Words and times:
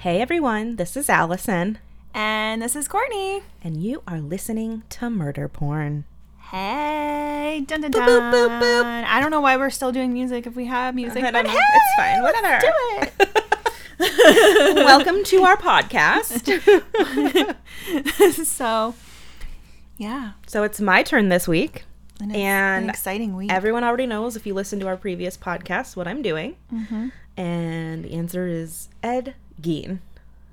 Hey 0.00 0.20
everyone, 0.20 0.76
this 0.76 0.96
is 0.96 1.08
Allison, 1.10 1.78
And 2.14 2.62
this 2.62 2.74
is 2.74 2.88
Courtney. 2.88 3.42
and 3.62 3.82
you 3.82 4.02
are 4.06 4.18
listening 4.20 4.82
to 4.90 5.10
Murder 5.10 5.46
Porn. 5.48 6.04
Hey, 6.38 7.62
dun 7.66 7.82
dun 7.82 7.90
dun. 7.90 8.08
boop, 8.08 8.32
boop, 8.32 8.60
boop. 8.60 9.04
I 9.04 9.20
don't 9.20 9.30
know 9.30 9.40
why 9.42 9.56
we're 9.56 9.70
still 9.70 9.92
doing 9.92 10.12
music 10.12 10.46
if 10.46 10.56
we 10.56 10.64
have 10.66 10.94
music. 10.94 11.22
But 11.22 11.46
hey, 11.46 11.58
It's 11.58 11.94
fine, 11.96 12.22
whatever. 12.22 12.66
let's 12.98 13.16
do 13.16 13.26
it. 14.00 14.74
Welcome 14.84 15.22
to 15.24 15.42
our 15.42 15.56
podcast. 15.56 16.46
so, 18.46 18.94
yeah, 19.98 20.32
so 20.46 20.62
it's 20.62 20.80
my 20.80 21.02
turn 21.02 21.28
this 21.28 21.46
week. 21.46 21.84
and 22.20 22.30
it's 22.30 22.38
And 22.38 22.84
an 22.84 22.90
exciting 22.90 23.36
week. 23.36 23.52
Everyone 23.52 23.84
already 23.84 24.06
knows 24.06 24.34
if 24.36 24.46
you 24.46 24.54
listen 24.54 24.80
to 24.80 24.86
our 24.88 24.96
previous 24.96 25.36
podcast 25.36 25.94
what 25.94 26.08
I'm 26.08 26.22
doing. 26.22 26.56
hmm 26.70 27.08
And 27.36 28.02
the 28.04 28.14
answer 28.14 28.46
is 28.48 28.88
Ed 29.02 29.34
Gein. 29.60 29.98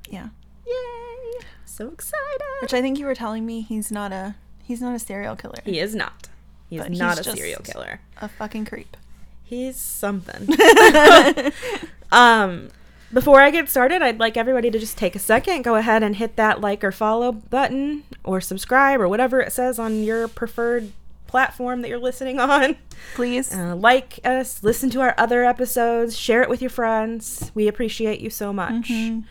Yeah, 0.10 0.30
Yay! 0.66 1.46
So 1.66 1.90
excited. 1.90 2.42
which 2.62 2.74
I 2.74 2.82
think 2.82 2.98
you 3.00 3.06
were 3.06 3.16
telling 3.16 3.46
me 3.46 3.62
he's 3.62 3.92
not 3.92 4.12
a 4.12 4.36
he's 4.64 4.82
not 4.82 4.96
a 4.96 5.00
serial 5.00 5.36
killer. 5.36 5.60
he 5.66 5.80
is 5.80 5.94
not. 5.96 6.30
He's 6.70 6.82
But 6.82 6.90
he's 6.90 7.00
not 7.00 7.20
a 7.20 7.24
just- 7.24 7.38
serial 7.38 7.62
killer. 7.64 8.00
a 8.22 8.28
fucking 8.28 8.66
creep. 8.66 8.98
He's 9.44 9.78
something. 9.78 10.48
um 12.12 12.70
before 13.14 13.40
I 13.42 13.52
get 13.52 13.70
started, 13.70 14.02
I'd 14.02 14.20
like 14.20 14.36
everybody 14.36 14.70
to 14.70 14.78
just 14.78 14.98
take 14.98 15.16
a 15.16 15.20
second, 15.20 15.62
go 15.62 15.76
ahead 15.76 16.04
and 16.04 16.18
hit 16.18 16.36
that 16.36 16.60
like 16.60 16.84
or 16.84 16.92
follow 16.92 17.32
button 17.32 18.04
or 18.26 18.42
subscribe 18.42 19.00
or 19.00 19.08
whatever 19.08 19.40
it 19.40 19.54
says 19.54 19.80
on 19.80 20.04
your 20.04 20.28
preferred 20.28 20.92
platform 21.28 21.82
that 21.82 21.90
you're 21.90 22.00
listening 22.00 22.40
on. 22.40 22.78
Please. 23.16 23.54
Uh, 23.54 23.76
like 23.76 24.20
us, 24.24 24.64
listen 24.64 24.90
to 24.92 25.02
our 25.02 25.14
other 25.18 25.44
episodes, 25.46 26.18
share 26.18 26.42
it 26.42 26.50
with 26.50 26.62
your 26.62 26.70
friends. 26.70 27.52
We 27.54 27.68
appreciate 27.68 28.20
you 28.22 28.30
so 28.30 28.52
much. 28.54 28.90
Mhm. 28.90 29.26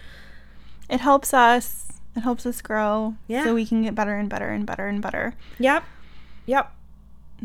It 0.88 1.00
helps 1.00 1.34
us. 1.34 1.84
It 2.14 2.20
helps 2.20 2.46
us 2.46 2.62
grow. 2.62 3.16
Yeah. 3.26 3.44
So 3.44 3.54
we 3.54 3.66
can 3.66 3.82
get 3.82 3.94
better 3.94 4.14
and 4.16 4.28
better 4.28 4.48
and 4.50 4.64
better 4.66 4.86
and 4.86 5.02
better. 5.02 5.34
Yep. 5.58 5.84
Yep. 6.46 6.72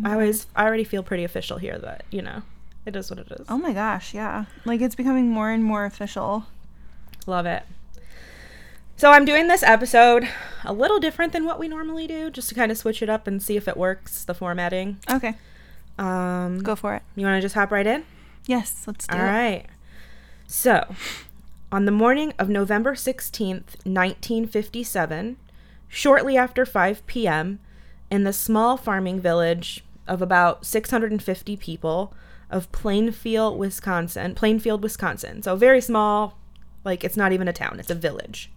I 0.05 0.13
always 0.13 0.47
I 0.55 0.63
already 0.65 0.83
feel 0.85 1.03
pretty 1.03 1.23
official 1.25 1.57
here 1.57 1.77
that, 1.79 2.03
you 2.11 2.21
know, 2.21 2.43
it 2.85 2.95
is 2.95 3.09
what 3.09 3.19
it 3.19 3.27
is. 3.31 3.45
Oh 3.49 3.57
my 3.57 3.73
gosh, 3.73 4.13
yeah. 4.13 4.45
Like 4.63 4.79
it's 4.79 4.95
becoming 4.95 5.29
more 5.29 5.49
and 5.49 5.63
more 5.63 5.85
official. 5.85 6.45
Love 7.27 7.45
it. 7.45 7.63
So 9.01 9.09
I'm 9.09 9.25
doing 9.25 9.47
this 9.47 9.63
episode 9.63 10.29
a 10.63 10.71
little 10.71 10.99
different 10.99 11.33
than 11.33 11.43
what 11.43 11.57
we 11.57 11.67
normally 11.67 12.05
do, 12.05 12.29
just 12.29 12.49
to 12.49 12.53
kind 12.53 12.71
of 12.71 12.77
switch 12.77 13.01
it 13.01 13.09
up 13.09 13.25
and 13.25 13.41
see 13.41 13.57
if 13.57 13.67
it 13.67 13.75
works, 13.75 14.23
the 14.23 14.35
formatting. 14.35 14.99
Okay, 15.09 15.33
Um, 15.97 16.59
go 16.59 16.75
for 16.75 16.93
it. 16.93 17.01
You 17.15 17.25
want 17.25 17.35
to 17.37 17.41
just 17.41 17.55
hop 17.55 17.71
right 17.71 17.87
in? 17.87 18.05
Yes, 18.45 18.83
let's 18.85 19.07
do 19.07 19.17
All 19.17 19.23
it. 19.23 19.27
right. 19.27 19.65
So, 20.45 20.93
on 21.71 21.85
the 21.85 21.91
morning 21.91 22.35
of 22.37 22.47
November 22.47 22.93
16th, 22.93 23.83
1957, 23.87 25.37
shortly 25.87 26.37
after 26.37 26.63
5 26.63 27.03
p.m., 27.07 27.57
in 28.11 28.23
the 28.23 28.31
small 28.31 28.77
farming 28.77 29.19
village 29.19 29.83
of 30.07 30.21
about 30.21 30.63
650 30.63 31.57
people 31.57 32.13
of 32.51 32.71
Plainfield, 32.71 33.57
Wisconsin, 33.57 34.35
Plainfield, 34.35 34.83
Wisconsin. 34.83 35.41
So 35.41 35.55
very 35.55 35.81
small, 35.81 36.37
like 36.85 37.03
it's 37.03 37.17
not 37.17 37.31
even 37.31 37.47
a 37.47 37.53
town, 37.53 37.79
it's 37.79 37.89
a 37.89 37.95
village. 37.95 38.51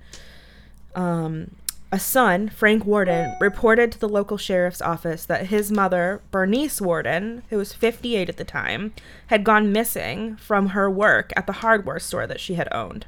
Um, 0.95 1.51
a 1.95 1.99
son, 2.01 2.49
Frank 2.49 2.85
Worden, 2.85 3.37
reported 3.41 3.93
to 3.93 4.01
the 4.01 4.09
local 4.09 4.37
sheriff's 4.37 4.83
office 4.83 5.25
that 5.27 5.47
his 5.47 5.71
mother, 5.71 6.23
Bernice 6.33 6.81
Worden, 6.81 7.45
who 7.51 7.57
was 7.57 7.73
58 7.73 8.29
at 8.29 8.37
the 8.37 8.45
time, 8.45 8.93
had 9.29 9.45
gone 9.45 9.71
missing 9.71 10.35
from 10.35 10.71
her 10.71 10.91
work 10.91 11.33
at 11.37 11.47
the 11.47 11.53
hardware 11.53 12.01
store 12.01 12.27
that 12.27 12.41
she 12.41 12.55
had 12.55 12.69
owned. 12.73 13.07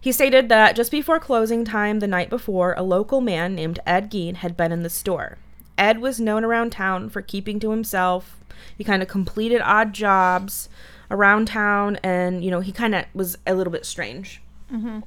He 0.00 0.10
stated 0.10 0.48
that 0.48 0.74
just 0.74 0.90
before 0.90 1.20
closing 1.20 1.66
time 1.66 1.98
the 1.98 2.06
night 2.06 2.30
before, 2.30 2.72
a 2.78 2.82
local 2.82 3.20
man 3.20 3.54
named 3.54 3.80
Ed 3.86 4.10
Gein 4.10 4.36
had 4.36 4.56
been 4.56 4.72
in 4.72 4.82
the 4.82 4.88
store. 4.88 5.36
Ed 5.76 6.00
was 6.00 6.18
known 6.18 6.44
around 6.44 6.70
town 6.70 7.10
for 7.10 7.20
keeping 7.20 7.60
to 7.60 7.72
himself. 7.72 8.38
He 8.76 8.84
kind 8.84 9.02
of 9.02 9.08
completed 9.08 9.60
odd 9.62 9.92
jobs 9.92 10.70
around 11.10 11.48
town, 11.48 11.98
and 12.02 12.42
you 12.42 12.50
know 12.50 12.60
he 12.60 12.72
kind 12.72 12.94
of 12.94 13.04
was 13.12 13.36
a 13.46 13.54
little 13.54 13.72
bit 13.72 13.84
strange. 13.84 14.40
Mm-hmm. 14.72 15.00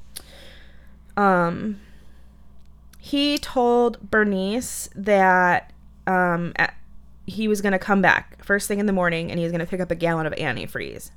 Um, 1.17 1.79
he 2.97 3.38
told 3.38 4.11
Bernice 4.11 4.89
that 4.95 5.72
um, 6.07 6.53
at, 6.55 6.75
he 7.25 7.47
was 7.47 7.61
going 7.61 7.73
to 7.73 7.79
come 7.79 8.01
back 8.01 8.44
first 8.44 8.67
thing 8.67 8.79
in 8.79 8.85
the 8.85 8.94
morning 8.94 9.29
and 9.29 9.39
he 9.39 9.44
was 9.44 9.51
going 9.51 9.59
to 9.59 9.66
pick 9.66 9.79
up 9.79 9.91
a 9.91 9.95
gallon 9.95 10.25
of 10.25 10.33
antifreeze. 10.33 11.11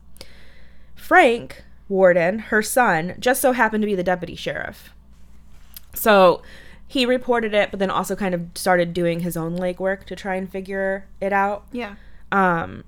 Frank 0.95 1.65
Worden, 1.89 2.39
her 2.39 2.63
son, 2.63 3.15
just 3.19 3.43
so 3.43 3.53
happened 3.53 3.83
to 3.83 3.87
be 3.87 3.95
the 3.95 4.03
deputy 4.03 4.35
sheriff. 4.35 4.95
So 5.95 6.43
he 6.87 7.07
reported 7.07 7.55
it, 7.55 7.71
but 7.71 7.81
then 7.81 7.91
also 7.91 8.17
kind 8.17 8.35
of 8.35 8.43
started 8.55 8.95
doing 8.95 9.21
his 9.21 9.37
own 9.37 9.57
legwork 9.57 10.05
to 10.05 10.17
try 10.17 10.37
and 10.37 10.51
figure 10.51 11.07
it 11.21 11.33
out. 11.33 11.67
Yeah. 11.73 11.97
Um, 12.33 12.85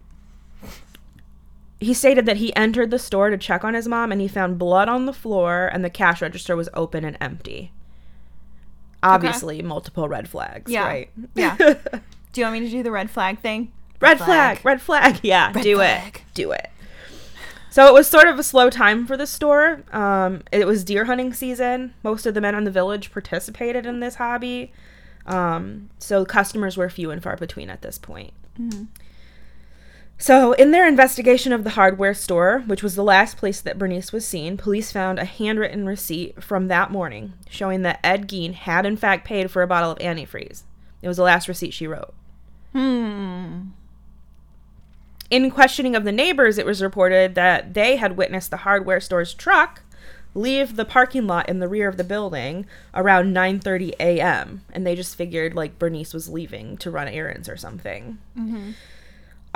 he 1.80 1.92
stated 1.94 2.26
that 2.26 2.38
he 2.38 2.54
entered 2.56 2.90
the 2.90 2.98
store 2.98 3.30
to 3.30 3.36
check 3.38 3.62
on 3.64 3.74
his 3.74 3.86
mom 3.86 4.10
and 4.12 4.20
he 4.20 4.28
found 4.28 4.58
blood 4.58 4.88
on 4.88 5.06
the 5.06 5.12
floor 5.12 5.68
and 5.72 5.84
the 5.84 5.90
cash 5.90 6.22
register 6.22 6.56
was 6.56 6.68
open 6.74 7.04
and 7.04 7.16
empty. 7.20 7.72
Obviously, 9.02 9.62
multiple 9.62 10.08
red 10.08 10.28
flags, 10.28 10.70
Yeah. 10.72 10.84
right? 10.86 11.10
Yeah. 11.34 11.56
Do 12.32 12.40
you 12.40 12.44
want 12.44 12.54
me 12.54 12.60
to 12.60 12.70
do 12.70 12.82
the 12.82 12.90
red 12.90 13.10
flag 13.10 13.38
thing? 13.38 13.72
red 14.00 14.18
flag, 14.18 14.60
red 14.64 14.80
flag. 14.82 15.20
Yeah, 15.22 15.52
Red 15.54 15.62
do 15.64 15.76
flag. 15.76 16.16
it. 16.16 16.22
Do 16.34 16.52
it. 16.52 16.70
So 17.70 17.86
it 17.86 17.94
was 17.94 18.06
sort 18.06 18.26
of 18.28 18.38
a 18.38 18.42
slow 18.42 18.68
time 18.68 19.06
for 19.06 19.16
the 19.16 19.26
store. 19.26 19.82
Um, 19.92 20.42
it 20.52 20.66
was 20.66 20.84
deer 20.84 21.06
hunting 21.06 21.32
season. 21.32 21.94
Most 22.02 22.26
of 22.26 22.34
the 22.34 22.40
men 22.42 22.54
in 22.54 22.64
the 22.64 22.70
village 22.70 23.10
participated 23.10 23.86
in 23.86 24.00
this 24.00 24.16
hobby. 24.16 24.72
Um, 25.26 25.88
so 25.98 26.24
customers 26.26 26.76
were 26.76 26.88
few 26.90 27.10
and 27.10 27.22
far 27.22 27.36
between 27.36 27.70
at 27.70 27.80
this 27.82 27.96
point. 27.98 28.32
Mhm. 28.60 28.88
So, 30.18 30.52
in 30.52 30.70
their 30.70 30.88
investigation 30.88 31.52
of 31.52 31.62
the 31.62 31.70
hardware 31.70 32.14
store, 32.14 32.64
which 32.66 32.82
was 32.82 32.94
the 32.94 33.04
last 33.04 33.36
place 33.36 33.60
that 33.60 33.78
Bernice 33.78 34.12
was 34.12 34.26
seen, 34.26 34.56
police 34.56 34.90
found 34.90 35.18
a 35.18 35.26
handwritten 35.26 35.84
receipt 35.86 36.42
from 36.42 36.68
that 36.68 36.90
morning 36.90 37.34
showing 37.50 37.82
that 37.82 38.00
Ed 38.02 38.26
Gein 38.26 38.54
had 38.54 38.86
in 38.86 38.96
fact 38.96 39.26
paid 39.26 39.50
for 39.50 39.62
a 39.62 39.66
bottle 39.66 39.90
of 39.90 39.98
antifreeze. 39.98 40.62
It 41.02 41.08
was 41.08 41.18
the 41.18 41.22
last 41.22 41.48
receipt 41.48 41.74
she 41.74 41.86
wrote. 41.86 42.14
Hmm. 42.72 43.68
In 45.28 45.50
questioning 45.50 45.94
of 45.94 46.04
the 46.04 46.12
neighbors, 46.12 46.56
it 46.56 46.66
was 46.66 46.80
reported 46.80 47.34
that 47.34 47.74
they 47.74 47.96
had 47.96 48.16
witnessed 48.16 48.50
the 48.50 48.58
hardware 48.58 49.00
store's 49.00 49.34
truck 49.34 49.82
leave 50.36 50.76
the 50.76 50.84
parking 50.84 51.26
lot 51.26 51.48
in 51.48 51.58
the 51.58 51.68
rear 51.68 51.88
of 51.88 51.96
the 51.96 52.04
building 52.04 52.66
around 52.94 53.34
9:30 53.34 53.92
a.m. 53.98 54.62
and 54.72 54.86
they 54.86 54.94
just 54.94 55.16
figured 55.16 55.54
like 55.54 55.78
Bernice 55.78 56.12
was 56.12 56.28
leaving 56.28 56.76
to 56.78 56.90
run 56.90 57.08
errands 57.08 57.48
or 57.48 57.56
something. 57.56 58.18
Mm-hmm. 58.38 58.72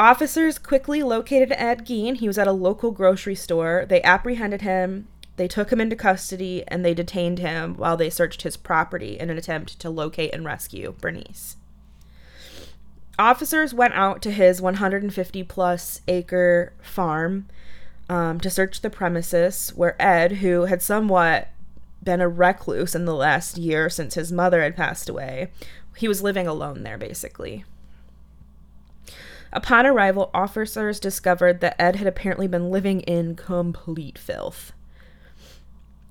Officers 0.01 0.59
quickly 0.59 1.03
located 1.03 1.53
Ed 1.53 1.85
Gein. 1.85 2.17
He 2.17 2.27
was 2.27 2.39
at 2.39 2.47
a 2.47 2.53
local 2.53 2.91
grocery 2.91 3.35
store. 3.35 3.85
They 3.87 4.03
apprehended 4.03 4.63
him. 4.63 5.09
They 5.37 5.47
took 5.47 5.71
him 5.71 5.79
into 5.79 5.95
custody 5.95 6.65
and 6.69 6.83
they 6.83 6.95
detained 6.95 7.39
him 7.39 7.75
while 7.75 7.99
they 7.99 8.09
searched 8.09 8.41
his 8.41 8.57
property 8.57 9.19
in 9.19 9.29
an 9.29 9.37
attempt 9.37 9.79
to 9.79 9.91
locate 9.91 10.33
and 10.33 10.43
rescue 10.43 10.95
Bernice. 11.03 11.57
Officers 13.19 13.75
went 13.75 13.93
out 13.93 14.23
to 14.23 14.31
his 14.31 14.63
150 14.63 15.43
plus 15.43 16.01
acre 16.09 16.73
farm 16.81 17.47
um, 18.09 18.41
to 18.41 18.49
search 18.49 18.81
the 18.81 18.89
premises 18.89 19.75
where 19.77 20.01
Ed, 20.01 20.37
who 20.37 20.65
had 20.65 20.81
somewhat 20.81 21.49
been 22.03 22.23
a 22.23 22.29
recluse 22.29 22.95
in 22.95 23.05
the 23.05 23.15
last 23.15 23.59
year 23.59 23.91
since 23.91 24.15
his 24.15 24.33
mother 24.33 24.63
had 24.63 24.77
passed 24.77 25.11
away, 25.11 25.51
he 25.95 26.09
was 26.09 26.23
living 26.23 26.47
alone 26.47 26.85
there 26.85 26.97
basically. 26.97 27.67
Upon 29.53 29.87
arrival, 29.87 30.31
officers 30.33 31.01
discovered 31.01 31.61
that 31.61 31.81
Ed 31.81 31.97
had 31.97 32.07
apparently 32.07 32.47
been 32.47 32.71
living 32.71 33.01
in 33.01 33.35
complete 33.35 34.19
filth. 34.19 34.73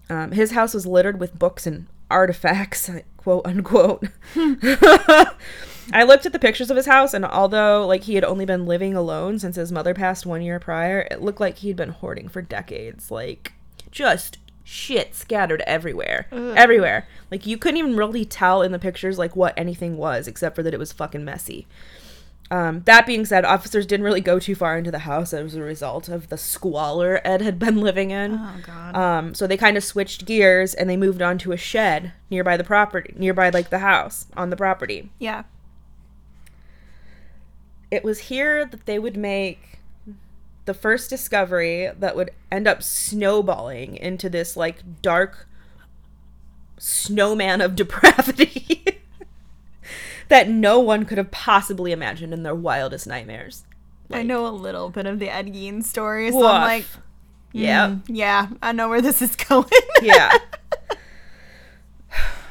Um, 0.09 0.31
his 0.31 0.51
house 0.51 0.73
was 0.73 0.85
littered 0.85 1.19
with 1.19 1.39
books 1.39 1.65
and 1.67 1.87
artifacts, 2.11 2.89
quote 3.17 3.45
unquote. 3.45 4.07
I 5.91 6.03
looked 6.03 6.25
at 6.25 6.33
the 6.33 6.39
pictures 6.39 6.69
of 6.69 6.77
his 6.77 6.85
house, 6.85 7.13
and 7.13 7.25
although 7.25 7.85
like 7.87 8.03
he 8.03 8.15
had 8.15 8.23
only 8.23 8.45
been 8.45 8.65
living 8.65 8.95
alone 8.95 9.39
since 9.39 9.55
his 9.55 9.71
mother 9.71 9.93
passed 9.93 10.25
one 10.25 10.41
year 10.41 10.59
prior, 10.59 11.07
it 11.09 11.21
looked 11.21 11.39
like 11.39 11.59
he'd 11.59 11.75
been 11.75 11.89
hoarding 11.89 12.27
for 12.27 12.41
decades. 12.41 13.09
Like 13.09 13.53
just 13.91 14.37
shit 14.63 15.15
scattered 15.15 15.63
everywhere, 15.65 16.27
Ugh. 16.31 16.53
everywhere. 16.55 17.07
Like 17.31 17.47
you 17.47 17.57
couldn't 17.57 17.77
even 17.77 17.95
really 17.95 18.25
tell 18.25 18.61
in 18.61 18.71
the 18.71 18.77
pictures 18.79 19.17
like 19.17 19.35
what 19.35 19.53
anything 19.57 19.97
was, 19.97 20.27
except 20.27 20.55
for 20.55 20.61
that 20.63 20.73
it 20.73 20.79
was 20.79 20.91
fucking 20.91 21.25
messy. 21.25 21.65
Um, 22.51 22.81
that 22.85 23.05
being 23.05 23.25
said, 23.25 23.45
officers 23.45 23.85
didn't 23.85 24.03
really 24.05 24.21
go 24.21 24.39
too 24.39 24.55
far 24.55 24.75
into 24.77 24.89
the 24.89 24.99
house 24.99 25.33
as 25.33 25.53
a 25.53 25.61
result 25.61 26.09
of 26.09 26.29
the 26.29 26.37
squalor 26.37 27.21
Ed 27.23 27.41
had 27.41 27.59
been 27.59 27.77
living 27.77 28.09
in. 28.11 28.33
Oh 28.35 28.55
God. 28.65 28.95
Um, 28.95 29.33
so 29.35 29.45
they 29.45 29.57
kind 29.57 29.77
of 29.77 29.83
switched 29.83 30.25
gears 30.25 30.73
and 30.73 30.89
they 30.89 30.97
moved 30.97 31.21
on 31.21 31.37
to 31.39 31.51
a 31.51 31.57
shed 31.57 32.11
nearby 32.29 32.57
the 32.57 32.63
property, 32.63 33.13
nearby 33.17 33.49
like 33.49 33.69
the 33.69 33.79
house 33.79 34.25
on 34.35 34.49
the 34.49 34.57
property. 34.57 35.11
yeah. 35.19 35.43
It 37.91 38.03
was 38.03 38.19
here 38.19 38.65
that 38.65 38.85
they 38.85 38.99
would 38.99 39.17
make 39.17 39.79
the 40.65 40.75
first 40.75 41.09
discovery 41.09 41.89
that 41.97 42.15
would 42.15 42.29
end 42.51 42.67
up 42.67 42.83
snowballing 42.83 43.95
into 43.97 44.29
this 44.29 44.55
like 44.55 45.01
dark 45.01 45.47
snowman 46.77 47.61
of 47.61 47.75
depravity 47.75 48.78
that 50.29 50.49
no 50.49 50.79
one 50.79 51.05
could 51.05 51.17
have 51.17 51.31
possibly 51.31 51.91
imagined 51.91 52.33
in 52.33 52.43
their 52.43 52.55
wildest 52.55 53.05
nightmares. 53.07 53.65
I 54.11 54.23
know 54.23 54.47
a 54.47 54.49
little 54.49 54.89
bit 54.89 55.05
of 55.05 55.19
the 55.19 55.29
Ed 55.29 55.47
Gein 55.53 55.83
story, 55.83 56.31
so 56.31 56.37
Woof. 56.37 56.45
I'm 56.47 56.61
like, 56.61 56.85
yeah. 57.51 57.89
mm, 57.89 58.01
yeah, 58.07 58.47
I 58.61 58.71
know 58.71 58.89
where 58.89 59.01
this 59.01 59.21
is 59.21 59.35
going. 59.49 59.65
Yeah. 60.01 60.35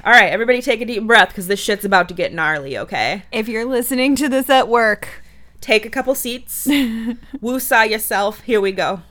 All 0.05 0.13
right, 0.13 0.31
everybody 0.31 0.63
take 0.63 0.81
a 0.81 0.85
deep 0.85 1.05
breath 1.07 1.29
because 1.29 1.49
this 1.49 1.59
shit's 1.61 1.85
about 1.85 2.09
to 2.09 2.15
get 2.15 2.33
gnarly, 2.33 2.79
okay? 2.79 3.25
if 3.33 3.49
you're 3.49 3.65
listening 3.65 4.15
to 4.17 4.29
this 4.29 4.49
at 4.49 4.69
work, 4.69 5.23
Take 5.61 5.85
a 5.85 5.91
couple 5.91 6.15
seats. 6.15 6.67
Woosah 6.69 7.91
yourself. 7.91 8.41
Here 8.43 8.61
we 8.61 8.71
go. 8.71 9.03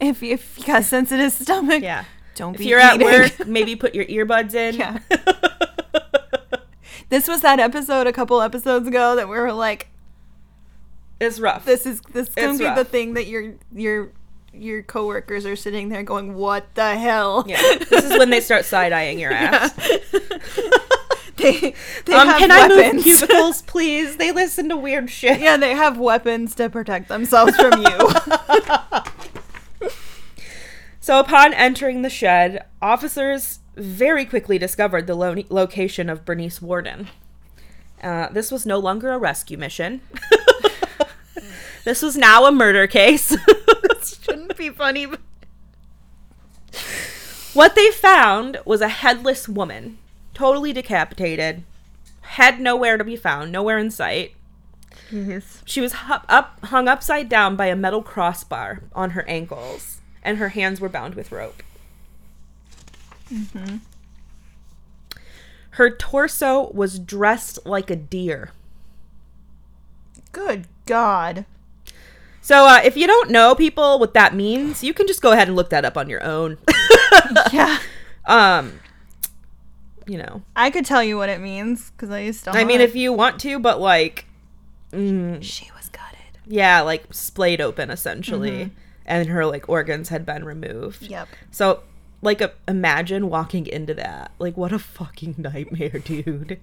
if 0.00 0.22
you, 0.22 0.32
if 0.32 0.58
you 0.58 0.64
got 0.64 0.80
a 0.80 0.84
sensitive 0.84 1.30
stomach, 1.30 1.82
Yeah. 1.82 2.04
don't 2.34 2.54
If 2.54 2.60
be 2.60 2.68
you're 2.68 2.80
at 2.80 2.98
work, 2.98 3.32
maybe 3.46 3.76
put 3.76 3.94
your 3.94 4.06
earbuds 4.06 4.54
in. 4.54 4.76
Yeah. 4.76 4.98
This 7.14 7.28
was 7.28 7.42
that 7.42 7.60
episode 7.60 8.08
a 8.08 8.12
couple 8.12 8.40
episodes 8.42 8.88
ago 8.88 9.14
that 9.14 9.28
we 9.28 9.38
were 9.38 9.52
like, 9.52 9.86
it's 11.20 11.38
rough. 11.38 11.64
this 11.64 11.86
is 11.86 12.00
this 12.12 12.26
is 12.26 12.34
gonna 12.34 12.50
It's 12.54 12.58
be 12.58 12.64
the 12.74 12.84
thing 12.84 13.14
that 13.14 13.28
your 13.28 13.54
your 13.72 14.10
your 14.52 14.82
coworkers 14.82 15.46
are 15.46 15.54
sitting 15.54 15.90
there 15.90 16.02
going, 16.02 16.34
"What 16.34 16.74
the 16.74 16.96
hell?" 16.96 17.44
yeah. 17.46 17.60
This 17.88 18.04
is 18.04 18.18
when 18.18 18.30
they 18.30 18.40
start 18.40 18.64
side 18.64 18.92
eyeing 18.92 19.20
your 19.20 19.30
ass. 19.32 19.72
they 21.36 21.72
they 22.04 22.14
Um, 22.14 22.26
have 22.26 22.38
can 22.40 22.50
I 22.50 22.66
move 22.66 23.04
cubicles, 23.04 23.62
please? 23.66 24.16
They 24.16 24.32
listen 24.32 24.68
to 24.70 24.76
weird 24.76 25.08
shit. 25.08 25.38
yeah, 25.40 25.56
they 25.56 25.74
have 25.76 25.96
weapons 25.96 26.56
to 26.56 26.68
protect 26.68 27.06
themselves 27.06 27.54
from 27.54 27.80
you. 27.80 28.10
So, 30.98 31.20
upon 31.20 31.54
entering 31.54 32.02
the 32.02 32.10
shed, 32.10 32.64
officers 32.82 33.60
very 33.76 34.24
quickly 34.24 34.58
discovered 34.58 35.06
the 35.06 35.14
lo- 35.14 35.42
location 35.48 36.08
of 36.08 36.24
Bernice 36.24 36.60
Worden. 36.62 37.08
Uh, 38.02 38.28
this 38.28 38.50
was 38.50 38.66
no 38.66 38.78
longer 38.78 39.12
a 39.12 39.18
rescue 39.18 39.56
mission. 39.56 40.00
this 41.84 42.02
was 42.02 42.16
now 42.16 42.44
a 42.46 42.52
murder 42.52 42.86
case. 42.86 43.36
This 43.88 44.20
shouldn't 44.22 44.56
be 44.58 44.68
funny. 44.70 45.06
But 45.06 45.20
what 47.54 47.74
they 47.74 47.90
found 47.90 48.58
was 48.64 48.80
a 48.80 48.88
headless 48.88 49.48
woman, 49.48 49.98
totally 50.34 50.72
decapitated, 50.72 51.62
head 52.22 52.60
nowhere 52.60 52.98
to 52.98 53.04
be 53.04 53.16
found, 53.16 53.52
nowhere 53.52 53.78
in 53.78 53.90
sight. 53.90 54.34
She 55.64 55.80
was 55.80 55.92
hu- 55.94 56.14
up, 56.28 56.58
hung 56.66 56.88
upside 56.88 57.28
down 57.28 57.56
by 57.56 57.66
a 57.66 57.76
metal 57.76 58.02
crossbar 58.02 58.80
on 58.94 59.10
her 59.10 59.26
ankles, 59.28 60.00
and 60.22 60.38
her 60.38 60.48
hands 60.50 60.80
were 60.80 60.88
bound 60.88 61.14
with 61.14 61.32
rope. 61.32 61.62
Her 65.70 65.90
torso 65.90 66.70
was 66.72 66.98
dressed 66.98 67.58
like 67.66 67.90
a 67.90 67.96
deer. 67.96 68.52
Good 70.32 70.66
God. 70.86 71.46
So, 72.40 72.66
uh, 72.66 72.80
if 72.84 72.96
you 72.96 73.06
don't 73.06 73.30
know 73.30 73.54
people 73.54 73.98
what 73.98 74.14
that 74.14 74.34
means, 74.34 74.84
you 74.84 74.92
can 74.92 75.06
just 75.06 75.22
go 75.22 75.32
ahead 75.32 75.48
and 75.48 75.56
look 75.56 75.70
that 75.70 75.84
up 75.84 75.96
on 75.96 76.08
your 76.08 76.22
own. 76.22 76.58
Yeah. 77.52 77.78
um, 78.26 78.80
you 80.06 80.18
know, 80.18 80.42
I 80.54 80.70
could 80.70 80.84
tell 80.84 81.02
you 81.02 81.16
what 81.16 81.28
it 81.30 81.40
means 81.40 81.90
because 81.90 82.10
I 82.10 82.20
used 82.20 82.44
to. 82.44 82.50
I 82.50 82.64
mean, 82.64 82.80
if 82.80 82.94
you 82.94 83.12
want 83.12 83.40
to, 83.40 83.58
but 83.58 83.80
like, 83.80 84.26
mm, 84.92 85.42
she 85.42 85.70
was 85.76 85.88
gutted. 85.88 86.38
yeah, 86.46 86.82
like 86.82 87.04
splayed 87.14 87.60
open 87.62 87.88
essentially, 87.90 88.70
and 89.06 89.28
her 89.28 89.46
like 89.46 89.68
organs 89.68 90.10
had 90.10 90.26
been 90.26 90.44
removed. 90.44 91.02
Yep. 91.02 91.28
So, 91.50 91.82
like, 92.24 92.42
uh, 92.42 92.48
imagine 92.66 93.28
walking 93.28 93.66
into 93.66 93.94
that. 93.94 94.32
Like, 94.38 94.56
what 94.56 94.72
a 94.72 94.78
fucking 94.78 95.36
nightmare, 95.38 95.90
dude. 96.04 96.58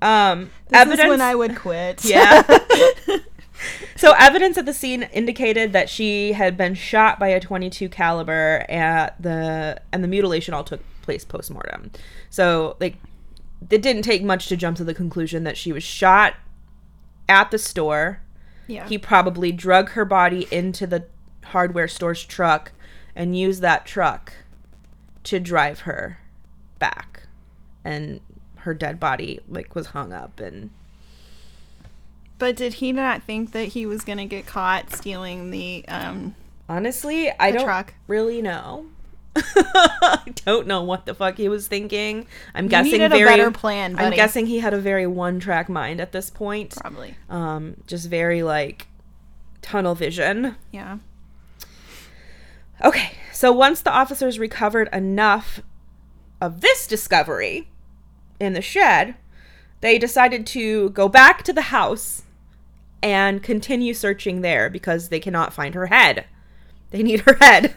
Um, 0.00 0.50
This 0.68 0.80
evidence. 0.80 1.00
is 1.04 1.08
when 1.08 1.20
I 1.20 1.34
would 1.34 1.56
quit. 1.56 2.04
yeah. 2.04 2.42
so 3.96 4.12
evidence 4.16 4.56
at 4.56 4.66
the 4.66 4.72
scene 4.72 5.02
indicated 5.04 5.72
that 5.72 5.88
she 5.88 6.32
had 6.32 6.56
been 6.56 6.74
shot 6.74 7.18
by 7.18 7.28
a 7.28 7.40
22 7.40 7.88
caliber 7.88 8.64
at 8.68 9.20
the 9.20 9.80
and 9.92 10.04
the 10.04 10.08
mutilation 10.08 10.54
all 10.54 10.62
took 10.62 10.80
place 11.02 11.24
post-mortem. 11.24 11.90
So 12.30 12.76
like 12.78 12.96
it 13.70 13.82
didn't 13.82 14.02
take 14.02 14.22
much 14.22 14.46
to 14.48 14.56
jump 14.56 14.76
to 14.76 14.84
the 14.84 14.94
conclusion 14.94 15.42
that 15.42 15.56
she 15.56 15.72
was 15.72 15.82
shot 15.82 16.34
at 17.28 17.50
the 17.50 17.58
store. 17.58 18.20
yeah. 18.68 18.86
He 18.88 18.98
probably 18.98 19.50
drug 19.50 19.90
her 19.90 20.04
body 20.04 20.46
into 20.52 20.86
the 20.86 21.06
hardware 21.46 21.88
store's 21.88 22.22
truck 22.24 22.70
and 23.18 23.36
use 23.38 23.60
that 23.60 23.84
truck 23.84 24.32
to 25.24 25.38
drive 25.38 25.80
her 25.80 26.20
back. 26.78 27.24
And 27.84 28.20
her 28.58 28.72
dead 28.72 28.98
body 29.00 29.40
like 29.48 29.74
was 29.74 29.88
hung 29.88 30.12
up 30.12 30.40
and 30.40 30.70
But 32.38 32.56
did 32.56 32.74
he 32.74 32.92
not 32.92 33.22
think 33.22 33.52
that 33.52 33.68
he 33.68 33.84
was 33.86 34.02
gonna 34.04 34.26
get 34.26 34.46
caught 34.46 34.90
stealing 34.94 35.50
the 35.50 35.84
um 35.88 36.34
honestly, 36.68 37.30
I 37.38 37.50
don't 37.50 37.64
truck. 37.64 37.94
really 38.06 38.40
know. 38.40 38.86
I 39.36 40.32
don't 40.44 40.66
know 40.66 40.82
what 40.82 41.06
the 41.06 41.14
fuck 41.14 41.36
he 41.36 41.48
was 41.48 41.68
thinking. 41.68 42.26
I'm 42.54 42.64
You 42.64 42.70
guessing 42.70 42.98
very 43.08 43.24
better 43.24 43.50
plan, 43.50 43.96
I'm 43.98 44.12
guessing 44.12 44.46
he 44.46 44.58
had 44.60 44.74
a 44.74 44.78
very 44.80 45.06
one-track 45.06 45.68
mind 45.68 46.00
at 46.00 46.12
this 46.12 46.30
point. 46.30 46.76
probably. 46.80 47.16
Um 47.30 47.76
just 47.86 48.08
very 48.08 48.42
like 48.42 48.86
tunnel 49.62 49.94
vision. 49.94 50.56
Yeah. 50.72 50.98
Okay, 52.84 53.12
so 53.32 53.50
once 53.52 53.80
the 53.80 53.90
officers 53.92 54.38
recovered 54.38 54.88
enough 54.92 55.60
of 56.40 56.60
this 56.60 56.86
discovery 56.86 57.68
in 58.38 58.52
the 58.52 58.62
shed, 58.62 59.16
they 59.80 59.98
decided 59.98 60.46
to 60.48 60.90
go 60.90 61.08
back 61.08 61.42
to 61.44 61.52
the 61.52 61.62
house 61.62 62.22
and 63.02 63.42
continue 63.42 63.94
searching 63.94 64.40
there 64.40 64.68
because 64.70 65.08
they 65.08 65.20
cannot 65.20 65.52
find 65.52 65.74
her 65.74 65.86
head. 65.86 66.26
They 66.90 67.02
need 67.02 67.20
her 67.20 67.34
head. 67.40 67.74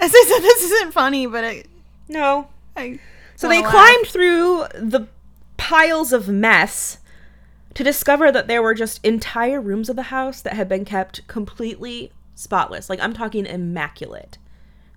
As 0.00 0.12
I 0.14 0.24
said, 0.28 0.40
this 0.40 0.64
isn't 0.64 0.92
funny, 0.92 1.26
but 1.26 1.44
I, 1.44 1.64
No. 2.08 2.48
I 2.76 2.98
So 3.36 3.48
they 3.48 3.62
laugh. 3.62 3.70
climbed 3.70 4.06
through 4.08 4.66
the 4.74 5.06
piles 5.56 6.12
of 6.12 6.28
mess 6.28 6.98
to 7.74 7.84
discover 7.84 8.30
that 8.32 8.48
there 8.48 8.62
were 8.62 8.74
just 8.74 9.04
entire 9.04 9.60
rooms 9.60 9.88
of 9.88 9.96
the 9.96 10.02
house 10.04 10.40
that 10.42 10.54
had 10.54 10.68
been 10.68 10.84
kept 10.84 11.26
completely 11.28 12.10
spotless. 12.34 12.88
Like 12.90 13.00
I'm 13.00 13.12
talking 13.12 13.46
immaculate. 13.46 14.38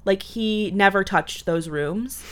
Like 0.06 0.24
he 0.24 0.72
never 0.72 1.04
touched 1.04 1.46
those 1.46 1.68
rooms. 1.70 2.24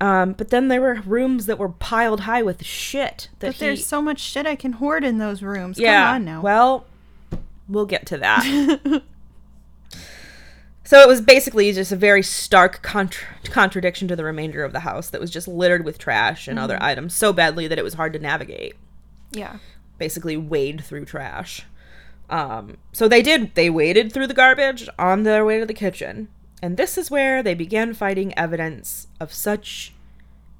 Um, 0.00 0.32
but 0.34 0.50
then 0.50 0.68
there 0.68 0.80
were 0.80 0.94
rooms 1.04 1.46
that 1.46 1.58
were 1.58 1.70
piled 1.70 2.20
high 2.20 2.42
with 2.42 2.64
shit 2.64 3.28
that 3.40 3.48
But 3.48 3.54
he 3.56 3.60
there's 3.66 3.84
so 3.86 4.00
much 4.00 4.20
shit 4.20 4.46
I 4.46 4.54
can 4.54 4.74
hoard 4.74 5.02
in 5.04 5.18
those 5.18 5.42
rooms. 5.42 5.78
yeah. 5.78 6.06
Come 6.06 6.14
on 6.14 6.24
now. 6.24 6.40
Well, 6.40 6.86
we'll 7.68 7.86
get 7.86 8.06
to 8.06 8.18
that. 8.18 9.02
so 10.84 11.00
it 11.00 11.08
was 11.08 11.20
basically 11.20 11.72
just 11.72 11.90
a 11.92 11.96
very 11.96 12.22
stark 12.22 12.80
contra- 12.82 13.26
contradiction 13.44 14.06
to 14.08 14.14
the 14.16 14.24
remainder 14.24 14.62
of 14.64 14.72
the 14.72 14.80
house 14.80 15.10
that 15.10 15.20
was 15.20 15.30
just 15.30 15.48
littered 15.48 15.84
with 15.84 15.98
trash 15.98 16.46
and 16.48 16.58
other 16.58 16.78
items 16.80 17.14
so 17.14 17.32
badly 17.32 17.66
that 17.66 17.78
it 17.78 17.82
was 17.84 17.94
hard 17.94 18.12
to 18.12 18.18
navigate. 18.18 18.74
yeah. 19.32 19.58
Basically, 19.98 20.36
wade 20.36 20.84
through 20.84 21.04
trash. 21.06 21.66
Um, 22.30 22.76
so 22.92 23.08
they 23.08 23.22
did. 23.22 23.54
They 23.54 23.70
waded 23.70 24.12
through 24.12 24.26
the 24.26 24.34
garbage 24.34 24.88
on 24.98 25.22
their 25.22 25.44
way 25.44 25.58
to 25.60 25.66
the 25.66 25.74
kitchen. 25.74 26.28
And 26.62 26.76
this 26.76 26.98
is 26.98 27.10
where 27.10 27.42
they 27.42 27.54
began 27.54 27.94
finding 27.94 28.36
evidence 28.36 29.06
of 29.20 29.32
such 29.32 29.94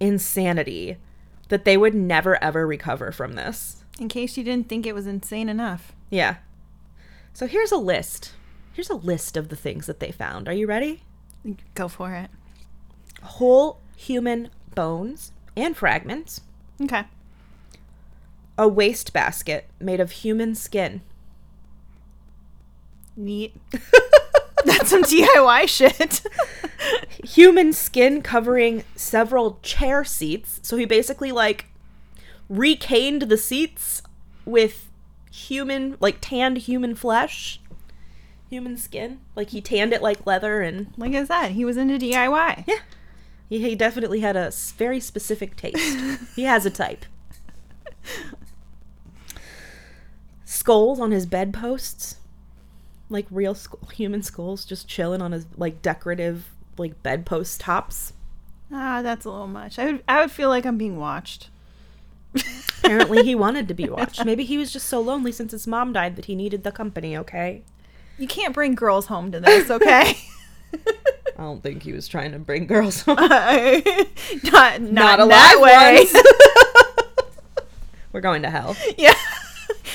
insanity 0.01 0.97
that 1.49 1.65
they 1.65 1.77
would 1.77 1.95
never 1.95 2.43
ever 2.43 2.67
recover 2.67 3.11
from 3.13 3.33
this. 3.35 3.85
In 3.99 4.09
case 4.09 4.37
you 4.37 4.45
didn't 4.45 4.69
think 4.69 4.87
it 4.87 4.95
was 4.95 5.07
insane 5.07 5.49
enough. 5.49 5.93
Yeah. 6.11 6.37
So 7.33 7.47
here's 7.47 7.73
a 7.73 7.77
list. 7.77 8.33
Here's 8.73 8.91
a 8.91 8.95
list 8.97 9.37
of 9.37 9.49
the 9.49 9.57
things 9.57 9.87
that 9.87 9.99
they 10.01 10.13
found. 10.13 10.49
Are 10.49 10.53
you 10.53 10.67
ready? 10.67 11.03
Go 11.75 11.89
for 11.89 12.15
it. 12.15 12.31
Whole 13.23 13.81
human 13.97 14.51
bones 14.75 15.33
and 15.57 15.77
fragments, 15.77 16.43
Okay. 16.81 17.03
a 18.57 18.69
waste 18.69 19.13
basket 19.13 19.69
made 19.81 19.99
of 19.99 20.13
human 20.13 20.55
skin, 20.55 21.01
Neat. 23.19 23.57
That's 24.65 24.91
some 24.91 25.03
DIY 25.03 25.69
shit. 25.69 26.23
human 27.25 27.73
skin 27.73 28.23
covering 28.23 28.85
several 28.95 29.59
chair 29.63 30.05
seats. 30.05 30.61
So 30.63 30.77
he 30.77 30.85
basically 30.85 31.33
like 31.33 31.67
recaned 32.51 33.29
the 33.29 33.37
seats 33.37 34.03
with 34.45 34.89
human, 35.31 35.97
like 36.01 36.19
tanned 36.21 36.59
human 36.59 36.95
flesh, 36.95 37.61
human 38.49 38.77
skin. 38.77 39.21
Like 39.35 39.51
he 39.51 39.61
tanned 39.61 39.93
it 39.93 40.03
like 40.03 40.27
leather 40.27 40.63
and 40.63 40.93
like 40.97 41.15
I 41.15 41.25
said, 41.25 41.51
he 41.51 41.65
was 41.65 41.77
into 41.77 41.99
DIY. 41.99 42.65
Yeah. 42.67 42.79
He, 43.49 43.59
he 43.61 43.75
definitely 43.75 44.21
had 44.21 44.37
a 44.37 44.53
very 44.77 45.01
specific 45.01 45.57
taste. 45.57 46.21
he 46.37 46.45
has 46.45 46.65
a 46.65 46.71
type. 46.71 47.05
skulls 50.45 51.01
on 51.01 51.11
his 51.11 51.27
bedposts, 51.27 52.18
like 53.11 53.27
real 53.31 53.55
skull, 53.55 53.81
human 53.93 54.23
skulls, 54.23 54.65
just 54.65 54.89
chilling 54.89 55.23
on 55.23 55.33
his 55.33 55.47
like 55.57 55.83
decorative 55.83 56.49
like 56.77 57.03
bedpost 57.03 57.61
tops. 57.61 58.13
Ah, 58.73 59.01
that's 59.03 59.25
a 59.25 59.31
little 59.31 59.47
much. 59.47 59.79
I 59.79 59.87
would 59.93 60.03
I 60.09 60.21
would 60.21 60.31
feel 60.31 60.49
like 60.49 60.65
I'm 60.67 60.79
being 60.79 60.99
watched. 60.99 61.49
Apparently, 62.81 63.25
he 63.25 63.35
wanted 63.35 63.67
to 63.69 63.75
be 63.75 63.89
watched. 63.89 64.25
Maybe 64.25 64.45
he 64.45 64.59
was 64.59 64.73
just 64.73 64.87
so 64.87 65.01
lonely 65.01 65.33
since 65.33 65.53
his 65.53 65.67
mom 65.67 65.93
died 65.93 66.17
that 66.17 66.27
he 66.27 66.35
needed 66.35 66.63
the 66.65 66.71
company. 66.73 67.17
Okay. 67.17 67.63
You 68.19 68.27
can't 68.27 68.53
bring 68.55 68.75
girls 68.75 69.07
home 69.07 69.33
to 69.33 69.41
this, 69.41 69.71
okay? 69.71 70.19
I 70.75 71.43
don't 71.43 71.63
think 71.63 71.83
he 71.85 71.93
was 71.93 72.09
trying 72.09 72.33
to 72.33 72.39
bring 72.39 72.67
girls 72.67 73.03
home. 73.03 73.17
not 73.17 73.31
not, 74.43 74.81
Not 74.83 75.21
in 75.21 75.29
that 75.29 75.59
way. 75.61 76.07
We're 78.13 78.21
going 78.21 78.43
to 78.43 78.51
hell. 78.51 78.77
yeah. 78.97 79.15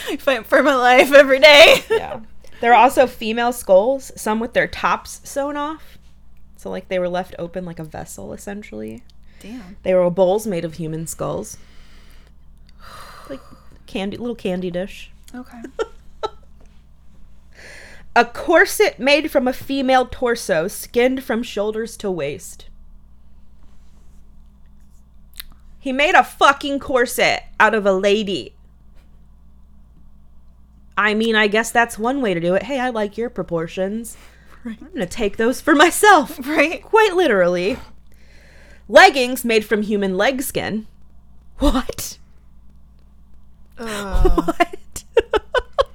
I 0.09 0.17
fight 0.17 0.45
for 0.45 0.63
my 0.63 0.75
life 0.75 1.11
every 1.13 1.39
day. 1.39 1.83
Yeah. 1.89 2.21
There 2.63 2.71
are 2.71 2.81
also 2.81 3.07
female 3.07 3.51
skulls, 3.51 4.13
some 4.15 4.39
with 4.39 4.53
their 4.53 4.69
tops 4.69 5.19
sewn 5.25 5.57
off. 5.57 5.97
So, 6.55 6.69
like, 6.69 6.87
they 6.87 6.97
were 6.97 7.09
left 7.09 7.35
open 7.37 7.65
like 7.65 7.77
a 7.77 7.83
vessel, 7.83 8.31
essentially. 8.31 9.03
Damn. 9.41 9.75
They 9.83 9.93
were 9.93 10.09
bowls 10.09 10.47
made 10.47 10.63
of 10.63 10.75
human 10.75 11.05
skulls. 11.05 11.57
Like 13.29 13.41
candy, 13.85 14.15
little 14.15 14.33
candy 14.33 14.71
dish. 14.71 15.11
Okay. 15.35 15.61
A 18.15 18.23
corset 18.23 18.97
made 18.97 19.29
from 19.29 19.45
a 19.45 19.53
female 19.53 20.07
torso, 20.09 20.69
skinned 20.69 21.21
from 21.21 21.43
shoulders 21.43 21.97
to 21.97 22.09
waist. 22.09 22.69
He 25.79 25.91
made 25.91 26.15
a 26.15 26.23
fucking 26.23 26.79
corset 26.79 27.43
out 27.59 27.75
of 27.75 27.85
a 27.85 27.91
lady. 27.91 28.55
I 30.97 31.13
mean, 31.13 31.35
I 31.35 31.47
guess 31.47 31.71
that's 31.71 31.97
one 31.97 32.21
way 32.21 32.33
to 32.33 32.39
do 32.39 32.53
it. 32.55 32.63
Hey, 32.63 32.79
I 32.79 32.89
like 32.89 33.17
your 33.17 33.29
proportions. 33.29 34.15
Right. 34.63 34.77
I'm 34.81 34.89
gonna 34.93 35.05
take 35.05 35.37
those 35.37 35.59
for 35.61 35.75
myself. 35.75 36.39
Right. 36.47 36.81
Quite 36.81 37.13
literally. 37.15 37.77
Leggings 38.87 39.43
made 39.43 39.65
from 39.65 39.81
human 39.81 40.17
leg 40.17 40.41
skin. 40.41 40.87
What? 41.59 42.17
Uh, 43.77 44.41
What? 44.57 45.03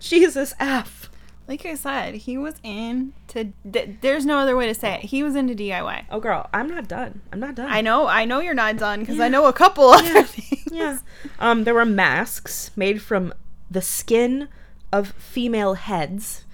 Jesus 0.00 0.54
F. 0.58 1.10
like 1.48 1.64
I 1.66 1.74
said, 1.74 2.14
he 2.14 2.36
was 2.38 2.54
into. 2.62 3.52
Th- 3.70 3.90
there's 4.00 4.24
no 4.26 4.38
other 4.38 4.56
way 4.56 4.66
to 4.66 4.74
say 4.74 4.94
it. 4.94 5.00
He 5.02 5.22
was 5.22 5.34
into 5.36 5.54
DIY. 5.54 6.04
Oh, 6.10 6.20
girl, 6.20 6.48
I'm 6.52 6.68
not 6.68 6.88
done. 6.88 7.20
I'm 7.32 7.40
not 7.40 7.54
done. 7.54 7.68
I 7.70 7.80
know. 7.80 8.06
I 8.06 8.24
know 8.24 8.40
you're 8.40 8.54
not 8.54 8.76
done 8.78 9.00
because 9.00 9.20
I 9.20 9.28
know 9.28 9.46
a 9.46 9.52
couple 9.52 9.84
other 9.90 10.22
things. 10.22 10.64
Yeah. 10.70 10.98
Um, 11.38 11.64
there 11.64 11.74
were 11.74 11.84
masks 11.84 12.70
made 12.76 13.00
from 13.02 13.32
the 13.70 13.82
skin 13.82 14.48
of 14.92 15.08
female 15.12 15.74
heads. 15.74 16.44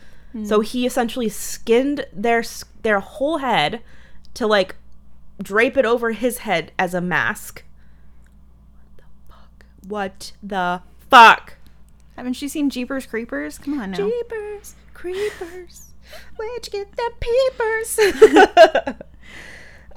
So 0.44 0.60
he 0.60 0.86
essentially 0.86 1.28
skinned 1.28 2.06
their 2.10 2.42
their 2.82 3.00
whole 3.00 3.38
head 3.38 3.82
to 4.32 4.46
like 4.46 4.76
drape 5.42 5.76
it 5.76 5.84
over 5.84 6.12
his 6.12 6.38
head 6.38 6.72
as 6.78 6.94
a 6.94 7.02
mask. 7.02 7.64
What 9.86 10.32
the 10.42 10.80
fuck? 11.10 11.58
Haven't 12.16 12.40
you 12.40 12.48
seen 12.48 12.70
Jeepers 12.70 13.04
Creepers? 13.04 13.58
Come 13.58 13.78
on 13.78 13.90
now. 13.90 13.96
Jeepers, 13.98 14.74
creepers, 14.94 15.88
where'd 16.36 16.66
you 16.66 16.72
get 16.72 16.96
the 16.96 17.12
peepers? 17.20 18.96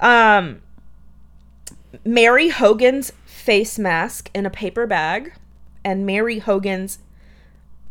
um, 0.00 0.60
Mary 2.04 2.48
Hogan's 2.48 3.12
face 3.24 3.78
mask 3.78 4.30
in 4.34 4.44
a 4.44 4.50
paper 4.50 4.86
bag, 4.86 5.32
and 5.84 6.04
Mary 6.04 6.40
Hogan's 6.40 6.98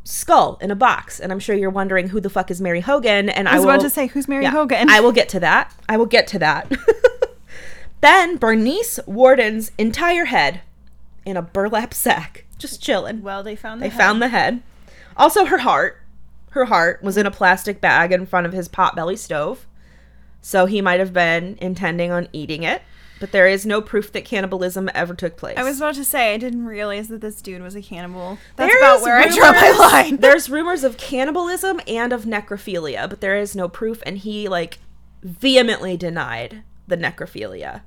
skull 0.06 0.58
in 0.62 0.72
a 0.72 0.76
box. 0.76 1.20
And 1.20 1.32
I'm 1.34 1.40
sure 1.40 1.56
you're 1.56 1.70
wondering 1.70 2.10
who 2.10 2.22
the 2.22 2.30
fuck 2.30 2.50
is 2.50 2.62
Mary 2.62 2.80
Hogan. 2.80 3.28
And 3.28 3.50
I, 3.50 3.54
I 3.54 3.56
was 3.56 3.66
will, 3.66 3.72
about 3.74 3.82
to 3.82 3.90
say, 3.90 4.08
who's 4.08 4.28
Mary 4.30 4.44
yeah, 4.44 4.52
Hogan? 4.52 4.90
I 4.90 5.02
will 5.02 5.12
get 5.12 5.28
to 5.30 5.40
that. 5.42 5.74
I 5.90 5.98
will 5.98 6.06
get 6.06 6.28
to 6.28 6.40
that. 6.40 6.72
then 8.02 8.38
Bernice 8.38 9.00
Worden's 9.06 9.72
entire 9.78 10.26
head 10.26 10.62
in 11.26 11.36
a 11.36 11.42
burlap 11.42 11.94
sack, 11.94 12.46
just 12.58 12.82
chilling. 12.82 13.22
well, 13.24 13.44
they 13.44 13.56
found 13.56 13.82
the 13.82 13.86
They 13.86 13.90
head. 13.90 13.98
found 13.98 14.22
the 14.22 14.30
head. 14.30 14.62
Also, 15.18 15.46
her 15.46 15.58
heart. 15.60 16.02
Her 16.52 16.66
heart 16.66 17.04
was 17.04 17.18
in 17.18 17.26
a 17.26 17.32
plastic 17.32 17.82
bag 17.82 18.14
in 18.14 18.26
front 18.26 18.46
of 18.46 18.54
his 18.54 18.70
potbelly 18.70 19.18
stove. 19.18 19.66
So 20.40 20.68
he 20.68 20.80
might 20.80 21.00
have 21.00 21.12
been 21.12 21.58
intending 21.60 22.12
on 22.12 22.30
eating 22.32 22.64
it, 22.64 22.82
but 23.20 23.32
there 23.32 23.48
is 23.48 23.66
no 23.66 23.82
proof 23.82 24.12
that 24.12 24.26
cannibalism 24.26 24.90
ever 24.94 25.14
took 25.14 25.38
place. 25.38 25.58
I 25.58 25.64
was 25.64 25.78
about 25.78 25.96
to 25.96 26.06
say, 26.06 26.34
I 26.34 26.38
didn't 26.38 26.66
realize 26.66 27.08
that 27.08 27.22
this 27.22 27.42
dude 27.42 27.62
was 27.62 27.76
a 27.76 27.82
cannibal. 27.82 28.38
That's 28.56 28.72
There 28.72 28.80
about 28.80 29.02
where 29.02 29.18
I 29.18 29.28
draw 29.28 29.52
my 29.52 29.72
line. 29.80 30.18
There's 30.18 30.50
rumors 30.50 30.84
of 30.84 30.98
cannibalism 30.98 31.80
and 31.88 32.12
of 32.12 32.26
necrophilia, 32.26 33.10
but 33.10 33.22
there 33.22 33.38
is 33.38 33.56
no 33.56 33.70
proof, 33.70 34.02
and 34.06 34.18
he 34.18 34.48
like 34.48 34.80
vehemently 35.24 35.98
denied 35.98 36.64
the 36.88 36.98
necrophilia. 36.98 37.82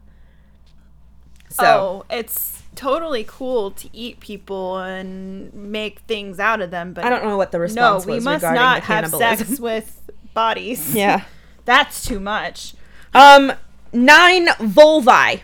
So 1.50 1.64
oh, 1.64 2.14
it's 2.14 2.62
totally 2.75 3.25
cool 3.26 3.70
to 3.73 3.88
eat 3.92 4.20
people 4.20 4.78
and 4.78 5.52
make 5.52 6.00
things 6.00 6.38
out 6.38 6.61
of 6.61 6.70
them, 6.70 6.92
but 6.92 7.04
I 7.04 7.11
don't 7.11 7.25
know 7.25 7.37
what 7.37 7.52
the 7.52 7.58
no, 7.58 7.62
response 7.62 8.06
we 8.06 8.14
was 8.14 8.25
must 8.25 8.42
regarding 8.42 8.62
not 8.62 8.80
the 8.80 8.87
have 8.87 9.11
sex 9.11 9.61
with 9.61 10.11
bodies. 10.35 10.94
yeah. 10.94 11.25
That's 11.64 12.06
too 12.06 12.18
much. 12.18 12.73
Um, 13.12 13.52
nine 13.92 14.47
vulvi 14.47 15.42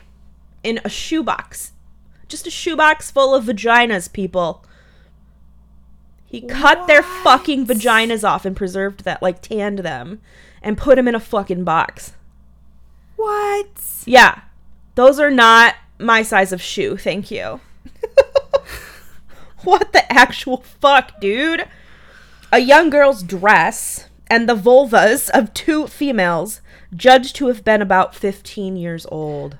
in 0.63 0.81
a 0.85 0.89
shoebox. 0.89 1.73
Just 2.29 2.47
a 2.47 2.51
shoebox 2.51 3.11
full 3.11 3.35
of 3.35 3.45
vaginas, 3.45 4.13
people. 4.13 4.65
He 6.25 6.41
cut 6.41 6.87
their 6.87 7.03
fucking 7.03 7.67
vaginas 7.67 8.29
off 8.29 8.45
and 8.45 8.57
preserved 8.57 9.05
that, 9.05 9.23
like 9.23 9.41
tanned 9.41 9.81
them, 9.81 10.21
and 10.63 10.77
put 10.77 10.97
them 10.97 11.07
in 11.07 11.15
a 11.15 11.21
fucking 11.21 11.65
box. 11.65 12.15
What? 13.17 13.69
Yeah, 14.05 14.41
those 14.97 15.21
are 15.21 15.31
not 15.31 15.77
my 15.99 16.23
size 16.23 16.53
of 16.53 16.61
shoe. 16.61 16.97
Thank 16.97 17.31
you. 17.31 17.61
what 19.63 19.93
the 19.93 20.13
actual 20.13 20.65
fuck, 20.81 21.21
dude? 21.21 21.69
A 22.51 22.59
young 22.59 22.91
girl's 22.91 23.23
dress 23.23 24.09
and 24.29 24.49
the 24.49 24.57
vulvas 24.57 25.31
of 25.31 25.55
two 25.55 25.87
females 25.87 26.61
judged 26.97 27.37
to 27.37 27.47
have 27.49 27.65
been 27.65 27.83
about 27.83 28.15
15 28.15 28.77
years 28.77 29.07
old. 29.11 29.57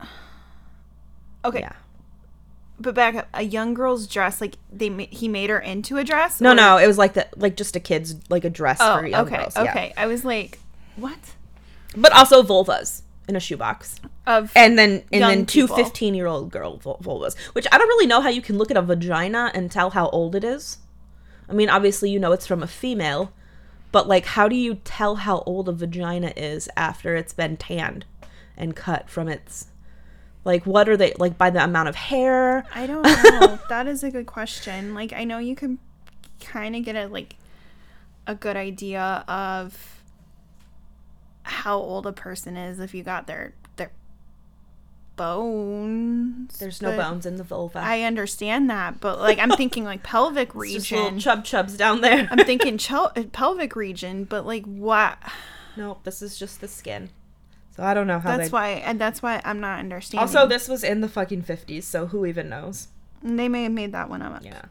Okay, 1.44 1.60
Yeah. 1.60 1.72
but 2.80 2.94
back 2.94 3.14
up. 3.14 3.28
A 3.34 3.42
young 3.42 3.74
girl's 3.74 4.06
dress, 4.06 4.40
like 4.40 4.56
they 4.72 4.88
he 5.10 5.28
made 5.28 5.50
her 5.50 5.58
into 5.58 5.98
a 5.98 6.04
dress. 6.04 6.40
No, 6.40 6.52
or- 6.52 6.54
no, 6.54 6.78
it 6.78 6.86
was 6.86 6.96
like 6.98 7.12
the 7.14 7.26
like 7.36 7.56
just 7.56 7.76
a 7.76 7.80
kid's 7.80 8.16
like 8.30 8.44
a 8.44 8.50
dress 8.50 8.78
Oh, 8.80 8.98
for 8.98 9.06
young 9.06 9.26
okay, 9.26 9.36
girls. 9.36 9.52
yeah. 9.56 9.62
okay. 9.64 9.92
I 9.96 10.06
was 10.06 10.24
like, 10.24 10.58
what? 10.96 11.18
But 11.96 12.12
also 12.12 12.42
vulvas 12.42 13.02
in 13.28 13.36
a 13.36 13.40
shoebox. 13.40 14.00
Of 14.26 14.52
And 14.56 14.78
then 14.78 15.04
and 15.12 15.22
then 15.22 15.44
two 15.46 15.64
people. 15.66 15.76
15 15.76 16.14
year 16.14 16.26
old 16.26 16.50
girl 16.50 16.78
vul- 16.78 16.98
vulvas, 17.02 17.36
which 17.52 17.66
I 17.70 17.76
don't 17.76 17.88
really 17.88 18.06
know 18.06 18.22
how 18.22 18.30
you 18.30 18.40
can 18.40 18.56
look 18.56 18.70
at 18.70 18.76
a 18.78 18.82
vagina 18.82 19.50
and 19.54 19.70
tell 19.70 19.90
how 19.90 20.08
old 20.08 20.34
it 20.34 20.44
is. 20.44 20.78
I 21.48 21.52
mean, 21.52 21.68
obviously 21.68 22.08
you 22.10 22.18
know 22.18 22.32
it's 22.32 22.46
from 22.46 22.62
a 22.62 22.66
female, 22.66 23.32
but 23.94 24.08
like 24.08 24.26
how 24.26 24.48
do 24.48 24.56
you 24.56 24.74
tell 24.82 25.14
how 25.14 25.38
old 25.46 25.68
a 25.68 25.72
vagina 25.72 26.32
is 26.36 26.68
after 26.76 27.14
it's 27.14 27.32
been 27.32 27.56
tanned 27.56 28.04
and 28.56 28.74
cut 28.74 29.08
from 29.08 29.28
its 29.28 29.68
like 30.44 30.66
what 30.66 30.88
are 30.88 30.96
they 30.96 31.14
like 31.16 31.38
by 31.38 31.48
the 31.48 31.62
amount 31.62 31.88
of 31.88 31.94
hair? 31.94 32.66
I 32.74 32.88
don't 32.88 33.04
know. 33.04 33.60
that 33.68 33.86
is 33.86 34.02
a 34.02 34.10
good 34.10 34.26
question. 34.26 34.94
Like 34.94 35.12
I 35.12 35.22
know 35.22 35.38
you 35.38 35.54
can 35.54 35.78
kind 36.40 36.74
of 36.74 36.84
get 36.84 36.96
a 36.96 37.06
like 37.06 37.36
a 38.26 38.34
good 38.34 38.56
idea 38.56 39.24
of 39.28 40.02
how 41.44 41.78
old 41.78 42.04
a 42.04 42.12
person 42.12 42.56
is 42.56 42.80
if 42.80 42.94
you 42.94 43.04
got 43.04 43.28
their 43.28 43.54
bones. 45.16 46.58
There's 46.58 46.82
no 46.82 46.96
bones 46.96 47.26
in 47.26 47.36
the 47.36 47.44
vulva. 47.44 47.78
I 47.78 48.02
understand 48.02 48.68
that, 48.70 49.00
but 49.00 49.18
like 49.20 49.38
I'm 49.38 49.50
thinking 49.50 49.84
like 49.84 50.02
pelvic 50.02 50.50
It's 50.54 50.72
just 50.74 50.90
little 50.92 51.06
region. 51.06 51.20
chub 51.20 51.44
chubs 51.44 51.76
down 51.76 52.00
there. 52.00 52.28
I'm 52.30 52.38
thinking 52.46 52.78
chel- 52.78 53.12
pelvic 53.32 53.76
region, 53.76 54.24
but 54.24 54.46
like 54.46 54.64
what? 54.64 55.18
no, 55.76 55.98
this 56.04 56.22
is 56.22 56.38
just 56.38 56.60
the 56.60 56.68
skin. 56.68 57.10
So 57.76 57.82
I 57.82 57.92
don't 57.94 58.06
know 58.06 58.20
how 58.20 58.36
That's 58.36 58.50
they 58.50 58.52
why, 58.52 58.68
and 58.70 59.00
that's 59.00 59.20
why 59.20 59.40
I'm 59.44 59.58
not 59.60 59.80
understanding. 59.80 60.20
Also, 60.20 60.46
this 60.46 60.68
was 60.68 60.84
in 60.84 61.00
the 61.00 61.08
fucking 61.08 61.42
50s, 61.42 61.82
so 61.82 62.06
who 62.06 62.24
even 62.26 62.48
knows? 62.48 62.88
they 63.22 63.48
may 63.48 63.64
have 63.64 63.72
made 63.72 63.90
that 63.92 64.08
one 64.08 64.22
up. 64.22 64.44
Yeah. 64.44 64.66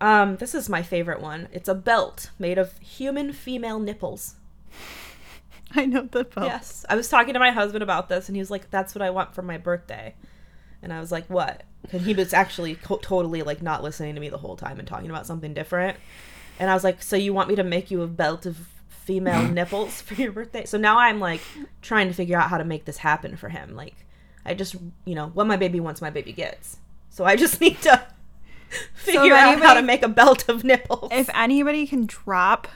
Um, 0.00 0.36
this 0.36 0.54
is 0.54 0.68
my 0.68 0.82
favorite 0.82 1.20
one. 1.20 1.48
It's 1.52 1.68
a 1.68 1.74
belt 1.74 2.30
made 2.38 2.56
of 2.58 2.78
human 2.78 3.32
female 3.32 3.78
nipples. 3.78 4.36
I 5.74 5.86
know 5.86 6.02
the 6.02 6.24
belt. 6.24 6.46
Yes. 6.46 6.84
I 6.88 6.96
was 6.96 7.08
talking 7.08 7.34
to 7.34 7.40
my 7.40 7.50
husband 7.50 7.82
about 7.82 8.08
this, 8.08 8.28
and 8.28 8.36
he 8.36 8.40
was 8.40 8.50
like, 8.50 8.70
"That's 8.70 8.94
what 8.94 9.02
I 9.02 9.10
want 9.10 9.34
for 9.34 9.42
my 9.42 9.58
birthday." 9.58 10.14
And 10.82 10.92
I 10.92 11.00
was 11.00 11.10
like, 11.10 11.26
"What?" 11.28 11.64
And 11.92 12.02
he 12.02 12.14
was 12.14 12.32
actually 12.32 12.76
co- 12.76 12.98
totally 12.98 13.42
like 13.42 13.62
not 13.62 13.82
listening 13.82 14.14
to 14.14 14.20
me 14.20 14.28
the 14.28 14.38
whole 14.38 14.56
time 14.56 14.78
and 14.78 14.86
talking 14.86 15.10
about 15.10 15.26
something 15.26 15.54
different. 15.54 15.96
And 16.58 16.70
I 16.70 16.74
was 16.74 16.84
like, 16.84 17.02
"So 17.02 17.16
you 17.16 17.34
want 17.34 17.48
me 17.48 17.56
to 17.56 17.64
make 17.64 17.90
you 17.90 18.02
a 18.02 18.06
belt 18.06 18.46
of 18.46 18.68
female 18.88 19.42
nipples 19.48 20.00
for 20.00 20.14
your 20.14 20.32
birthday?" 20.32 20.64
So 20.64 20.78
now 20.78 20.98
I'm 20.98 21.20
like 21.20 21.40
trying 21.82 22.08
to 22.08 22.14
figure 22.14 22.38
out 22.38 22.50
how 22.50 22.58
to 22.58 22.64
make 22.64 22.84
this 22.84 22.98
happen 22.98 23.36
for 23.36 23.48
him. 23.48 23.74
Like, 23.74 23.96
I 24.44 24.54
just, 24.54 24.76
you 25.04 25.14
know, 25.14 25.28
what 25.28 25.46
my 25.46 25.56
baby 25.56 25.80
wants, 25.80 26.00
my 26.00 26.10
baby 26.10 26.32
gets. 26.32 26.78
So 27.10 27.24
I 27.24 27.36
just 27.36 27.60
need 27.62 27.80
to 27.82 28.06
figure 28.94 29.34
out 29.34 29.58
how 29.60 29.74
to 29.74 29.82
make 29.82 30.02
a 30.02 30.08
belt 30.08 30.48
of 30.48 30.64
nipples. 30.64 31.10
If 31.12 31.28
anybody 31.34 31.86
can 31.86 32.06
drop 32.06 32.68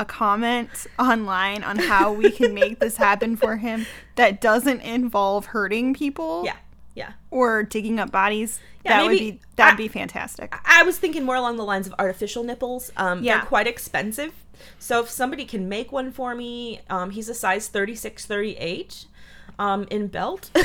a 0.00 0.04
comment 0.04 0.86
online 0.98 1.62
on 1.64 1.78
how 1.78 2.12
we 2.12 2.30
can 2.30 2.54
make 2.54 2.78
this 2.78 2.96
happen 2.96 3.36
for 3.36 3.56
him 3.66 3.86
that 4.16 4.40
doesn't 4.40 4.80
involve 4.80 5.46
hurting 5.46 5.94
people 5.94 6.42
yeah. 6.44 6.56
Yeah. 6.94 7.12
or 7.30 7.62
digging 7.62 7.98
up 8.00 8.10
bodies, 8.10 8.60
Yeah, 8.84 8.98
that 8.98 9.06
would 9.06 9.18
be 9.18 9.40
that'd 9.56 9.74
I- 9.74 9.76
be 9.76 9.88
fantastic. 9.88 10.54
I 10.64 10.82
was 10.82 10.98
thinking 10.98 11.24
more 11.24 11.36
along 11.36 11.56
the 11.56 11.64
lines 11.64 11.86
of 11.86 11.94
artificial 11.98 12.42
nipples. 12.44 12.90
Um, 12.96 13.22
Yeah. 13.22 13.38
They're 13.38 13.46
quite 13.46 13.66
expensive. 13.66 14.32
So 14.78 15.00
if 15.02 15.10
somebody 15.10 15.44
can 15.44 15.68
make 15.68 15.92
one 15.92 16.10
for 16.10 16.34
me, 16.34 16.80
um, 16.90 17.10
he's 17.10 17.28
a 17.28 17.34
size 17.34 17.68
36, 17.68 18.26
38 18.26 19.04
um, 19.58 19.86
in 19.90 20.08
belt. 20.08 20.50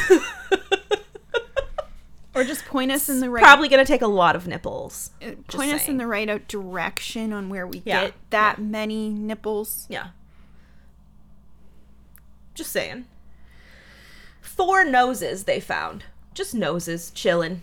Or 2.35 2.43
just 2.43 2.65
point 2.65 2.91
us 2.91 3.09
in 3.09 3.19
the 3.19 3.29
right 3.29 3.43
Probably 3.43 3.67
going 3.69 3.83
to 3.83 3.87
take 3.91 4.01
a 4.01 4.07
lot 4.07 4.35
of 4.35 4.47
nipples. 4.47 5.11
uh, 5.21 5.31
point 5.47 5.71
us 5.71 5.87
in 5.87 5.97
the 5.97 6.07
right 6.07 6.27
out 6.27 6.47
direction 6.47 7.31
on 7.31 7.47
where 7.49 7.67
we 7.67 7.81
Yeah, 7.85 8.05
get 8.05 8.13
that 8.31 8.59
many 8.59 9.09
nipples. 9.09 9.85
Yeah. 9.89 10.07
Just 12.53 12.71
saying. 12.71 13.05
Four 14.41 14.85
noses 14.85 15.43
they 15.43 15.59
found. 15.59 16.05
Just 16.33 16.53
noses 16.55 17.11
chilling. 17.11 17.61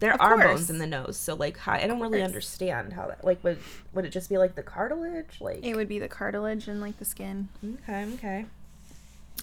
There 0.00 0.12
Of 0.14 0.20
are 0.20 0.34
course. 0.34 0.44
bones 0.46 0.70
in 0.70 0.78
the 0.78 0.86
nose, 0.86 1.16
so 1.16 1.34
like 1.34 1.56
hi- 1.58 1.82
I 1.82 1.86
don't 1.86 2.00
really 2.00 2.22
understand 2.22 2.92
how 2.94 3.06
that 3.06 3.24
like 3.24 3.42
would 3.44 3.58
would 3.92 4.04
it 4.04 4.10
just 4.10 4.28
be 4.28 4.36
like 4.36 4.56
the 4.56 4.62
cartilage? 4.64 5.40
Like 5.40 5.60
It 5.64 5.76
would 5.76 5.86
be 5.88 6.00
the 6.00 6.08
cartilage 6.08 6.66
and 6.66 6.80
like 6.80 6.98
the 6.98 7.04
skin. 7.04 7.48
Okay, 7.84 8.06
okay. 8.14 8.46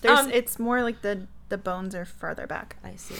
There's 0.01 0.19
Um, 0.19 0.31
it's 0.31 0.59
more 0.59 0.83
like 0.83 1.01
the 1.01 1.27
the 1.47 1.57
bones 1.57 1.95
are 1.95 2.03
farther 2.03 2.45
back. 2.45 2.75
I 2.83 2.95
see. 2.97 3.15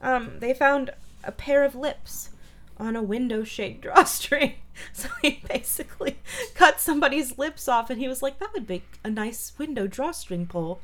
Um, 0.00 0.38
they 0.38 0.54
found 0.54 0.90
a 1.22 1.32
pair 1.32 1.64
of 1.64 1.74
lips 1.74 2.30
on 2.78 2.96
a 2.96 3.02
window 3.02 3.44
shade 3.44 3.80
drawstring. 3.82 4.54
So 4.92 5.08
he 5.22 5.40
basically 5.48 6.18
cut 6.54 6.80
somebody's 6.80 7.38
lips 7.38 7.68
off 7.68 7.90
and 7.90 8.00
he 8.00 8.08
was 8.08 8.22
like, 8.22 8.38
that 8.40 8.52
would 8.52 8.68
make 8.68 8.98
a 9.04 9.10
nice 9.10 9.52
window 9.56 9.86
drawstring 9.86 10.46
pole. 10.46 10.80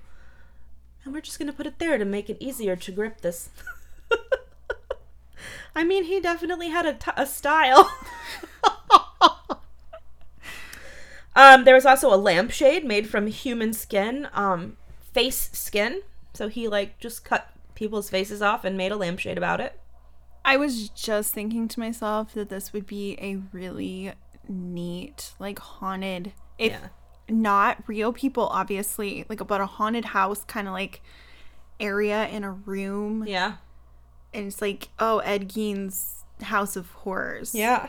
And 1.05 1.12
we're 1.12 1.21
just 1.23 1.39
going 1.39 1.50
to 1.50 1.56
put 1.56 1.67
it 1.67 1.78
there 1.78 1.99
to 1.99 2.04
make 2.04 2.30
it 2.30 2.37
easier 2.41 2.76
to 2.76 2.93
grip 2.93 3.21
this. 3.21 3.49
I 5.75 5.85
mean, 5.85 6.04
he 6.04 6.21
definitely 6.21 6.69
had 6.69 6.87
a, 6.87 6.93
t- 6.95 7.11
a 7.17 7.26
style. 7.26 7.91
um, 11.35 11.65
there 11.65 11.75
was 11.75 11.87
also 11.87 12.13
a 12.13 12.17
lampshade 12.17 12.85
made 12.85 13.08
from 13.08 13.26
human 13.26 13.73
skin, 13.73 14.28
um, 14.35 14.76
face 15.13 15.50
skin. 15.52 16.02
So 16.35 16.49
he 16.49 16.69
like 16.69 16.99
just 16.99 17.25
cut 17.25 17.50
people's 17.80 18.10
faces 18.10 18.43
off 18.43 18.62
and 18.62 18.76
made 18.76 18.93
a 18.93 18.97
lampshade 18.97 19.38
about 19.38 19.58
it. 19.58 19.80
I 20.45 20.56
was 20.58 20.90
just 20.90 21.32
thinking 21.32 21.66
to 21.69 21.80
myself 21.80 22.34
that 22.34 22.50
this 22.50 22.73
would 22.75 22.86
be 22.86 23.16
a 23.21 23.38
really 23.52 24.12
neat, 24.49 25.32
like 25.38 25.58
haunted, 25.58 26.32
if 26.58 26.73
Yeah. 26.73 26.88
not 27.28 27.82
real 27.86 28.12
people, 28.12 28.49
obviously, 28.49 29.25
like 29.30 29.40
about 29.40 29.62
a 29.62 29.66
haunted 29.66 30.04
house 30.06 30.45
kind 30.45 30.69
of 30.69 30.75
like 30.75 31.00
area 31.80 32.28
in 32.28 32.45
a 32.45 32.52
room. 32.52 33.25
Yeah. 33.26 33.54
And 34.34 34.47
it's 34.47 34.60
like, 34.60 34.90
oh, 34.99 35.21
Ed 35.21 35.49
Gein's 35.49 36.25
House 36.43 36.76
of 36.76 36.90
Horrors. 36.90 37.54
Yeah. 37.54 37.88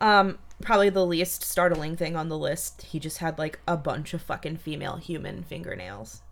Um, 0.00 0.38
probably 0.60 0.90
the 0.90 1.06
least 1.06 1.44
startling 1.44 1.96
thing 1.96 2.16
on 2.16 2.28
the 2.28 2.36
list. 2.38 2.82
He 2.82 2.98
just 2.98 3.18
had 3.18 3.38
like 3.38 3.60
a 3.68 3.76
bunch 3.76 4.12
of 4.12 4.22
fucking 4.22 4.56
female 4.58 4.96
human 4.96 5.42
fingernails. 5.44 6.22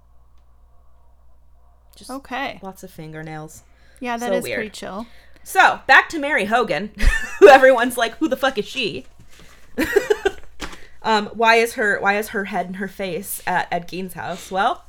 Just 1.95 2.11
Okay. 2.11 2.59
lots 2.63 2.83
of 2.83 2.91
fingernails. 2.91 3.63
Yeah, 4.01 4.17
that 4.17 4.33
is 4.33 4.41
So 4.41 4.43
weird. 4.45 4.57
pretty 4.59 4.71
chill. 4.71 5.07
So 5.43 5.81
back 5.87 6.09
to 6.11 6.19
Mary 6.19 6.47
Hogan, 6.47 6.91
who 7.41 7.49
everyone's 7.49 7.97
like, 7.97 8.17
who 8.17 8.29
the 8.29 8.37
fuck 8.37 8.57
is 8.59 8.67
she? 8.67 9.07
um, 11.03 11.27
why 11.35 11.57
is 11.57 11.75
her 11.75 11.99
why 12.01 12.17
is 12.17 12.29
her 12.29 12.47
head 12.47 12.67
and 12.67 12.77
her 12.77 12.89
face 12.89 13.43
at 13.47 13.69
Ed 13.71 13.87
Gein's 13.89 14.15
house? 14.15 14.51
Well, 14.51 14.85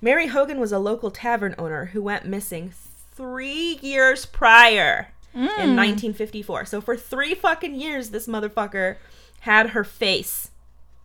Mary 0.00 0.26
Hogan 0.28 0.58
was 0.60 0.72
a 0.72 0.78
local 0.78 1.10
tavern 1.10 1.54
owner 1.58 1.86
who 1.86 2.02
went 2.02 2.26
missing 2.26 2.72
three 3.14 3.78
years 3.80 4.26
prior 4.26 5.08
in 5.34 5.42
1954. 5.76 6.64
So 6.64 6.80
for 6.80 6.96
three 6.96 7.34
fucking 7.34 7.74
years, 7.74 8.10
this 8.10 8.26
motherfucker 8.26 8.96
had 9.40 9.70
her 9.70 9.84
face 9.84 10.50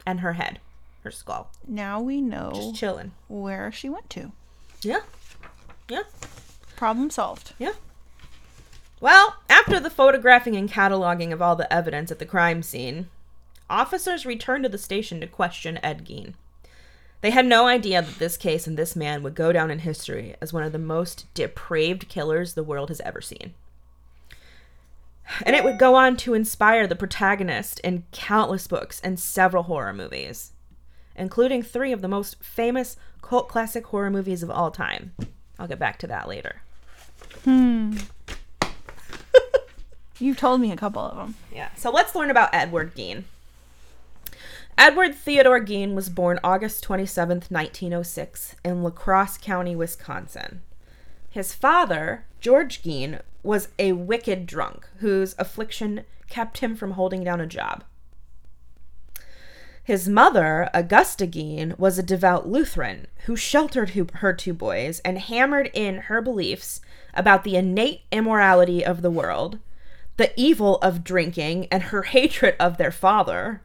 and 0.05 0.21
her 0.21 0.33
head, 0.33 0.59
her 1.03 1.11
skull, 1.11 1.51
Now 1.67 2.01
we 2.01 2.21
know 2.21 2.51
just 2.55 2.75
chilling. 2.75 3.11
where 3.27 3.71
she 3.71 3.89
went 3.89 4.09
to. 4.11 4.31
Yeah, 4.81 5.01
yeah. 5.91 6.03
Problem 6.75 7.09
solved. 7.09 7.53
Yeah. 7.59 7.73
Well, 9.01 9.35
after 9.49 9.79
the 9.79 9.89
photographing 9.89 10.55
and 10.55 10.71
cataloging 10.71 11.33
of 11.33 11.41
all 11.41 11.55
the 11.55 11.71
evidence 11.71 12.11
at 12.11 12.19
the 12.19 12.25
crime 12.25 12.63
scene, 12.63 13.09
officers 13.69 14.25
returned 14.25 14.63
to 14.63 14.69
the 14.69 14.77
station 14.77 15.19
to 15.19 15.27
question 15.27 15.79
Ed 15.83 16.05
Gein. 16.05 16.33
They 17.21 17.31
had 17.31 17.45
no 17.45 17.67
idea 17.67 18.01
that 18.01 18.19
this 18.19 18.37
case 18.37 18.67
and 18.67 18.77
this 18.77 18.95
man 18.95 19.21
would 19.21 19.35
go 19.35 19.51
down 19.51 19.69
in 19.69 19.79
history 19.79 20.35
as 20.41 20.53
one 20.53 20.63
of 20.63 20.71
the 20.71 20.79
most 20.79 21.31
depraved 21.33 22.07
killers 22.07 22.53
the 22.53 22.63
world 22.63 22.89
has 22.89 23.01
ever 23.01 23.21
seen. 23.21 23.53
And 25.45 25.55
it 25.55 25.63
would 25.63 25.77
go 25.77 25.95
on 25.95 26.17
to 26.17 26.33
inspire 26.33 26.87
the 26.87 26.95
protagonist 26.95 27.79
in 27.81 28.05
countless 28.11 28.67
books 28.67 28.99
and 29.03 29.19
several 29.19 29.63
horror 29.63 29.93
movies, 29.93 30.53
including 31.15 31.61
three 31.61 31.91
of 31.91 32.01
the 32.01 32.07
most 32.07 32.41
famous 32.43 32.97
cult 33.21 33.49
classic 33.49 33.85
horror 33.87 34.09
movies 34.09 34.41
of 34.41 34.49
all 34.49 34.71
time. 34.71 35.13
I'll 35.61 35.67
get 35.67 35.77
back 35.77 35.99
to 35.99 36.07
that 36.07 36.27
later. 36.27 36.63
Hmm. 37.43 37.95
You've 40.17 40.37
told 40.37 40.59
me 40.59 40.71
a 40.71 40.75
couple 40.75 41.03
of 41.03 41.15
them. 41.15 41.35
Yeah. 41.53 41.69
So 41.75 41.91
let's 41.91 42.15
learn 42.15 42.31
about 42.31 42.49
Edward 42.51 42.95
Gein. 42.95 43.25
Edward 44.75 45.13
Theodore 45.13 45.63
Gein 45.63 45.93
was 45.93 46.09
born 46.09 46.39
August 46.43 46.83
27th, 46.83 47.51
1906, 47.51 48.55
in 48.65 48.81
La 48.81 48.89
Crosse 48.89 49.37
County, 49.37 49.75
Wisconsin. 49.75 50.61
His 51.29 51.53
father, 51.53 52.25
George 52.39 52.81
Gein, 52.81 53.21
was 53.43 53.67
a 53.77 53.91
wicked 53.91 54.47
drunk 54.47 54.89
whose 54.97 55.35
affliction 55.37 56.05
kept 56.27 56.57
him 56.57 56.75
from 56.75 56.91
holding 56.91 57.23
down 57.23 57.39
a 57.39 57.45
job. 57.45 57.83
His 59.91 60.07
mother, 60.07 60.69
Augusta 60.73 61.27
Gein, 61.27 61.77
was 61.77 61.99
a 61.99 62.01
devout 62.01 62.47
Lutheran 62.47 63.07
who 63.25 63.35
sheltered 63.35 63.89
her 63.89 64.31
two 64.31 64.53
boys 64.53 65.01
and 65.01 65.19
hammered 65.19 65.69
in 65.73 66.03
her 66.03 66.21
beliefs 66.21 66.79
about 67.13 67.43
the 67.43 67.57
innate 67.57 68.03
immorality 68.09 68.85
of 68.85 69.01
the 69.01 69.11
world, 69.11 69.59
the 70.15 70.31
evil 70.37 70.77
of 70.77 71.03
drinking, 71.03 71.67
and 71.69 71.83
her 71.83 72.03
hatred 72.03 72.55
of 72.57 72.77
their 72.77 72.93
father. 72.93 73.61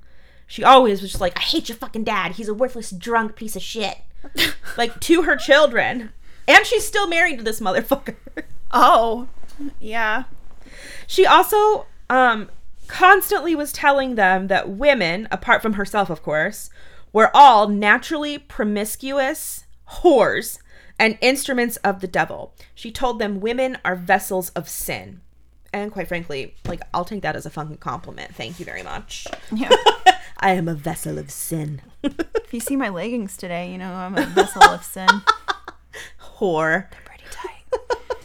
She 0.49 0.65
always 0.65 1.01
was 1.01 1.13
just 1.13 1.21
like, 1.21 1.39
I 1.39 1.43
hate 1.43 1.69
your 1.69 1.79
fucking 1.79 2.03
dad. 2.03 2.33
He's 2.33 2.49
a 2.49 2.55
worthless 2.55 2.91
drunk 2.91 3.37
piece 3.37 3.55
of 3.55 3.63
shit. 3.63 3.99
like 4.77 4.99
to 5.03 5.23
her 5.23 5.37
children. 5.37 6.11
And 6.49 6.67
she's 6.67 6.85
still 6.85 7.07
married 7.07 7.39
to 7.39 7.45
this 7.45 7.61
motherfucker. 7.61 8.17
Oh, 8.73 9.29
yeah. 9.79 10.25
She 11.07 11.25
also 11.25 11.87
um 12.11 12.51
constantly 12.89 13.55
was 13.55 13.73
telling 13.73 14.15
them 14.15 14.49
that 14.49 14.71
women, 14.71 15.29
apart 15.31 15.63
from 15.63 15.75
herself 15.75 16.11
of 16.11 16.23
course, 16.23 16.71
were 17.13 17.31
all 17.35 17.69
naturally 17.69 18.39
promiscuous 18.39 19.65
whores 19.89 20.59
and 20.99 21.19
instruments 21.21 21.77
of 21.79 22.01
the 22.01 22.09
devil. 22.09 22.55
She 22.75 22.91
told 22.91 23.19
them 23.19 23.41
women 23.41 23.79
are 23.85 23.97
vessels 23.97 24.51
of 24.51 24.69
sin. 24.69 25.21
And 25.73 25.93
quite 25.93 26.09
frankly, 26.09 26.55
like 26.67 26.81
I'll 26.95 27.05
take 27.05 27.23
that 27.23 27.37
as 27.37 27.47
a 27.47 27.51
fucking 27.51 27.79
compliment. 27.79 28.35
Thank 28.35 28.59
you 28.59 28.65
very 28.65 28.83
much. 28.83 29.27
Yeah. 29.53 29.71
I 30.39 30.53
am 30.53 30.69
a 30.69 30.75
vessel 30.75 31.19
of 31.19 31.31
sin. 31.31 31.81
if 32.03 32.53
you 32.53 32.61
see 32.61 32.77
my 32.77 32.89
leggings 32.89 33.37
today, 33.37 33.71
you 33.73 33.79
know 33.79 33.93
I'm 33.93 34.17
a 34.17 34.27
vessel 34.27 34.63
of 34.63 34.85
sin. 34.85 35.09
Whore. 36.39 36.91
They're 36.91 37.01
pretty 37.05 37.25
tight. 37.31 37.81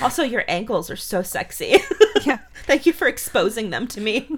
Also, 0.00 0.22
your 0.22 0.44
ankles 0.48 0.90
are 0.90 0.96
so 0.96 1.22
sexy. 1.22 1.76
Yeah. 2.24 2.38
Thank 2.66 2.86
you 2.86 2.92
for 2.92 3.08
exposing 3.08 3.70
them 3.70 3.88
to 3.88 4.00
me. 4.00 4.28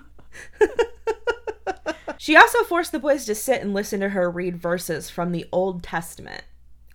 she 2.19 2.37
also 2.37 2.62
forced 2.64 2.93
the 2.93 2.99
boys 2.99 3.25
to 3.27 3.35
sit 3.35 3.61
and 3.61 3.75
listen 3.75 4.01
to 4.01 4.09
her 4.11 4.31
read 4.31 4.57
verses 4.57 5.11
from 5.11 5.33
the 5.33 5.47
Old 5.53 5.83
Testament 5.83 6.45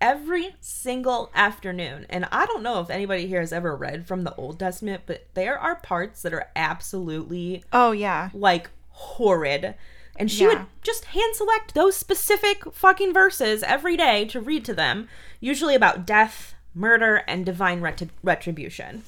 every 0.02 0.56
single 0.62 1.30
afternoon. 1.36 2.06
And 2.10 2.26
I 2.32 2.46
don't 2.48 2.64
know 2.64 2.80
if 2.80 2.90
anybody 2.90 3.28
here 3.28 3.42
has 3.42 3.52
ever 3.54 3.76
read 3.76 4.08
from 4.08 4.24
the 4.24 4.34
Old 4.36 4.58
Testament, 4.60 5.04
but 5.06 5.28
there 5.34 5.60
are 5.60 5.76
parts 5.76 6.22
that 6.24 6.34
are 6.34 6.48
absolutely 6.56 7.64
Oh 7.74 7.92
yeah. 7.92 8.30
like 8.34 8.70
horrid. 8.90 9.76
And 10.16 10.32
she 10.32 10.44
Yeah. 10.44 10.50
would 10.50 10.66
just 10.82 11.06
hand 11.06 11.36
select 11.36 11.74
those 11.76 11.96
specific 11.98 12.74
fucking 12.74 13.14
verses 13.14 13.62
every 13.62 13.96
day 13.98 14.26
to 14.26 14.40
read 14.42 14.66
to 14.66 14.74
them, 14.74 15.08
usually 15.40 15.76
about 15.76 16.06
death, 16.08 16.56
murder, 16.80 17.18
and 17.28 17.46
divine 17.46 17.82
retri- 17.82 18.10
retribution. 18.24 19.04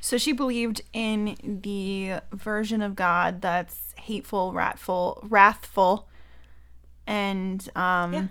So 0.00 0.16
she 0.18 0.32
believed 0.32 0.80
in 0.92 1.36
the 1.62 2.20
version 2.32 2.82
of 2.82 2.94
God 2.96 3.40
that's 3.42 3.94
hateful, 3.98 4.52
wrathful, 4.52 5.24
wrathful, 5.28 6.08
and 7.06 7.68
um, 7.76 8.12
Yeah. 8.12 8.26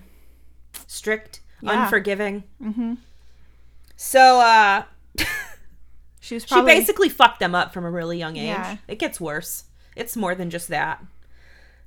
strict, 0.87 1.41
Yeah. 1.61 1.83
unforgiving. 1.83 2.43
Mm-hmm. 2.61 2.93
So, 3.95 4.39
uh, 4.41 4.83
She 6.19 6.35
was 6.35 6.45
She 6.47 6.61
basically 6.61 7.09
fucked 7.09 7.39
them 7.41 7.53
up 7.53 7.73
from 7.73 7.83
a 7.85 7.91
really 7.91 8.17
young 8.17 8.37
age. 8.37 8.45
Yeah. 8.47 8.77
It 8.87 8.97
gets 8.97 9.19
worse. 9.19 9.65
It's 9.95 10.15
more 10.15 10.33
than 10.35 10.49
just 10.49 10.69
that. 10.69 11.03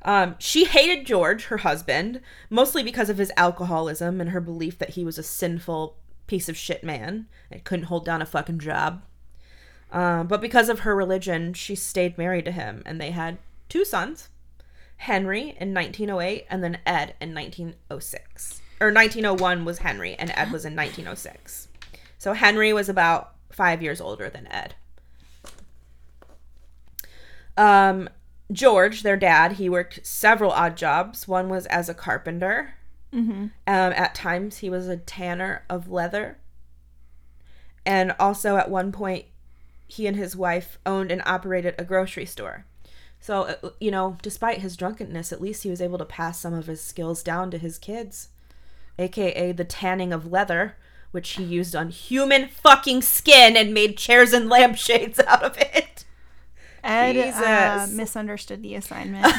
Um, 0.02 0.37
she 0.38 0.66
hated 0.66 1.06
George, 1.06 1.46
her 1.46 1.56
husband, 1.59 2.20
mostly 2.50 2.82
because 2.82 3.09
of 3.09 3.16
his 3.18 3.32
alcoholism 3.38 4.20
and 4.20 4.30
her 4.30 4.40
belief 4.42 4.78
that 4.78 4.90
he 4.90 5.04
was 5.04 5.16
a 5.18 5.22
sinful 5.22 5.96
piece 6.27 6.49
of 6.49 6.57
shit 6.57 6.83
man 6.83 7.27
and 7.51 7.65
couldn't 7.65 7.87
hold 7.87 8.05
down 8.05 8.23
a 8.23 8.27
fucking 8.27 8.59
job. 8.59 9.03
Um, 9.93 10.27
but 10.27 10.41
because 10.41 10.69
of 10.69 10.81
her 10.81 10.95
religion, 10.95 11.55
she 11.55 11.75
stayed 11.75 12.19
married 12.19 12.45
to 12.47 12.53
him, 12.53 12.83
and 12.85 13.01
they 13.01 13.12
had 13.12 13.39
two 13.69 13.85
sons 13.85 14.29
Henry 14.99 15.55
in 15.61 15.75
1908 15.75 16.47
and 16.49 16.65
then 16.65 16.79
Ed 16.87 17.15
in 17.21 17.35
1906. 17.35 18.62
Or 18.81 18.89
1901 18.89 19.65
was 19.65 19.79
Henry, 19.79 20.15
and 20.15 20.31
Ed 20.31 20.51
was 20.53 20.65
in 20.65 20.77
1906. 20.77 21.69
So 22.19 22.33
Henry 22.33 22.73
was 22.73 22.89
about 22.89 23.35
five 23.51 23.83
years 23.83 24.01
older 24.01 24.29
than 24.29 24.47
Ed. 24.49 24.75
Um, 27.57 28.09
George, 28.53 29.03
their 29.03 29.17
dad, 29.17 29.53
he 29.53 29.69
worked 29.69 30.07
several 30.07 30.51
odd 30.51 30.77
jobs. 30.77 31.27
One 31.27 31.49
was 31.49 31.67
as 31.67 31.89
a 31.89 31.95
carpenter. 31.95 32.75
Um, 33.20 33.92
at 33.92 34.14
times, 34.14 34.59
he 34.59 34.70
was 34.70 34.88
a 34.88 34.96
tanner 34.96 35.64
of 35.68 35.90
leather. 35.90 36.38
And 37.85 38.14
also, 38.18 38.57
at 38.57 38.70
one 38.70 38.92
point, 38.92 39.26
he 39.87 40.07
and 40.07 40.16
his 40.16 40.37
wife 40.37 40.79
owned 40.85 41.11
and 41.11 41.22
operated 41.24 41.74
a 41.79 41.85
grocery 41.85 42.26
store. 42.26 42.66
So, 43.20 43.42
uh, 43.42 43.70
you 43.81 43.90
know, 43.90 44.16
despite 44.22 44.59
his 44.59 44.76
drunkenness, 44.76 45.33
at 45.33 45.40
least 45.40 45.62
he 45.62 45.70
was 45.70 45.81
able 45.81 45.98
to 45.98 46.05
pass 46.05 46.40
some 46.40 46.55
of 46.55 46.66
his 46.66 46.81
skills 46.81 47.22
down 47.22 47.50
to 47.50 47.59
his 47.59 47.79
kids, 47.79 48.29
aka 48.98 49.52
the 49.52 49.64
tanning 49.64 50.12
of 50.12 50.31
leather, 50.31 50.76
which 51.12 51.31
he 51.31 51.44
used 51.44 51.74
on 51.74 51.90
human 51.90 52.48
fucking 52.48 53.02
skin 53.02 53.57
and 53.57 53.72
made 53.72 53.96
chairs 53.96 54.33
and 54.33 54.48
lampshades 54.48 55.18
out 55.26 55.42
of 55.42 55.57
it. 55.59 56.05
Ed 56.85 57.16
uh, 57.16 57.87
misunderstood 57.90 58.62
the 58.62 58.74
assignment. 58.76 59.26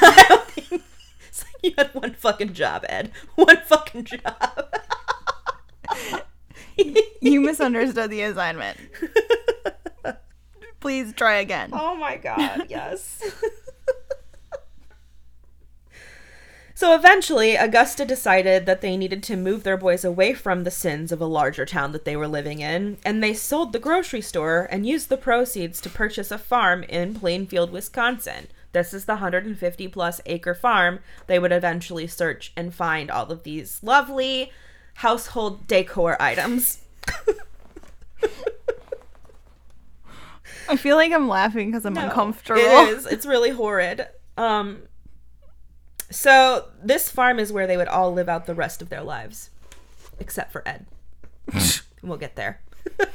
You 1.73 1.73
had 1.77 1.93
one 1.93 2.13
fucking 2.13 2.53
job, 2.53 2.85
Ed. 2.87 3.11
One 3.35 3.57
fucking 3.65 4.05
job. 4.05 4.75
you 7.21 7.41
misunderstood 7.41 8.09
the 8.09 8.21
assignment. 8.21 8.77
Please 10.79 11.11
try 11.13 11.35
again. 11.35 11.71
Oh 11.73 11.95
my 11.95 12.15
god, 12.15 12.67
yes. 12.69 13.21
so 16.73 16.95
eventually, 16.95 17.55
Augusta 17.55 18.05
decided 18.05 18.65
that 18.65 18.79
they 18.79 18.95
needed 18.95 19.21
to 19.23 19.35
move 19.35 19.63
their 19.63 19.75
boys 19.77 20.05
away 20.05 20.33
from 20.33 20.63
the 20.63 20.71
sins 20.71 21.11
of 21.11 21.19
a 21.19 21.25
larger 21.25 21.65
town 21.65 21.91
that 21.91 22.05
they 22.05 22.15
were 22.15 22.29
living 22.29 22.61
in, 22.61 22.97
and 23.03 23.21
they 23.21 23.33
sold 23.33 23.73
the 23.73 23.79
grocery 23.79 24.21
store 24.21 24.69
and 24.71 24.85
used 24.85 25.09
the 25.09 25.17
proceeds 25.17 25.81
to 25.81 25.89
purchase 25.89 26.31
a 26.31 26.37
farm 26.37 26.83
in 26.83 27.13
Plainfield, 27.13 27.71
Wisconsin. 27.71 28.47
This 28.77 28.93
is 28.93 29.05
the 29.05 29.13
150 29.13 29.87
plus 29.87 30.21
acre 30.27 30.53
farm 30.53 30.99
they 31.25 31.39
would 31.39 31.51
eventually 31.51 32.05
search 32.05 32.53
and 32.55 32.71
find 32.71 33.09
all 33.09 33.31
of 33.31 33.41
these 33.41 33.79
lovely 33.81 34.51
household 34.95 35.65
decor 35.65 36.15
items. 36.21 36.81
I 40.69 40.75
feel 40.75 40.95
like 40.95 41.11
I'm 41.11 41.27
laughing 41.27 41.71
because 41.71 41.87
I'm 41.87 41.95
No, 41.95 42.03
uncomfortable. 42.03 42.61
It 42.61 42.89
is. 42.89 43.07
It's 43.07 43.25
really 43.25 43.49
horrid. 43.49 44.05
Um 44.37 44.83
so 46.11 46.67
this 46.83 47.09
farm 47.09 47.39
is 47.39 47.51
where 47.51 47.65
they 47.65 47.77
would 47.77 47.87
all 47.87 48.13
live 48.13 48.29
out 48.29 48.45
the 48.45 48.53
rest 48.53 48.83
of 48.83 48.89
their 48.89 49.01
lives. 49.01 49.49
Except 50.19 50.51
for 50.51 50.61
Ed. 50.67 50.85
we'll 52.03 52.17
get 52.17 52.35
there. 52.35 52.61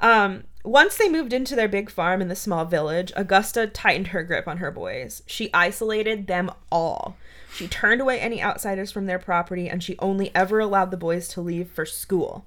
um 0.00 0.42
once 0.64 0.96
they 0.96 1.08
moved 1.08 1.32
into 1.32 1.54
their 1.54 1.68
big 1.68 1.90
farm 1.90 2.20
in 2.20 2.28
the 2.28 2.36
small 2.36 2.64
village, 2.64 3.12
Augusta 3.16 3.66
tightened 3.66 4.08
her 4.08 4.22
grip 4.22 4.46
on 4.48 4.58
her 4.58 4.70
boys. 4.70 5.22
She 5.26 5.50
isolated 5.54 6.26
them 6.26 6.50
all. 6.70 7.16
She 7.54 7.68
turned 7.68 8.00
away 8.00 8.20
any 8.20 8.42
outsiders 8.42 8.92
from 8.92 9.06
their 9.06 9.18
property 9.18 9.68
and 9.68 9.82
she 9.82 9.96
only 9.98 10.34
ever 10.34 10.58
allowed 10.58 10.90
the 10.90 10.96
boys 10.96 11.28
to 11.28 11.40
leave 11.40 11.70
for 11.70 11.86
school. 11.86 12.44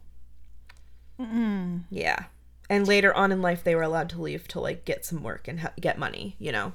Yeah. 1.90 2.26
And 2.70 2.88
later 2.88 3.14
on 3.14 3.32
in 3.32 3.42
life, 3.42 3.64
they 3.64 3.76
were 3.76 3.82
allowed 3.82 4.10
to 4.12 4.22
leave 4.22 4.48
to 4.50 4.60
like 4.60 4.86
get 4.86 5.06
some 5.06 5.24
work 5.24 5.48
and 5.48 5.60
ha- 5.60 5.74
get 5.80 5.98
money, 5.98 6.36
you 6.40 6.52
know. 6.52 6.74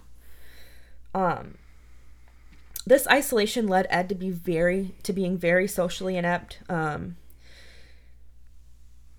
Um, 1.15 1.57
this 2.87 3.09
isolation 3.09 3.67
led 3.67 3.87
Ed 3.89 4.09
to 4.11 4.15
be 4.15 4.31
very 4.31 4.95
to 5.03 5.13
being 5.13 5.39
very 5.39 5.67
socially 5.67 6.17
inept. 6.17 6.59
Um, 6.69 7.17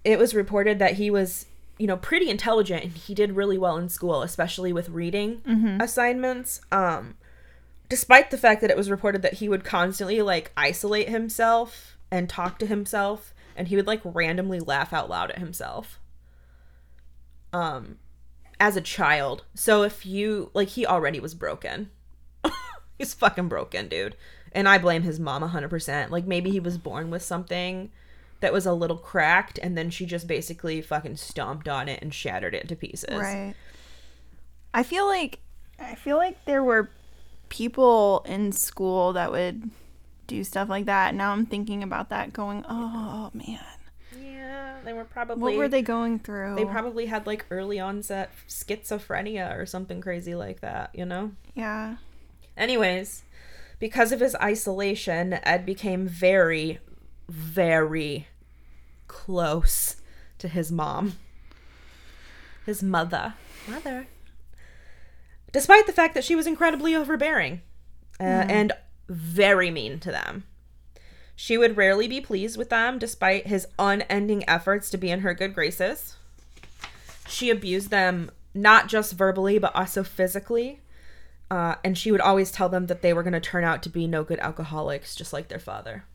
it 0.04 0.20
was 0.20 0.36
reported 0.36 0.80
that 0.80 0.94
he 0.94 1.10
was, 1.10 1.48
you 1.78 1.88
know, 1.88 1.98
pretty 1.98 2.30
intelligent 2.30 2.84
and 2.84 2.94
he 2.94 3.14
did 3.14 3.36
really 3.36 3.58
well 3.58 3.78
in 3.78 3.90
school, 3.90 4.22
especially 4.22 4.74
with 4.74 4.90
reading 4.90 5.42
assignments. 5.82 6.62
Um, 6.72 7.16
despite 7.90 8.32
the 8.32 8.38
fact 8.38 8.62
that 8.62 8.70
it 8.72 8.78
was 8.78 8.90
reported 8.90 9.22
that 9.22 9.36
he 9.36 9.50
would 9.50 9.64
constantly 9.64 10.22
like 10.22 10.52
isolate 10.58 11.10
himself 11.10 11.98
and 12.12 12.30
talk 12.30 12.60
to 12.60 12.66
himself 12.66 13.34
and 13.56 13.68
he 13.68 13.76
would 13.76 13.88
like 13.88 14.02
randomly 14.04 14.60
laugh 14.60 14.94
out 14.94 15.10
loud 15.10 15.32
at 15.32 15.40
himself 15.40 16.00
um 17.54 17.98
as 18.60 18.76
a 18.76 18.82
child. 18.82 19.44
So 19.54 19.84
if 19.84 20.06
you 20.06 20.50
like 20.54 20.70
he 20.70 20.86
already 20.86 21.20
was 21.20 21.36
broken. 21.36 21.92
He's 22.98 23.14
fucking 23.14 23.48
broken 23.50 23.88
dude. 23.88 24.16
And 24.52 24.68
i 24.68 24.78
blame 24.78 25.04
his 25.04 25.20
mom 25.20 25.44
100% 25.44 26.10
like 26.10 26.26
maybe 26.26 26.50
he 26.50 26.60
was 26.60 26.78
born 26.78 27.10
with 27.12 27.22
something 27.22 27.92
that 28.40 28.54
was 28.54 28.66
a 28.66 28.74
little 28.74 28.98
cracked 28.98 29.60
and 29.62 29.78
then 29.78 29.90
she 29.90 30.06
just 30.06 30.28
basically 30.28 30.82
fucking 30.82 31.16
stomped 31.16 31.68
on 31.68 31.90
it 31.90 32.00
and 32.02 32.14
shattered 32.14 32.54
it 32.54 32.68
to 32.68 32.76
pieces 32.76 33.18
Right. 33.18 33.56
I 34.74 34.84
feel 34.84 35.08
like 35.08 35.40
I 35.80 35.96
feel 35.96 36.18
like 36.18 36.44
there 36.46 36.64
were 36.64 36.90
people 37.50 38.24
in 38.28 38.52
school 38.52 39.14
that 39.14 39.32
would 39.32 39.70
do 40.28 40.44
stuff 40.44 40.70
like 40.70 40.86
that. 40.86 41.16
Now 41.16 41.32
I'm 41.32 41.46
thinking 41.46 41.84
about 41.84 42.10
that 42.10 42.34
going, 42.34 42.66
"Oh, 42.68 43.32
man. 43.34 43.60
yeah 44.20 44.78
they 44.84 44.94
were 44.94 45.06
probably 45.06 45.42
What 45.42 45.56
were 45.56 45.68
they 45.68 45.82
going 45.82 46.20
through?" 46.20 46.56
They 46.56 46.66
probably 46.66 47.06
had 47.06 47.26
like 47.26 47.46
early 47.50 47.80
onset 47.80 48.32
schizophrenia 48.48 49.58
or 49.58 49.66
something 49.66 50.02
crazy 50.02 50.36
like 50.36 50.60
that, 50.62 50.92
you 50.94 51.06
know? 51.06 51.32
Yeah. 51.54 51.98
Anyways, 52.58 53.24
because 53.80 54.12
of 54.12 54.20
his 54.20 54.36
isolation, 54.42 55.34
Ed 55.44 55.66
became 55.66 56.08
very, 56.08 56.80
very 57.30 58.28
close 59.08 59.98
to 60.40 60.48
his 60.48 60.72
mom. 60.72 61.18
His 62.66 62.84
mother. 62.84 63.34
Mother. 63.68 64.08
Despite 65.52 65.88
the 65.88 65.94
fact 65.94 66.14
that 66.14 66.24
she 66.24 66.36
was 66.36 66.48
incredibly 66.48 66.96
overbearing 66.96 67.62
uh, 68.20 68.24
and 68.24 68.74
very 69.10 69.72
mean 69.72 70.00
to 70.00 70.12
them. 70.12 70.44
She 71.36 71.58
would 71.58 71.78
rarely 71.78 72.08
be 72.08 72.20
pleased 72.20 72.58
with 72.58 72.70
them 72.70 72.98
despite 72.98 73.48
his 73.48 73.68
unending 73.78 74.48
efforts 74.50 74.90
to 74.90 74.98
be 74.98 75.12
in 75.12 75.22
her 75.22 75.34
good 75.34 75.54
graces. 75.54 76.16
She 77.28 77.50
abused 77.50 77.90
them 77.90 78.32
not 78.54 78.88
just 78.88 79.14
verbally, 79.14 79.60
but 79.60 79.76
also 79.76 80.04
physically. 80.04 80.82
Uh, 81.50 81.76
and 81.84 81.98
she 81.98 82.12
would 82.12 82.22
always 82.22 82.52
tell 82.52 82.70
them 82.70 82.88
that 82.88 83.02
they 83.02 83.14
were 83.14 83.24
going 83.24 83.34
to 83.34 83.40
turn 83.40 83.64
out 83.64 83.84
to 83.84 83.90
be 83.90 84.08
no 84.08 84.24
good 84.24 84.40
alcoholics, 84.40 85.16
just 85.16 85.32
like 85.32 85.48
their 85.48 85.60
father. 85.60 86.06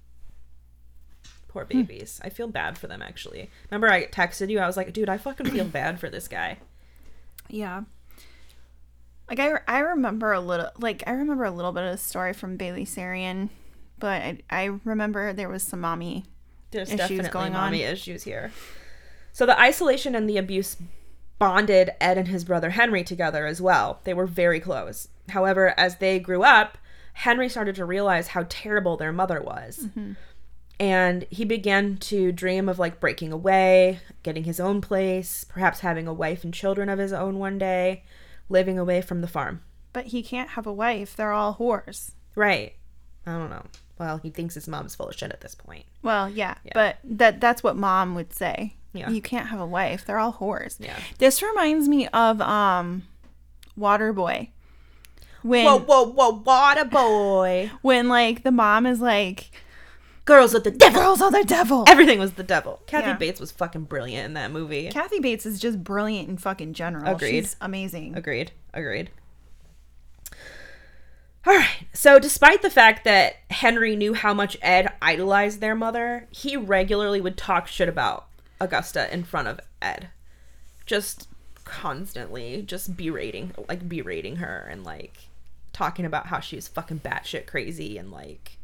Poor 1.53 1.65
hmm. 1.65 1.83
babies. 1.83 2.21
I 2.25 2.31
feel 2.31 2.49
bad 2.49 2.79
for 2.79 2.87
them, 2.87 3.03
actually. 3.03 3.51
Remember, 3.71 3.91
I 3.91 4.07
texted 4.07 4.49
you? 4.49 4.59
I 4.59 4.67
was 4.67 4.77
like, 4.77 4.93
dude, 4.93 5.09
I 5.09 5.19
fucking 5.19 5.51
feel 5.51 5.65
bad 5.67 6.01
for 6.01 6.09
this 6.09 6.29
guy. 6.29 6.59
Yeah. 7.49 7.83
Like 9.29 9.39
I, 9.39 9.61
I 9.69 9.79
remember 9.81 10.33
a 10.33 10.41
little 10.41 10.71
like 10.79 11.03
I 11.07 11.13
remember 11.13 11.45
a 11.45 11.51
little 11.51 11.73
bit 11.73 11.85
of 11.85 11.93
the 11.93 11.99
story 11.99 12.33
from 12.33 12.57
Bailey 12.57 12.85
Sarian, 12.85 13.49
but 13.99 14.21
I, 14.23 14.39
I 14.51 14.65
remember 14.85 15.33
there 15.33 15.49
was 15.49 15.63
some 15.63 15.81
mommy 15.81 16.25
There's 16.71 16.89
Issues 16.89 16.99
definitely 16.99 17.31
going 17.31 17.55
on. 17.55 17.63
mommy 17.63 17.83
issues 17.83 18.25
here. 18.25 18.53
So 19.33 19.47
the 19.47 19.59
isolation 19.59 20.15
and 20.15 20.29
the 20.29 20.37
abuse 20.37 20.77
bonded 21.39 21.91
Ed 22.01 22.19
and 22.19 22.29
his 22.29 22.45
brother 22.45 22.71
Henry 22.71 23.05
together 23.05 23.47
as 23.47 23.61
well. 23.61 24.01
They 24.05 24.13
were 24.13 24.27
very 24.27 24.61
close. 24.61 25.09
However, 25.31 25.73
as 25.79 25.97
they 25.97 26.19
grew 26.19 26.43
up, 26.43 26.77
Henry 27.15 27.49
started 27.49 27.75
to 27.77 27.85
realize 27.85 28.29
how 28.29 28.47
terrible 28.49 28.97
their 28.97 29.13
mother 29.13 29.41
was. 29.41 29.87
Mm-hmm. 29.87 30.13
And 30.81 31.27
he 31.31 31.45
began 31.45 31.97
to 31.99 32.33
dream 32.33 32.69
of 32.69 32.79
like 32.79 33.01
breaking 33.01 33.33
away, 33.33 34.01
getting 34.23 34.45
his 34.45 34.59
own 34.59 34.81
place, 34.81 35.45
perhaps 35.45 35.81
having 35.81 36.09
a 36.09 36.13
wife 36.13 36.43
and 36.45 36.53
children 36.53 36.89
of 36.89 36.99
his 36.99 37.13
own 37.13 37.39
one 37.39 37.59
day, 37.59 38.05
living 38.49 38.79
away 38.79 39.01
from 39.01 39.21
the 39.21 39.29
farm. 39.29 39.63
But 39.93 40.07
he 40.07 40.23
can't 40.23 40.51
have 40.51 40.67
a 40.67 40.73
wife. 40.73 41.15
They're 41.15 41.33
all 41.33 41.55
whores. 41.55 42.13
Right. 42.35 42.75
I 43.27 43.33
don't 43.33 43.51
know. 43.51 43.67
Well, 43.99 44.19
he 44.19 44.31
thinks 44.31 44.55
his 44.55 44.67
mom's 44.67 44.95
full 44.95 45.09
of 45.09 45.15
shit 45.15 45.31
at 45.31 45.43
this 45.43 45.55
point. 45.55 45.85
Well, 46.03 46.29
yeah, 46.29 46.57
but 46.75 46.97
that 47.05 47.41
that's 47.41 47.63
what 47.63 47.77
mom 47.77 48.17
would 48.17 48.33
say. 48.33 48.75
Yeah. 48.93 49.11
You 49.11 49.23
can't 49.23 49.47
have 49.47 49.61
a 49.61 49.67
wife. 49.67 50.05
They're 50.05 50.19
all 50.19 50.33
whores. 50.33 50.77
Yeah. 50.81 50.99
This 51.19 51.43
reminds 51.43 51.89
me 51.89 52.09
of 52.09 52.41
um 52.41 53.05
Waterboy. 53.79 54.49
When 55.43 55.65
Whoa, 55.65 55.79
whoa, 55.79 56.05
whoa, 56.05 56.43
water 56.45 56.85
boy. 56.85 57.71
when 57.83 58.09
like 58.09 58.43
the 58.43 58.53
mom 58.53 58.87
is 58.87 59.01
like 59.01 59.51
Girls 60.25 60.55
with 60.55 60.63
the 60.65 60.71
devil. 60.71 61.01
Girls 61.01 61.21
are 61.21 61.31
the 61.33 61.43
devil. 61.45 61.85
Everything 61.89 62.19
was 62.21 62.33
the 62.35 62.45
devil. 62.45 62.81
Kathy 62.87 63.09
Yeah. 63.09 63.17
Bates 63.17 63.41
was 63.41 63.51
fucking 63.51 63.85
brilliant 63.85 64.27
in 64.27 64.35
that 64.35 64.53
movie. 64.53 64.89
Kathy 64.89 65.19
Bates 65.19 65.45
is 65.45 65.59
just 65.59 65.83
brilliant 65.83 66.29
in 66.29 66.37
fucking 66.37 66.75
general. 66.75 67.15
Agreed. 67.17 67.31
She's 67.31 67.57
amazing. 67.61 68.15
Agreed. 68.17 68.53
Agreed. 68.73 69.11
All 71.45 71.55
right. 71.57 71.87
So, 71.93 72.21
despite 72.21 72.63
the 72.63 72.71
fact 72.71 73.05
that 73.05 73.35
Henry 73.51 73.97
knew 73.97 74.15
how 74.15 74.33
much 74.33 74.57
Ed 74.63 74.93
idolized 75.03 75.61
their 75.61 75.75
mother, 75.75 76.29
he 76.31 76.57
regularly 76.57 77.21
would 77.21 77.37
talk 77.37 77.67
shit 77.67 77.89
about 77.89 78.27
Augusta 78.61 79.13
in 79.13 79.25
front 79.25 79.49
of 79.49 79.59
Ed. 79.81 80.11
Just 80.87 81.29
constantly, 81.65 82.63
just 82.63 82.97
berating, 82.97 83.53
like 83.69 83.89
berating 83.89 84.37
her 84.37 84.69
and 84.71 84.85
like 84.85 85.29
talking 85.73 86.05
about 86.05 86.27
how 86.27 86.39
she 86.39 86.55
was 86.55 86.69
fucking 86.69 87.01
batshit 87.01 87.47
crazy 87.47 87.99
and 87.99 88.13
like 88.13 88.59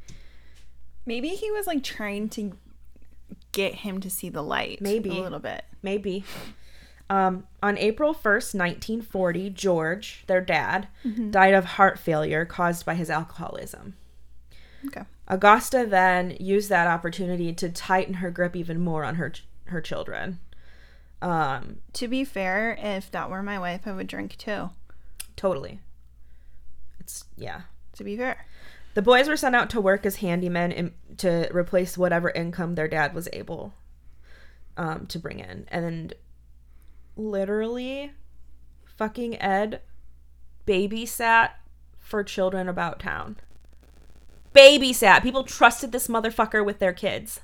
Maybe 1.08 1.30
he 1.30 1.50
was 1.50 1.66
like 1.66 1.82
trying 1.82 2.28
to 2.30 2.52
get 3.52 3.76
him 3.76 3.98
to 4.02 4.10
see 4.10 4.28
the 4.28 4.42
light. 4.42 4.82
Maybe. 4.82 5.08
a 5.08 5.22
little 5.22 5.38
bit. 5.38 5.64
Maybe. 5.82 6.22
Um, 7.08 7.46
on 7.62 7.78
April 7.78 8.12
1st, 8.12 8.54
1940, 8.54 9.48
George, 9.48 10.24
their 10.26 10.42
dad, 10.42 10.88
died 11.30 11.54
of 11.54 11.64
heart 11.64 11.98
failure 11.98 12.44
caused 12.44 12.84
by 12.84 12.94
his 12.94 13.08
alcoholism. 13.08 13.94
Okay. 14.86 15.04
Augusta 15.26 15.86
then 15.88 16.36
used 16.38 16.68
that 16.68 16.86
opportunity 16.86 17.54
to 17.54 17.70
tighten 17.70 18.14
her 18.14 18.30
grip 18.30 18.54
even 18.54 18.78
more 18.78 19.04
on 19.04 19.14
her 19.14 19.32
her 19.68 19.80
children. 19.80 20.38
Um, 21.22 21.78
To 21.94 22.06
be 22.06 22.22
fair, 22.24 22.78
if 22.80 23.10
that 23.12 23.30
were 23.30 23.42
my 23.42 23.58
wife, 23.58 23.86
I 23.86 23.92
would 23.92 24.06
drink 24.06 24.36
too. 24.36 24.70
totally. 25.36 25.80
It's 27.00 27.24
yeah. 27.36 27.62
To 27.94 28.04
be 28.04 28.14
fair. 28.14 28.46
The 28.98 29.02
boys 29.02 29.28
were 29.28 29.36
sent 29.36 29.54
out 29.54 29.70
to 29.70 29.80
work 29.80 30.04
as 30.04 30.16
handymen 30.16 30.74
in, 30.74 30.92
to 31.18 31.48
replace 31.52 31.96
whatever 31.96 32.30
income 32.30 32.74
their 32.74 32.88
dad 32.88 33.14
was 33.14 33.28
able 33.32 33.72
um, 34.76 35.06
to 35.06 35.20
bring 35.20 35.38
in. 35.38 35.68
And 35.68 36.14
literally, 37.14 38.10
fucking 38.96 39.40
Ed 39.40 39.82
babysat 40.66 41.50
for 42.00 42.24
children 42.24 42.68
about 42.68 42.98
town. 42.98 43.36
Babysat. 44.52 45.22
People 45.22 45.44
trusted 45.44 45.92
this 45.92 46.08
motherfucker 46.08 46.64
with 46.64 46.80
their 46.80 46.92
kids. 46.92 47.42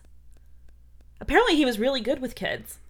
Apparently, 1.21 1.55
he 1.55 1.64
was 1.64 1.79
really 1.79 2.01
good 2.01 2.21
with 2.21 2.35
kids. 2.35 2.81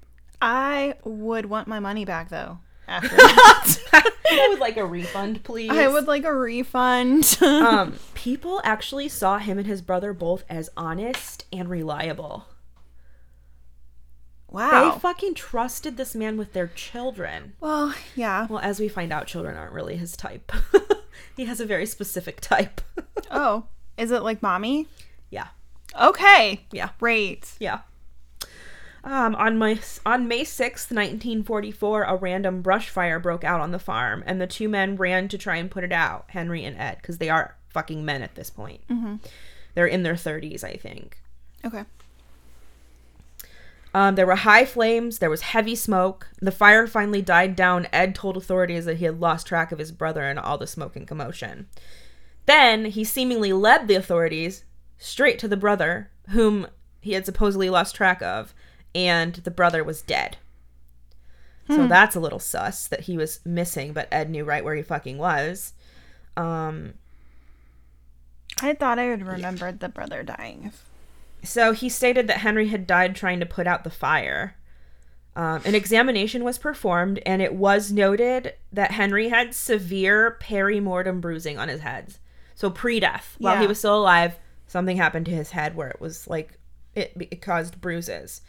I 0.40 0.94
would 1.04 1.44
want 1.44 1.68
my 1.68 1.80
money 1.80 2.06
back 2.06 2.30
though. 2.30 2.60
After 2.88 3.08
that. 3.16 3.76
I 4.30 4.48
would 4.50 4.58
like 4.60 4.76
a 4.76 4.84
refund, 4.86 5.42
please. 5.44 5.70
I 5.70 5.88
would 5.88 6.06
like 6.06 6.24
a 6.24 6.34
refund. 6.34 7.38
um, 7.42 7.94
people 8.14 8.60
actually 8.64 9.08
saw 9.08 9.38
him 9.38 9.58
and 9.58 9.66
his 9.66 9.80
brother 9.82 10.12
both 10.12 10.44
as 10.48 10.68
honest 10.76 11.44
and 11.52 11.68
reliable. 11.68 12.46
Wow. 14.50 14.92
They 14.94 14.98
fucking 15.00 15.34
trusted 15.34 15.96
this 15.96 16.14
man 16.14 16.36
with 16.36 16.52
their 16.52 16.68
children. 16.68 17.54
well, 17.60 17.94
yeah. 18.14 18.46
Well, 18.48 18.60
as 18.60 18.78
we 18.78 18.88
find 18.88 19.12
out, 19.12 19.26
children 19.26 19.56
aren't 19.56 19.72
really 19.72 19.96
his 19.96 20.16
type. 20.16 20.52
he 21.36 21.44
has 21.46 21.58
a 21.60 21.66
very 21.66 21.86
specific 21.86 22.40
type. 22.40 22.80
Oh, 23.30 23.64
is 23.98 24.10
it 24.12 24.22
like 24.22 24.42
mommy? 24.42 24.86
yeah, 25.30 25.48
Okay. 26.00 26.60
yeah, 26.70 26.90
Great. 27.00 27.52
yeah. 27.58 27.80
Um, 29.06 29.34
on 29.34 29.58
my 29.58 29.78
on 30.06 30.26
May 30.26 30.44
sixth, 30.44 30.90
nineteen 30.90 31.42
forty 31.42 31.70
four, 31.70 32.04
a 32.04 32.16
random 32.16 32.62
brush 32.62 32.88
fire 32.88 33.20
broke 33.20 33.44
out 33.44 33.60
on 33.60 33.70
the 33.70 33.78
farm, 33.78 34.24
and 34.26 34.40
the 34.40 34.46
two 34.46 34.66
men 34.66 34.96
ran 34.96 35.28
to 35.28 35.36
try 35.36 35.56
and 35.56 35.70
put 35.70 35.84
it 35.84 35.92
out. 35.92 36.24
Henry 36.28 36.64
and 36.64 36.76
Ed, 36.78 36.96
because 37.02 37.18
they 37.18 37.28
are 37.28 37.56
fucking 37.68 38.04
men 38.04 38.22
at 38.22 38.34
this 38.34 38.48
point. 38.48 38.80
They're 39.74 39.86
in 39.86 40.04
their 40.04 40.16
thirties, 40.16 40.64
I 40.64 40.76
think. 40.76 41.18
Okay. 41.64 41.84
Um, 43.92 44.14
there 44.14 44.26
were 44.26 44.36
high 44.36 44.64
flames. 44.64 45.18
There 45.18 45.30
was 45.30 45.42
heavy 45.42 45.74
smoke. 45.76 46.28
The 46.40 46.50
fire 46.50 46.86
finally 46.86 47.22
died 47.22 47.54
down. 47.54 47.86
Ed 47.92 48.14
told 48.14 48.36
authorities 48.36 48.86
that 48.86 48.96
he 48.96 49.04
had 49.04 49.20
lost 49.20 49.46
track 49.46 49.70
of 49.70 49.78
his 49.78 49.92
brother 49.92 50.24
in 50.24 50.38
all 50.38 50.58
the 50.58 50.66
smoke 50.66 50.96
and 50.96 51.06
commotion. 51.06 51.68
Then 52.46 52.86
he 52.86 53.04
seemingly 53.04 53.52
led 53.52 53.86
the 53.86 53.94
authorities 53.94 54.64
straight 54.98 55.38
to 55.40 55.48
the 55.48 55.56
brother, 55.56 56.10
whom 56.30 56.66
he 57.00 57.12
had 57.12 57.26
supposedly 57.26 57.70
lost 57.70 57.94
track 57.94 58.22
of, 58.22 58.54
and 58.94 59.34
the 59.34 59.50
brother 59.50 59.82
was 59.82 60.02
dead. 60.02 60.36
So 61.66 61.86
that's 61.86 62.14
a 62.14 62.20
little 62.20 62.38
sus 62.38 62.86
that 62.88 63.00
he 63.00 63.16
was 63.16 63.40
missing, 63.44 63.94
but 63.94 64.08
Ed 64.12 64.28
knew 64.28 64.44
right 64.44 64.62
where 64.62 64.74
he 64.74 64.82
fucking 64.82 65.16
was. 65.16 65.72
Um, 66.36 66.94
I 68.60 68.74
thought 68.74 68.98
I 68.98 69.08
would 69.08 69.26
remembered 69.26 69.80
the 69.80 69.88
brother 69.88 70.22
dying. 70.22 70.72
So 71.42 71.72
he 71.72 71.88
stated 71.88 72.26
that 72.28 72.38
Henry 72.38 72.68
had 72.68 72.86
died 72.86 73.16
trying 73.16 73.40
to 73.40 73.46
put 73.46 73.66
out 73.66 73.82
the 73.82 73.90
fire. 73.90 74.56
Um, 75.36 75.62
an 75.64 75.74
examination 75.74 76.44
was 76.44 76.58
performed, 76.58 77.20
and 77.26 77.42
it 77.42 77.54
was 77.54 77.90
noted 77.90 78.54
that 78.72 78.92
Henry 78.92 79.30
had 79.30 79.54
severe 79.54 80.38
perimortem 80.40 81.20
bruising 81.20 81.58
on 81.58 81.68
his 81.68 81.80
head. 81.80 82.14
So 82.54 82.70
pre-death, 82.70 83.36
while 83.38 83.58
he 83.60 83.66
was 83.66 83.78
still 83.78 83.98
alive, 83.98 84.36
something 84.66 84.96
happened 84.96 85.26
to 85.26 85.32
his 85.32 85.50
head 85.50 85.74
where 85.74 85.88
it 85.88 86.00
was 86.00 86.28
like 86.28 86.58
it, 86.94 87.12
it 87.18 87.42
caused 87.42 87.80
bruises. 87.80 88.42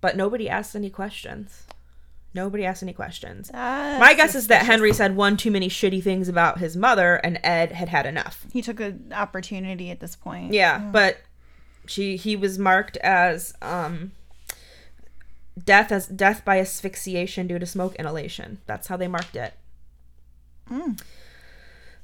But 0.00 0.16
nobody 0.16 0.48
asked 0.48 0.76
any 0.76 0.90
questions. 0.90 1.64
Nobody 2.34 2.64
asked 2.64 2.82
any 2.82 2.92
questions. 2.92 3.50
My 3.52 4.14
guess 4.16 4.34
is 4.34 4.46
that 4.48 4.66
Henry 4.66 4.92
said 4.92 5.16
one 5.16 5.36
too 5.36 5.50
many 5.50 5.68
shitty 5.68 6.02
things 6.02 6.28
about 6.28 6.58
his 6.58 6.76
mother, 6.76 7.16
and 7.16 7.40
Ed 7.42 7.72
had 7.72 7.88
had 7.88 8.06
enough. 8.06 8.46
he 8.52 8.62
took 8.62 8.78
an 8.80 9.12
opportunity 9.14 9.90
at 9.90 10.00
this 10.00 10.14
point. 10.14 10.52
Yeah, 10.52 10.78
but 10.78 11.18
she 11.86 12.16
he 12.16 12.36
was 12.36 12.58
marked 12.58 12.96
as 12.98 13.54
um 13.62 14.12
death 15.64 15.90
as 15.90 16.06
death 16.06 16.44
by 16.44 16.60
asphyxiation 16.60 17.46
due 17.46 17.58
to 17.58 17.66
smoke 17.66 17.94
inhalation. 17.96 18.58
That's 18.66 18.88
how 18.88 18.96
they 18.96 19.08
marked 19.08 19.34
it. 19.34 19.54
Mm. 20.70 21.00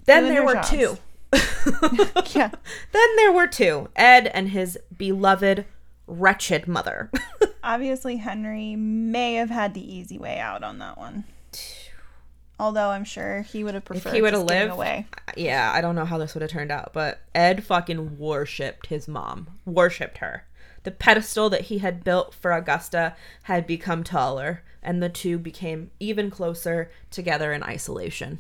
Then 0.07 0.29
there 0.29 0.45
were 0.45 0.55
jobs. 0.55 0.71
two. 0.71 0.99
Yeah. 2.35 2.51
Then 2.93 3.17
there 3.17 3.33
were 3.33 3.47
two. 3.47 3.89
Ed 3.95 4.27
and 4.29 4.49
his 4.49 4.79
beloved 4.97 5.67
wretched 6.07 6.67
mother. 6.67 7.11
Obviously, 7.65 8.19
Henry 8.19 8.77
may 8.77 9.35
have 9.35 9.49
had 9.49 9.73
the 9.73 9.95
easy 9.95 10.19
way 10.19 10.39
out 10.39 10.63
on 10.63 10.79
that 10.81 10.99
one. 10.99 11.25
Although 12.61 12.91
I'm 12.91 13.05
sure 13.05 13.41
he 13.41 13.65
would 13.65 13.75
have 13.75 13.87
preferred 13.87 14.15
he 14.15 14.23
would've 14.23 14.45
lived, 14.45 14.73
away. 14.73 15.07
yeah, 15.37 15.73
I 15.75 15.81
don't 15.81 15.97
know 15.97 16.05
how 16.05 16.19
this 16.19 16.35
would 16.35 16.43
have 16.43 16.51
turned 16.51 16.71
out, 16.71 16.93
but 16.93 17.21
Ed 17.35 17.65
fucking 17.65 18.17
worshipped 18.19 18.87
his 18.87 19.09
mom. 19.09 19.59
Worshipped 19.65 20.19
her. 20.19 20.45
The 20.85 20.93
pedestal 20.93 21.49
that 21.51 21.63
he 21.63 21.79
had 21.79 22.05
built 22.05 22.35
for 22.35 22.53
Augusta 22.53 23.17
had 23.45 23.67
become 23.67 24.05
taller, 24.05 24.63
and 24.83 25.03
the 25.03 25.09
two 25.09 25.39
became 25.39 25.91
even 25.99 26.31
closer 26.31 26.93
together 27.11 27.53
in 27.53 27.63
isolation. 27.63 28.39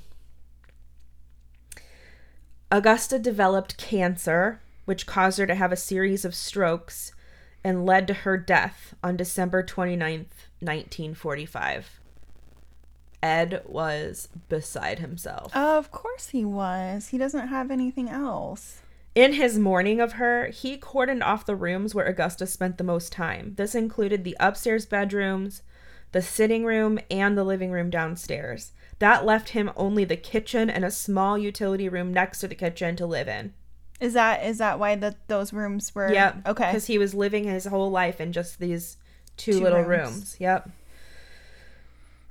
Augusta 2.70 3.18
developed 3.18 3.78
cancer, 3.78 4.60
which 4.84 5.06
caused 5.06 5.38
her 5.38 5.46
to 5.46 5.54
have 5.54 5.72
a 5.72 5.76
series 5.76 6.24
of 6.24 6.34
strokes 6.34 7.13
and 7.64 7.86
led 7.86 8.06
to 8.06 8.14
her 8.14 8.36
death 8.36 8.94
on 9.02 9.16
December 9.16 9.62
29th, 9.62 10.26
1945. 10.60 12.00
Ed 13.22 13.62
was 13.64 14.28
beside 14.50 14.98
himself. 14.98 15.56
Of 15.56 15.90
course 15.90 16.28
he 16.28 16.44
was. 16.44 17.08
He 17.08 17.16
doesn't 17.16 17.48
have 17.48 17.70
anything 17.70 18.10
else. 18.10 18.82
In 19.14 19.32
his 19.32 19.58
mourning 19.58 20.00
of 20.00 20.14
her, 20.14 20.48
he 20.48 20.76
cordoned 20.76 21.24
off 21.24 21.46
the 21.46 21.56
rooms 21.56 21.94
where 21.94 22.04
Augusta 22.04 22.46
spent 22.46 22.76
the 22.76 22.84
most 22.84 23.12
time. 23.12 23.54
This 23.56 23.74
included 23.74 24.24
the 24.24 24.36
upstairs 24.38 24.84
bedrooms, 24.84 25.62
the 26.12 26.20
sitting 26.20 26.64
room, 26.64 26.98
and 27.10 27.38
the 27.38 27.44
living 27.44 27.70
room 27.70 27.88
downstairs. 27.90 28.72
That 28.98 29.24
left 29.24 29.50
him 29.50 29.70
only 29.76 30.04
the 30.04 30.16
kitchen 30.16 30.68
and 30.68 30.84
a 30.84 30.90
small 30.90 31.38
utility 31.38 31.88
room 31.88 32.12
next 32.12 32.40
to 32.40 32.48
the 32.48 32.54
kitchen 32.54 32.94
to 32.96 33.06
live 33.06 33.28
in. 33.28 33.54
Is 34.04 34.12
that 34.12 34.44
is 34.44 34.58
that 34.58 34.78
why 34.78 34.94
that 34.96 35.16
those 35.28 35.52
rooms 35.52 35.94
were? 35.94 36.12
Yep. 36.12 36.46
Okay. 36.48 36.66
Because 36.66 36.86
he 36.86 36.98
was 36.98 37.14
living 37.14 37.44
his 37.44 37.64
whole 37.64 37.90
life 37.90 38.20
in 38.20 38.32
just 38.32 38.58
these 38.58 38.96
two, 39.36 39.54
Two 39.54 39.60
little 39.60 39.80
rooms. 39.82 40.10
rooms. 40.14 40.36
Yep. 40.38 40.70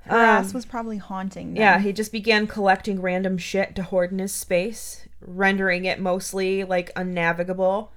Her 0.06 0.16
ass 0.16 0.48
Um, 0.48 0.52
was 0.54 0.66
probably 0.66 0.98
haunting. 0.98 1.48
Them. 1.54 1.56
Yeah, 1.60 1.78
he 1.80 1.92
just 1.92 2.12
began 2.12 2.46
collecting 2.46 3.00
random 3.00 3.38
shit 3.38 3.74
to 3.76 3.82
hoard 3.82 4.12
in 4.12 4.18
his 4.18 4.32
space, 4.32 5.08
rendering 5.20 5.84
it 5.86 5.98
mostly 5.98 6.62
like 6.62 6.90
unnavigable. 6.94 7.90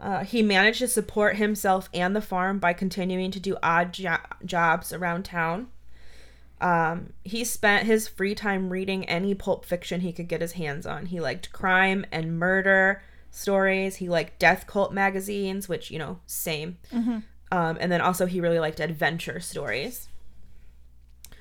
Uh, 0.00 0.24
he 0.24 0.42
managed 0.42 0.80
to 0.80 0.88
support 0.88 1.36
himself 1.36 1.88
and 1.94 2.16
the 2.16 2.20
farm 2.20 2.58
by 2.58 2.72
continuing 2.72 3.30
to 3.30 3.38
do 3.38 3.56
odd 3.62 3.92
jo- 3.92 4.16
jobs 4.44 4.92
around 4.92 5.24
town. 5.24 5.68
Um, 6.60 7.12
he 7.24 7.44
spent 7.44 7.86
his 7.86 8.08
free 8.08 8.34
time 8.34 8.70
reading 8.70 9.04
any 9.08 9.34
pulp 9.34 9.64
fiction 9.64 10.00
he 10.00 10.12
could 10.12 10.28
get 10.28 10.40
his 10.40 10.52
hands 10.52 10.86
on. 10.86 11.06
He 11.06 11.20
liked 11.20 11.52
crime 11.52 12.04
and 12.12 12.38
murder 12.38 13.02
stories. 13.32 13.96
He 13.96 14.08
liked 14.08 14.38
death 14.38 14.66
cult 14.68 14.92
magazines, 14.92 15.68
which, 15.68 15.90
you 15.90 15.98
know, 15.98 16.20
same. 16.26 16.78
Um, 17.50 17.76
and 17.80 17.90
then 17.90 18.00
also, 18.00 18.26
he 18.26 18.40
really 18.40 18.60
liked 18.60 18.78
adventure 18.78 19.40
stories 19.40 20.08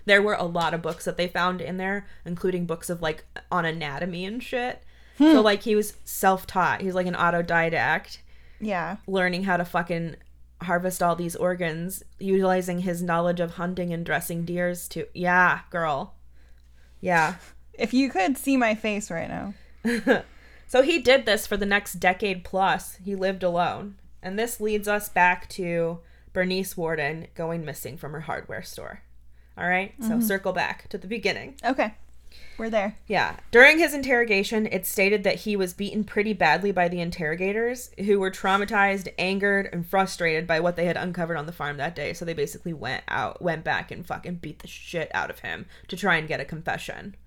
there 0.05 0.21
were 0.21 0.33
a 0.33 0.43
lot 0.43 0.73
of 0.73 0.81
books 0.81 1.05
that 1.05 1.17
they 1.17 1.27
found 1.27 1.61
in 1.61 1.77
there, 1.77 2.07
including 2.25 2.65
books 2.65 2.89
of 2.89 3.01
like 3.01 3.23
on 3.51 3.65
anatomy 3.65 4.25
and 4.25 4.41
shit. 4.41 4.83
So 5.17 5.41
like 5.41 5.61
he 5.61 5.75
was 5.75 5.93
self-taught. 6.03 6.81
He 6.81 6.87
was 6.87 6.95
like 6.95 7.05
an 7.05 7.13
autodidact. 7.13 8.19
Yeah. 8.59 8.97
learning 9.07 9.43
how 9.43 9.57
to 9.57 9.65
fucking 9.65 10.15
harvest 10.61 11.01
all 11.01 11.15
these 11.15 11.35
organs, 11.35 12.03
utilizing 12.19 12.79
his 12.79 13.01
knowledge 13.01 13.39
of 13.39 13.51
hunting 13.51 13.93
and 13.93 14.05
dressing 14.05 14.45
deers 14.45 14.87
to. 14.89 15.07
Yeah, 15.13 15.61
girl. 15.69 16.15
Yeah. 16.99 17.35
If 17.73 17.93
you 17.93 18.09
could 18.09 18.37
see 18.37 18.57
my 18.57 18.75
face 18.75 19.09
right 19.09 19.29
now. 19.29 19.53
So 20.71 20.83
he 20.83 20.99
did 20.99 21.25
this 21.25 21.45
for 21.45 21.57
the 21.57 21.65
next 21.65 21.95
decade 21.95 22.45
plus. 22.45 22.95
He 23.03 23.13
lived 23.13 23.43
alone. 23.43 23.95
And 24.23 24.39
this 24.39 24.61
leads 24.61 24.87
us 24.87 25.09
back 25.09 25.49
to 25.49 25.99
Bernice 26.31 26.77
Worden 26.77 27.27
going 27.35 27.65
missing 27.65 27.97
from 27.97 28.13
her 28.13 28.21
hardware 28.21 28.63
store. 28.63 29.01
All 29.57 29.67
right? 29.67 29.93
So 29.99 30.11
mm-hmm. 30.11 30.21
circle 30.21 30.53
back 30.53 30.87
to 30.87 30.97
the 30.97 31.07
beginning. 31.07 31.55
Okay. 31.65 31.95
We're 32.57 32.69
there. 32.69 32.95
Yeah. 33.05 33.35
During 33.51 33.79
his 33.79 33.93
interrogation, 33.93 34.65
it 34.65 34.85
stated 34.85 35.25
that 35.25 35.41
he 35.41 35.57
was 35.57 35.73
beaten 35.73 36.05
pretty 36.05 36.31
badly 36.31 36.71
by 36.71 36.87
the 36.87 37.01
interrogators, 37.01 37.91
who 38.05 38.21
were 38.21 38.31
traumatized, 38.31 39.09
angered, 39.19 39.67
and 39.73 39.85
frustrated 39.85 40.47
by 40.47 40.61
what 40.61 40.77
they 40.77 40.85
had 40.85 40.95
uncovered 40.95 41.35
on 41.35 41.47
the 41.47 41.51
farm 41.51 41.75
that 41.75 41.97
day. 41.97 42.13
So 42.13 42.23
they 42.23 42.33
basically 42.33 42.71
went 42.71 43.03
out, 43.09 43.41
went 43.41 43.65
back, 43.65 43.91
and 43.91 44.05
fucking 44.05 44.35
beat 44.35 44.59
the 44.59 44.69
shit 44.69 45.11
out 45.13 45.29
of 45.29 45.39
him 45.39 45.65
to 45.89 45.97
try 45.97 46.15
and 46.15 46.29
get 46.29 46.39
a 46.39 46.45
confession. 46.45 47.17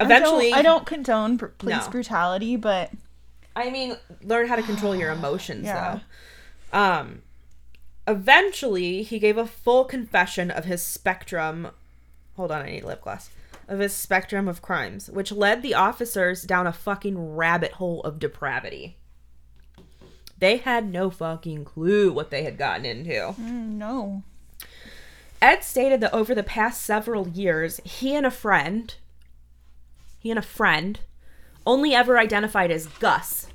Eventually, 0.00 0.46
I 0.52 0.56
don't, 0.56 0.58
I 0.58 0.62
don't 0.62 0.86
condone 0.86 1.38
police 1.38 1.84
No. 1.84 1.90
brutality, 1.90 2.56
but 2.56 2.90
I 3.54 3.70
mean, 3.70 3.96
learn 4.22 4.46
how 4.48 4.56
to 4.56 4.62
control 4.62 4.94
your 4.96 5.10
emotions, 5.12 5.66
Yeah. 5.66 6.00
though. 6.72 6.78
Um, 6.78 7.22
eventually, 8.06 9.02
he 9.02 9.18
gave 9.18 9.36
a 9.36 9.46
full 9.46 9.84
confession 9.84 10.50
of 10.50 10.64
his 10.64 10.82
spectrum. 10.82 11.68
Hold 12.36 12.52
on, 12.52 12.62
I 12.62 12.70
need 12.70 12.84
lip 12.84 13.02
gloss. 13.02 13.30
Of 13.68 13.78
his 13.78 13.92
spectrum 13.92 14.48
of 14.48 14.62
crimes, 14.62 15.08
which 15.10 15.30
led 15.30 15.62
the 15.62 15.74
officers 15.74 16.42
down 16.42 16.66
a 16.66 16.72
fucking 16.72 17.36
rabbit 17.36 17.72
hole 17.72 18.00
of 18.02 18.18
depravity. 18.18 18.96
They 20.38 20.56
had 20.56 20.90
no 20.90 21.10
fucking 21.10 21.64
clue 21.66 22.12
what 22.12 22.30
they 22.30 22.42
had 22.44 22.56
gotten 22.56 22.86
into. 22.86 23.10
mm, 23.12 23.36
no. 23.76 24.22
Ed 25.42 25.62
stated 25.64 26.00
that 26.00 26.12
over 26.14 26.34
the 26.34 26.42
past 26.42 26.82
several 26.82 27.28
years, 27.28 27.80
he 27.84 28.14
and 28.14 28.26
a 28.26 28.30
friend, 28.30 28.94
he 30.20 30.30
and 30.30 30.38
a 30.38 30.42
friend, 30.42 31.00
only 31.66 31.94
ever 31.94 32.18
identified 32.18 32.70
as 32.70 32.86
Gus. 32.86 33.48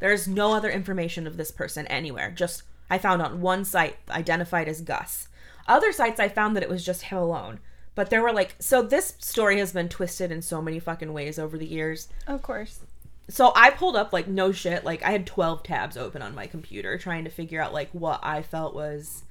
There's 0.00 0.26
no 0.26 0.54
other 0.54 0.70
information 0.70 1.26
of 1.26 1.36
this 1.36 1.50
person 1.50 1.86
anywhere. 1.86 2.30
Just 2.30 2.62
I 2.90 2.98
found 2.98 3.22
on 3.22 3.40
one 3.40 3.64
site 3.64 3.96
identified 4.10 4.68
as 4.68 4.80
Gus. 4.80 5.28
Other 5.66 5.92
sites 5.92 6.18
I 6.18 6.28
found 6.28 6.56
that 6.56 6.62
it 6.62 6.70
was 6.70 6.84
just 6.84 7.02
him 7.02 7.18
alone. 7.18 7.60
But 7.94 8.10
there 8.10 8.22
were 8.22 8.32
like 8.32 8.54
so 8.58 8.82
this 8.82 9.14
story 9.18 9.58
has 9.58 9.72
been 9.72 9.88
twisted 9.88 10.32
in 10.32 10.40
so 10.40 10.62
many 10.62 10.78
fucking 10.78 11.12
ways 11.12 11.38
over 11.38 11.58
the 11.58 11.66
years. 11.66 12.08
Of 12.26 12.42
course. 12.42 12.80
So 13.28 13.52
I 13.54 13.70
pulled 13.70 13.96
up 13.96 14.12
like 14.12 14.26
no 14.26 14.52
shit, 14.52 14.84
like 14.84 15.02
I 15.02 15.10
had 15.10 15.26
12 15.26 15.62
tabs 15.62 15.96
open 15.98 16.22
on 16.22 16.34
my 16.34 16.46
computer 16.46 16.96
trying 16.96 17.24
to 17.24 17.30
figure 17.30 17.60
out 17.60 17.74
like 17.74 17.90
what 17.92 18.20
I 18.22 18.40
felt 18.42 18.74
was 18.74 19.24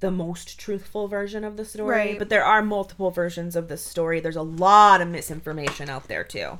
the 0.00 0.10
most 0.10 0.58
truthful 0.58 1.08
version 1.08 1.44
of 1.44 1.56
the 1.56 1.64
story. 1.64 1.90
Right. 1.90 2.18
But 2.18 2.30
there 2.30 2.44
are 2.44 2.62
multiple 2.62 3.10
versions 3.10 3.54
of 3.54 3.68
the 3.68 3.76
story. 3.76 4.20
There's 4.20 4.36
a 4.36 4.42
lot 4.42 5.00
of 5.00 5.08
misinformation 5.08 5.88
out 5.88 6.08
there 6.08 6.24
too. 6.24 6.58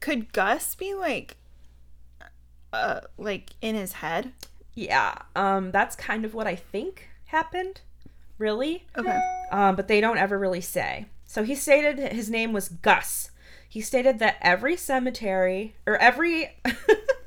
Could 0.00 0.32
Gus 0.32 0.74
be 0.74 0.94
like, 0.94 1.36
uh, 2.72 3.00
like 3.16 3.50
in 3.60 3.74
his 3.76 3.92
head? 3.94 4.32
Yeah, 4.74 5.14
um 5.36 5.70
that's 5.70 5.94
kind 5.94 6.24
of 6.24 6.34
what 6.34 6.46
I 6.46 6.56
think 6.56 7.08
happened. 7.26 7.80
Really? 8.38 8.84
Okay. 8.96 9.20
um, 9.52 9.76
but 9.76 9.86
they 9.86 10.00
don't 10.00 10.18
ever 10.18 10.38
really 10.38 10.60
say. 10.60 11.06
So 11.24 11.44
he 11.44 11.54
stated 11.54 11.98
his 12.12 12.28
name 12.28 12.52
was 12.52 12.68
Gus. 12.68 13.30
He 13.68 13.80
stated 13.80 14.18
that 14.18 14.36
every 14.42 14.76
cemetery 14.76 15.74
or 15.86 15.96
every 15.96 16.56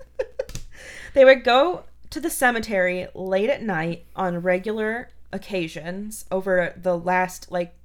they 1.13 1.23
would 1.23 1.43
go 1.43 1.85
to 2.09 2.19
the 2.19 2.29
cemetery 2.29 3.07
late 3.15 3.49
at 3.49 3.63
night 3.63 4.05
on 4.15 4.41
regular 4.41 5.09
occasions 5.35 6.25
over 6.31 6.73
the 6.81 6.97
last 6.97 7.51
like 7.51 7.75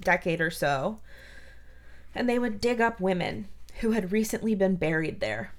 decade 0.00 0.40
or 0.40 0.50
so. 0.50 1.00
And 2.14 2.28
they 2.28 2.38
would 2.38 2.60
dig 2.60 2.80
up 2.80 3.00
women 3.00 3.48
who 3.80 3.92
had 3.92 4.12
recently 4.12 4.54
been 4.54 4.76
buried 4.76 5.20
there. 5.20 5.52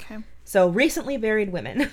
Okay. 0.00 0.18
So 0.44 0.68
recently 0.68 1.16
buried 1.16 1.50
women 1.52 1.90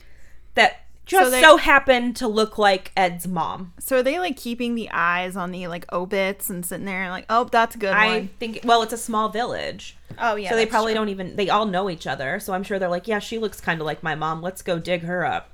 that 0.54 0.80
just 1.06 1.30
they- 1.30 1.40
so 1.40 1.56
happened 1.56 2.16
to 2.16 2.28
look 2.28 2.58
like 2.58 2.92
Ed's 2.96 3.26
mom. 3.26 3.72
So 3.78 3.98
are 3.98 4.02
they 4.02 4.18
like 4.18 4.36
keeping 4.36 4.74
the 4.74 4.90
eyes 4.90 5.36
on 5.36 5.50
the 5.52 5.66
like 5.68 5.90
obits 5.92 6.50
and 6.50 6.64
sitting 6.64 6.84
there 6.86 7.02
and 7.02 7.10
like, 7.10 7.26
oh, 7.30 7.44
that's 7.44 7.74
a 7.74 7.78
good 7.78 7.92
I 7.94 8.06
one. 8.18 8.28
think 8.38 8.60
well, 8.64 8.82
it's 8.82 8.92
a 8.92 8.98
small 8.98 9.28
village. 9.28 9.96
Oh 10.18 10.34
yeah. 10.36 10.50
so 10.50 10.56
they 10.56 10.66
probably 10.66 10.92
true. 10.92 11.00
don't 11.00 11.08
even 11.08 11.36
they 11.36 11.48
all 11.48 11.66
know 11.66 11.88
each 11.88 12.06
other. 12.06 12.38
So 12.40 12.52
I'm 12.52 12.62
sure 12.64 12.78
they're 12.78 12.88
like, 12.88 13.06
"Yeah, 13.08 13.20
she 13.20 13.38
looks 13.38 13.60
kind 13.60 13.80
of 13.80 13.86
like 13.86 14.02
my 14.02 14.14
mom. 14.16 14.42
Let's 14.42 14.62
go 14.62 14.78
dig 14.78 15.02
her 15.02 15.24
up." 15.24 15.50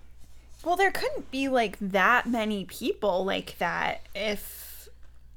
Well, 0.64 0.76
there 0.76 0.90
couldn't 0.90 1.30
be 1.30 1.48
like 1.48 1.76
that 1.80 2.26
many 2.26 2.64
people 2.64 3.24
like 3.24 3.56
that 3.58 4.02
if, 4.14 4.88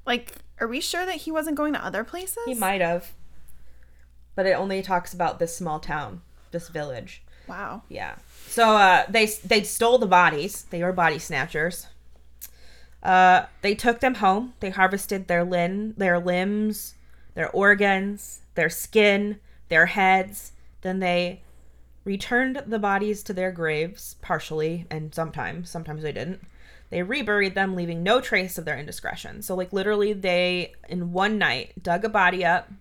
like, 0.06 0.36
are 0.60 0.66
we 0.66 0.80
sure 0.80 1.04
that 1.04 1.16
he 1.16 1.30
wasn't 1.30 1.56
going 1.56 1.74
to 1.74 1.84
other 1.84 2.02
places? 2.02 2.44
He 2.46 2.54
might 2.54 2.80
have. 2.80 3.12
But 4.34 4.46
it 4.46 4.52
only 4.52 4.82
talks 4.82 5.12
about 5.12 5.38
this 5.38 5.56
small 5.56 5.80
town, 5.80 6.22
this 6.50 6.68
village. 6.68 7.22
Wow. 7.46 7.82
Yeah. 7.88 8.16
So 8.46 8.76
uh, 8.76 9.04
they 9.08 9.26
they 9.44 9.62
stole 9.62 9.98
the 9.98 10.06
bodies. 10.06 10.64
They 10.70 10.82
were 10.82 10.92
body 10.92 11.18
snatchers. 11.18 11.86
Uh, 13.02 13.46
they 13.62 13.74
took 13.74 14.00
them 14.00 14.16
home. 14.16 14.54
They 14.60 14.70
harvested 14.70 15.28
their 15.28 15.44
limb, 15.44 15.94
their 15.96 16.18
limbs, 16.18 16.94
their 17.34 17.50
organs, 17.50 18.40
their 18.54 18.70
skin, 18.70 19.38
their 19.68 19.86
heads. 19.86 20.52
Then 20.82 21.00
they 21.00 21.42
returned 22.08 22.62
the 22.66 22.78
bodies 22.78 23.22
to 23.22 23.34
their 23.34 23.52
graves, 23.52 24.16
partially, 24.22 24.86
and 24.90 25.14
sometimes, 25.14 25.68
sometimes 25.68 26.02
they 26.02 26.10
didn't. 26.10 26.40
They 26.88 27.02
reburied 27.02 27.54
them, 27.54 27.76
leaving 27.76 28.02
no 28.02 28.22
trace 28.22 28.56
of 28.56 28.64
their 28.64 28.78
indiscretion. 28.78 29.42
So, 29.42 29.54
like, 29.54 29.74
literally, 29.74 30.14
they, 30.14 30.72
in 30.88 31.12
one 31.12 31.36
night, 31.36 31.82
dug 31.82 32.06
a 32.06 32.08
body 32.08 32.46
up, 32.46 32.72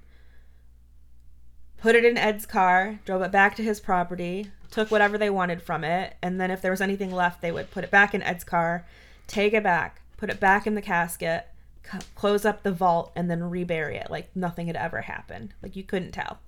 put 1.78 1.94
it 1.94 2.06
in 2.06 2.18
Ed's 2.18 2.46
car, 2.46 3.02
drove 3.04 3.22
it 3.22 3.34
back 3.34 3.58
to 3.58 3.64
his 3.64 3.82
property, 3.82 4.50
took 4.72 4.90
whatever 4.90 5.18
they 5.18 5.30
wanted 5.30 5.62
from 5.62 5.84
it, 5.84 6.16
and 6.22 6.40
then 6.40 6.50
if 6.50 6.62
there 6.62 6.72
was 6.72 6.80
anything 6.80 7.12
left, 7.12 7.42
they 7.42 7.52
would 7.52 7.70
put 7.70 7.84
it 7.84 7.92
back 7.92 8.14
in 8.14 8.24
Ed's 8.24 8.46
car, 8.46 8.86
take 9.28 9.52
it 9.52 9.64
back, 9.64 10.02
put 10.16 10.30
it 10.30 10.40
back 10.40 10.66
in 10.66 10.76
the 10.76 10.82
casket, 10.82 11.48
c- 11.84 12.00
close 12.16 12.46
up 12.46 12.64
the 12.64 12.72
vault, 12.72 13.12
and 13.14 13.30
then 13.30 13.44
rebury 13.44 13.98
it 13.98 14.10
like 14.10 14.34
nothing 14.34 14.68
had 14.68 14.78
ever 14.78 15.02
happened. 15.02 15.54
Like 15.62 15.76
you 15.76 15.84
couldn't 15.84 16.14
tell. 16.14 16.40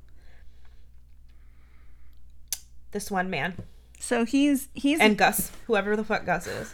This 2.92 3.12
one 3.12 3.30
man 3.30 3.56
So 4.00 4.26
he's 4.26 4.70
he's 4.74 5.00
and 5.00 5.18
Gus, 5.18 5.52
whoever 5.68 5.96
the 5.96 6.04
fuck 6.04 6.26
Gus 6.26 6.48
is. 6.48 6.74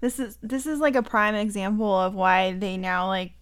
this 0.00 0.18
is 0.18 0.38
this 0.42 0.66
is 0.66 0.80
like 0.80 0.94
a 0.96 1.02
prime 1.02 1.34
example 1.34 1.94
of 1.98 2.14
why 2.14 2.52
they 2.52 2.76
now 2.76 3.06
like 3.08 3.32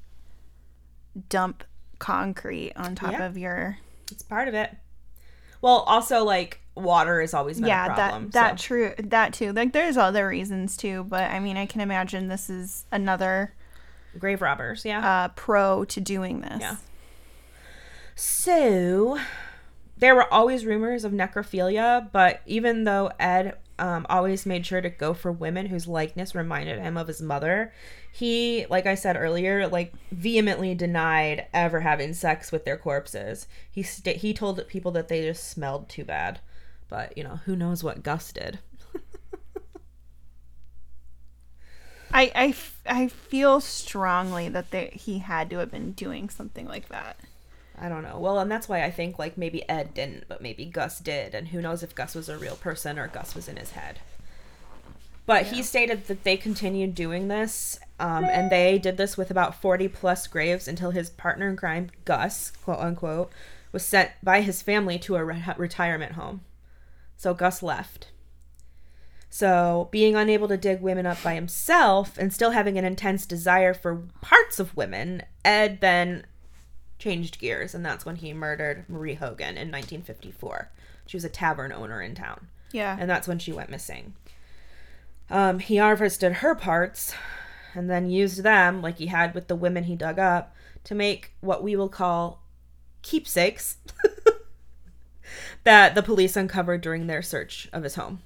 dump 1.29 1.65
concrete 1.99 2.73
on 2.77 2.95
top 2.95 3.13
Yeah. 3.13 3.27
of 3.27 3.37
your 3.39 3.79
It's 4.11 4.23
part 4.23 4.49
of 4.49 4.55
it. 4.55 4.71
Well, 5.63 5.81
also 5.87 6.25
like 6.25 6.61
water 6.77 7.21
is 7.21 7.35
always 7.35 7.61
yeah 7.61 7.87
a 7.93 7.95
problem. 7.95 8.25
that 8.31 8.33
that 8.33 8.61
so- 8.61 8.65
true 8.67 8.95
that 8.99 9.33
too 9.35 9.53
like 9.53 9.73
there's 9.73 9.97
other 9.99 10.29
reasons 10.29 10.77
too 10.79 11.05
but 11.05 11.31
i 11.31 11.39
mean 11.39 11.59
i 11.59 11.67
can 11.67 11.83
imagine 11.83 12.29
this 12.29 12.49
is 12.49 12.87
another 12.93 13.53
grave 14.19 14.41
robbers, 14.41 14.85
yeah. 14.85 15.25
uh 15.25 15.29
pro 15.29 15.85
to 15.85 16.01
doing 16.01 16.41
this 16.41 16.61
Yeah. 16.61 16.77
So, 18.15 19.19
there 20.01 20.15
were 20.15 20.33
always 20.33 20.65
rumors 20.65 21.05
of 21.05 21.13
necrophilia, 21.13 22.11
but 22.11 22.41
even 22.47 22.85
though 22.85 23.13
Ed 23.21 23.59
um, 23.79 24.07
always 24.09 24.47
made 24.47 24.65
sure 24.65 24.81
to 24.81 24.89
go 24.89 25.13
for 25.13 25.31
women 25.31 25.67
whose 25.67 25.87
likeness 25.87 26.35
reminded 26.35 26.79
him 26.79 26.97
of 26.97 27.07
his 27.07 27.21
mother, 27.21 27.73
he, 28.11 28.67
like 28.71 28.87
I 28.87 28.95
said 28.95 29.17
earlier, 29.17 29.69
like 29.69 29.93
vehemently 30.11 30.75
denied 30.75 31.47
ever 31.53 31.81
having 31.81 32.15
sex 32.15 32.51
with 32.51 32.65
their 32.65 32.79
corpses. 32.79 33.47
He 33.71 33.83
sta- 33.83 34.17
he 34.17 34.33
told 34.33 34.67
people 34.69 34.91
that 34.93 35.09
they 35.09 35.23
just 35.23 35.49
smelled 35.49 35.91
too 35.91 36.05
bad, 36.05 36.41
but 36.89 37.17
you 37.17 37.23
know 37.23 37.41
who 37.45 37.55
knows 37.55 37.85
what 37.85 38.03
Gus 38.03 38.33
did. 38.33 38.59
I, 42.13 42.33
I, 42.35 42.47
f- 42.49 42.81
I 42.87 43.09
feel 43.09 43.61
strongly 43.61 44.49
that 44.49 44.71
they, 44.71 44.91
he 44.95 45.19
had 45.19 45.51
to 45.51 45.59
have 45.59 45.71
been 45.71 45.93
doing 45.93 46.31
something 46.31 46.67
like 46.67 46.89
that 46.89 47.17
I 47.83 47.89
don't 47.89 48.03
know. 48.03 48.19
Well, 48.19 48.39
and 48.39 48.51
that's 48.51 48.69
why 48.69 48.85
I 48.85 48.91
think 48.91 49.19
like 49.19 49.39
maybe 49.39 49.67
Ed 49.69 49.95
didn't, 49.95 50.25
but 50.29 50.43
maybe 50.43 50.67
Gus 50.67 50.99
did, 50.99 51.35
and 51.35 51.49
who 51.49 51.63
knows 51.63 51.83
if 51.83 51.95
Gus 51.95 52.15
was 52.15 52.29
a 52.29 52.37
real 52.37 52.57
person 52.57 52.99
or 52.99 53.09
Gus 53.09 53.35
was 53.35 53.49
in 53.49 53.57
his 53.57 53.71
head. 53.71 54.01
But 55.25 55.47
he 55.47 55.63
stated 55.63 56.07
that 56.09 56.25
they 56.25 56.37
continued 56.37 56.95
doing 56.95 57.29
this, 57.29 57.79
um, 57.99 58.25
and 58.25 58.51
they 58.51 58.79
did 58.79 58.99
this 58.99 59.17
with 59.17 59.31
about 59.31 59.55
forty 59.55 59.89
plus 59.89 60.27
graves 60.27 60.69
until 60.69 60.91
his 60.91 61.09
partner 61.09 61.49
in 61.49 61.57
crime, 61.57 61.91
Gus, 62.05 62.51
quote 62.65 62.81
unquote, 62.81 63.33
was 63.73 63.85
sent 63.85 64.11
by 64.23 64.43
his 64.43 64.61
family 64.61 64.99
to 64.99 65.17
a 65.17 65.25
re- 65.25 65.43
retirement 65.57 66.13
home. 66.13 66.43
So 67.17 67.33
Gus 67.33 67.63
left. 67.63 68.09
So, 69.33 69.89
being 69.93 70.17
unable 70.17 70.49
to 70.49 70.57
dig 70.57 70.81
women 70.81 71.07
up 71.07 71.23
by 71.23 71.35
himself 71.35 72.19
and 72.19 72.33
still 72.33 72.51
having 72.51 72.77
an 72.77 72.85
intense 72.85 73.25
desire 73.25 73.73
for 73.73 74.03
parts 74.21 74.59
of 74.59 74.77
women, 74.77 75.23
Ed 75.45 75.81
then 75.81 76.27
changed 77.01 77.41
gears, 77.41 77.75
and 77.75 77.85
that's 77.85 78.05
when 78.07 78.17
he 78.17 78.33
murdered 78.33 78.85
Marie 78.89 79.15
Hogan 79.15 79.57
in 79.59 79.73
1954. 79.73 80.71
She 81.07 81.17
was 81.17 81.25
a 81.25 81.29
tavern 81.29 81.73
owner 81.73 82.01
in 82.01 82.15
town, 82.15 82.47
Yeah. 82.71 82.97
and 83.01 83.11
that's 83.11 83.27
when 83.27 83.41
she 83.41 83.53
went 83.53 83.71
missing. 83.71 84.15
Um, 85.29 85.59
he 85.59 85.79
harvested 85.79 86.35
her 86.35 86.55
parts 86.55 87.15
and 87.75 87.89
then 87.91 88.11
used 88.11 88.43
them, 88.45 88.83
like 88.83 88.99
he 88.99 89.07
had 89.07 89.35
with 89.35 89.49
the 89.49 89.57
women 89.57 89.85
he 89.85 89.97
dug 89.97 90.19
up, 90.19 90.55
to 90.85 90.95
make 90.95 91.33
what 91.41 91.63
we 91.65 91.75
will 91.75 91.89
call 91.89 92.43
keepsakes 93.03 93.79
that 95.65 95.95
the 95.95 96.03
police 96.03 96.37
uncovered 96.37 96.81
during 96.81 97.07
their 97.07 97.23
search 97.23 97.69
of 97.73 97.83
his 97.83 97.95
home. 97.95 98.21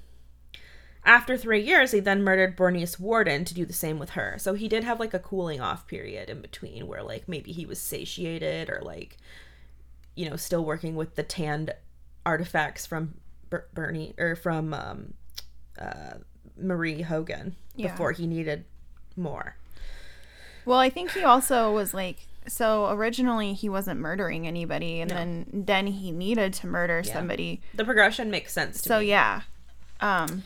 After 1.07 1.37
three 1.37 1.61
years, 1.63 1.93
he 1.93 2.01
then 2.01 2.23
murdered 2.23 2.57
Bernice 2.57 2.99
Worden 2.99 3.45
to 3.45 3.55
do 3.55 3.67
the 3.67 3.73
same 3.75 3.99
with 3.99 4.11
her. 4.11 4.37
So 4.39 4.55
he 4.55 4.69
did 4.69 4.85
have 4.85 4.99
like 4.99 5.13
a 5.13 5.19
cooling 5.19 5.61
off 5.61 5.87
period 5.87 6.31
in 6.31 6.41
between 6.41 6.87
where 6.87 7.03
like 7.03 7.29
maybe 7.29 7.53
he 7.53 7.67
was 7.67 7.79
satiated 7.79 8.71
or 8.71 8.81
like, 8.83 9.19
you 10.15 10.29
know, 10.31 10.37
still 10.37 10.65
working 10.65 10.97
with 10.97 11.15
the 11.17 11.23
tanned 11.23 11.75
artifacts 12.25 12.87
from 12.87 13.15
Ber- 13.51 13.69
Bernie 13.75 14.15
or 14.19 14.35
from 14.35 14.73
um, 14.73 15.13
uh, 15.79 16.15
Marie 16.57 17.03
Hogan 17.03 17.55
Yeah. 17.77 17.91
before 17.91 18.13
he 18.13 18.27
needed 18.27 18.65
more. 19.15 19.57
Well, 20.65 20.79
I 20.79 20.89
think 20.89 21.11
he 21.13 21.23
also 21.23 21.71
was 21.73 21.93
like 21.93 22.27
so 22.47 22.91
originally 22.91 23.53
he 23.55 23.69
wasn't 23.71 23.99
murdering 24.01 24.47
anybody 24.47 25.01
and 25.01 25.11
No. 25.11 25.17
then 25.17 25.47
then 25.53 25.87
he 25.87 26.11
needed 26.13 26.55
to 26.55 26.67
murder 26.67 27.03
Yeah. 27.05 27.13
somebody. 27.13 27.61
The 27.75 27.85
progression 27.85 28.31
makes 28.31 28.53
sense 28.55 28.81
to 28.83 28.89
So 28.89 28.99
me. 29.01 29.07
yeah. 29.11 29.43
Um 30.01 30.45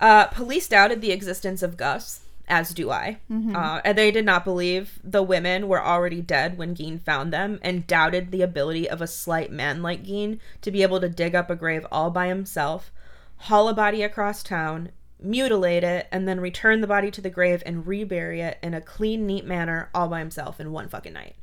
Uh, 0.00 0.26
police 0.26 0.68
doubted 0.68 1.00
the 1.00 1.12
existence 1.12 1.62
of 1.62 1.76
Gus, 1.76 2.20
as 2.48 2.72
do 2.74 2.90
I. 2.90 3.18
Uh, 3.30 3.80
and 3.84 3.96
they 3.98 4.10
did 4.10 4.24
not 4.24 4.44
believe 4.44 4.98
the 5.02 5.22
women 5.22 5.68
were 5.68 5.82
already 5.82 6.20
dead 6.20 6.58
when 6.58 6.74
Gein 6.74 7.00
found 7.00 7.32
them, 7.32 7.58
and 7.62 7.86
doubted 7.86 8.30
the 8.30 8.42
ability 8.42 8.88
of 8.88 9.00
a 9.00 9.06
slight 9.06 9.50
man 9.50 9.82
like 9.82 10.04
Gein 10.04 10.38
to 10.62 10.70
be 10.70 10.82
able 10.82 11.00
to 11.00 11.08
dig 11.08 11.34
up 11.34 11.50
a 11.50 11.56
grave 11.56 11.86
all 11.90 12.10
by 12.10 12.28
himself, 12.28 12.92
haul 13.36 13.68
a 13.68 13.74
body 13.74 14.02
across 14.02 14.42
town, 14.42 14.90
mutilate 15.18 15.82
it, 15.82 16.06
and 16.12 16.28
then 16.28 16.40
return 16.40 16.82
the 16.82 16.86
body 16.86 17.10
to 17.10 17.20
the 17.20 17.30
grave 17.30 17.62
and 17.64 17.86
rebury 17.86 18.40
it 18.42 18.58
in 18.62 18.74
a 18.74 18.80
clean, 18.80 19.26
neat 19.26 19.44
manner 19.44 19.88
all 19.94 20.08
by 20.08 20.18
himself 20.18 20.60
in 20.60 20.72
one 20.72 20.88
fucking 20.88 21.14
night. 21.14 21.36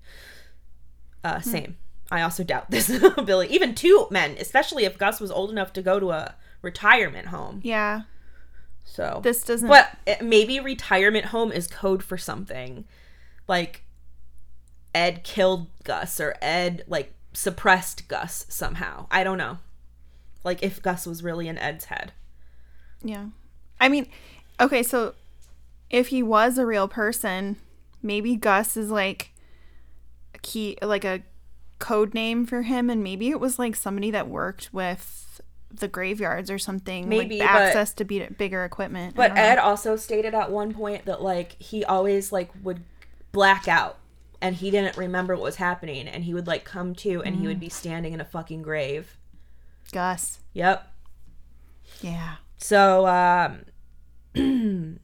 Uh, 1.24 1.40
same. 1.42 1.78
I 2.12 2.22
also 2.22 2.44
doubt 2.44 2.70
this 2.70 2.90
ability. 2.90 3.54
Even 3.54 3.74
two 3.74 4.08
men, 4.12 4.36
especially 4.40 4.86
if 4.86 4.98
Gus 4.98 5.20
was 5.20 5.32
old 5.32 5.50
enough 5.50 5.74
to 5.74 5.82
go 5.82 6.00
to 6.00 6.12
a 6.12 6.36
retirement 6.62 7.28
home. 7.28 7.62
yeah. 7.64 8.02
So 8.84 9.22
This 9.24 9.44
doesn't 9.44 9.68
but 9.68 9.98
eh, 10.06 10.18
maybe 10.22 10.60
retirement 10.60 11.26
home 11.26 11.52
is 11.52 11.68
code 11.68 12.04
for 12.04 12.18
something. 12.18 12.86
Like 13.48 13.84
Ed 14.94 15.24
killed 15.24 15.68
Gus 15.84 16.20
or 16.20 16.36
Ed 16.42 16.84
like 16.88 17.14
suppressed 17.34 18.08
Gus 18.08 18.46
somehow. 18.50 19.08
I 19.10 19.24
don't 19.24 19.38
know. 19.38 19.58
Like 20.44 20.62
if 20.62 20.82
Gus 20.82 21.08
was 21.08 21.24
really 21.24 21.48
in 21.48 21.58
Ed's 21.58 21.86
head. 21.86 22.12
Yeah. 23.04 23.28
I 23.80 23.90
mean, 23.90 24.08
okay, 24.60 24.84
so 24.84 25.16
if 25.90 26.08
he 26.08 26.24
was 26.24 26.58
a 26.58 26.66
real 26.66 26.88
person, 26.88 27.58
maybe 28.02 28.36
Gus 28.36 28.78
is 28.78 28.92
like 28.92 29.32
a 30.36 30.40
key 30.40 30.78
like 30.82 31.06
a 31.06 31.22
code 31.80 32.14
name 32.14 32.46
for 32.46 32.62
him 32.62 32.90
and 32.90 33.04
maybe 33.04 33.30
it 33.30 33.40
was 33.40 33.60
like 33.60 33.76
somebody 33.76 34.10
that 34.10 34.30
worked 34.30 34.74
with 34.74 35.33
the 35.74 35.88
graveyards 35.88 36.52
or 36.52 36.60
something 36.60 37.10
Maybe, 37.10 37.40
like 37.40 37.50
but- 37.50 37.62
access 37.62 37.94
to 37.94 38.06
be 38.06 38.26
bigger 38.38 38.64
equipment. 38.64 39.16
But. 39.16 39.36
Ed 39.38 39.58
also 39.58 39.96
stated 39.96 40.34
at 40.34 40.52
one 40.52 40.74
point 40.74 41.06
that 41.06 41.22
like 41.22 41.62
he 41.62 41.84
always 41.84 42.32
like 42.32 42.52
would 42.62 42.84
black 43.32 43.68
out 43.68 43.98
and 44.42 44.56
he 44.56 44.70
didn't 44.70 44.98
remember 44.98 45.36
what 45.36 45.44
was 45.44 45.56
happening 45.56 46.08
and 46.08 46.24
he 46.24 46.34
would 46.34 46.48
like 46.48 46.64
come 46.66 46.94
to 46.96 47.24
and 47.24 47.36
he 47.38 47.48
would 47.48 47.60
be 47.60 47.70
standing 47.70 48.14
in 48.14 48.22
a 48.22 48.26
fucking 48.26 48.62
grave. 48.62 49.18
Gus. 49.92 50.40
Yep. 50.54 50.88
Yeah. 52.02 52.36
So 52.58 53.08
um, 53.08 53.66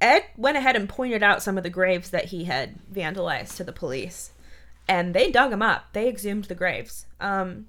Ed 0.00 0.24
went 0.36 0.56
ahead 0.56 0.76
and 0.76 0.88
pointed 0.88 1.22
out 1.22 1.42
some 1.42 1.56
of 1.56 1.64
the 1.64 1.70
graves 1.70 2.10
that 2.10 2.26
he 2.26 2.44
had 2.44 2.78
vandalized 2.92 3.56
to 3.56 3.64
the 3.64 3.72
police, 3.72 4.32
and 4.88 5.14
they 5.14 5.30
dug 5.30 5.50
them 5.50 5.62
up. 5.62 5.86
They 5.92 6.08
exhumed 6.08 6.44
the 6.44 6.54
graves. 6.54 7.06
Um, 7.20 7.66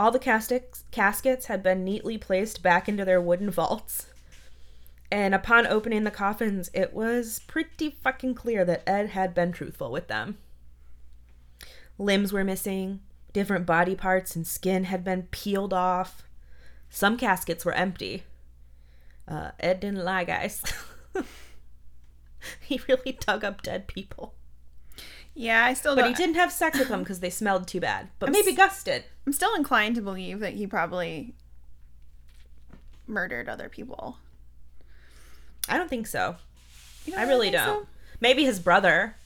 all 0.00 0.10
the 0.10 0.18
caskets 0.18 0.84
caskets 0.90 1.46
had 1.46 1.62
been 1.62 1.84
neatly 1.84 2.16
placed 2.16 2.62
back 2.62 2.88
into 2.88 3.04
their 3.04 3.20
wooden 3.20 3.50
vaults. 3.50 4.06
And 5.12 5.34
upon 5.34 5.66
opening 5.66 6.04
the 6.04 6.10
coffins, 6.10 6.70
it 6.72 6.94
was 6.94 7.40
pretty 7.46 7.90
fucking 7.90 8.34
clear 8.34 8.64
that 8.64 8.88
Ed 8.88 9.10
had 9.10 9.34
been 9.34 9.52
truthful 9.52 9.92
with 9.92 10.08
them. 10.08 10.38
Limbs 11.98 12.32
were 12.32 12.44
missing, 12.44 13.00
different 13.34 13.66
body 13.66 13.94
parts 13.94 14.34
and 14.34 14.46
skin 14.46 14.84
had 14.84 15.04
been 15.04 15.24
peeled 15.24 15.74
off. 15.74 16.22
Some 16.88 17.18
caskets 17.18 17.66
were 17.66 17.74
empty. 17.74 18.22
Uh, 19.28 19.50
Ed 19.60 19.80
didn't 19.80 20.02
lie, 20.02 20.24
guys. 20.24 20.62
he 22.62 22.80
really 22.88 23.18
dug 23.20 23.44
up 23.44 23.60
dead 23.60 23.86
people. 23.86 24.32
Yeah, 25.40 25.64
I 25.64 25.72
still 25.72 25.94
But 25.96 26.02
don't 26.02 26.10
he 26.10 26.14
didn't 26.14 26.34
have 26.36 26.52
sex 26.52 26.78
with 26.78 26.88
them 26.88 26.98
because 27.04 27.20
they 27.20 27.30
smelled 27.30 27.66
too 27.66 27.80
bad. 27.80 28.08
But 28.18 28.28
I'm 28.28 28.32
maybe 28.34 28.50
s- 28.50 28.56
Gus 28.58 28.82
did. 28.84 29.04
I'm 29.26 29.32
still 29.32 29.54
inclined 29.54 29.94
to 29.94 30.02
believe 30.02 30.40
that 30.40 30.52
he 30.52 30.66
probably 30.66 31.34
murdered 33.06 33.48
other 33.48 33.70
people. 33.70 34.18
I 35.66 35.78
don't 35.78 35.88
think 35.88 36.06
so. 36.06 36.36
You 37.06 37.14
I 37.16 37.22
really 37.22 37.50
don't. 37.50 37.84
so? 37.84 37.86
Maybe 38.20 38.44
his 38.44 38.60
brother. 38.60 39.16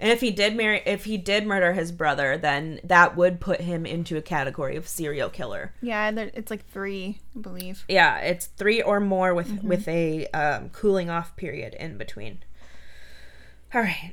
And 0.00 0.10
if 0.10 0.22
he 0.22 0.30
did 0.30 0.56
marry, 0.56 0.82
if 0.86 1.04
he 1.04 1.18
did 1.18 1.46
murder 1.46 1.74
his 1.74 1.92
brother, 1.92 2.38
then 2.38 2.80
that 2.82 3.14
would 3.14 3.38
put 3.38 3.60
him 3.60 3.84
into 3.84 4.16
a 4.16 4.22
category 4.22 4.76
of 4.76 4.88
serial 4.88 5.28
killer. 5.28 5.72
Yeah, 5.82 6.10
there, 6.10 6.30
it's 6.34 6.50
like 6.50 6.66
three, 6.70 7.20
I 7.36 7.40
believe. 7.40 7.84
Yeah, 7.88 8.18
it's 8.18 8.46
three 8.46 8.80
or 8.82 8.98
more 8.98 9.34
with 9.34 9.62
with 9.62 9.86
a 9.88 10.26
um, 10.28 10.70
cooling 10.70 11.10
off 11.10 11.36
period 11.36 11.74
in 11.74 11.96
between. 11.98 12.38
All 13.74 13.82
right. 13.82 14.12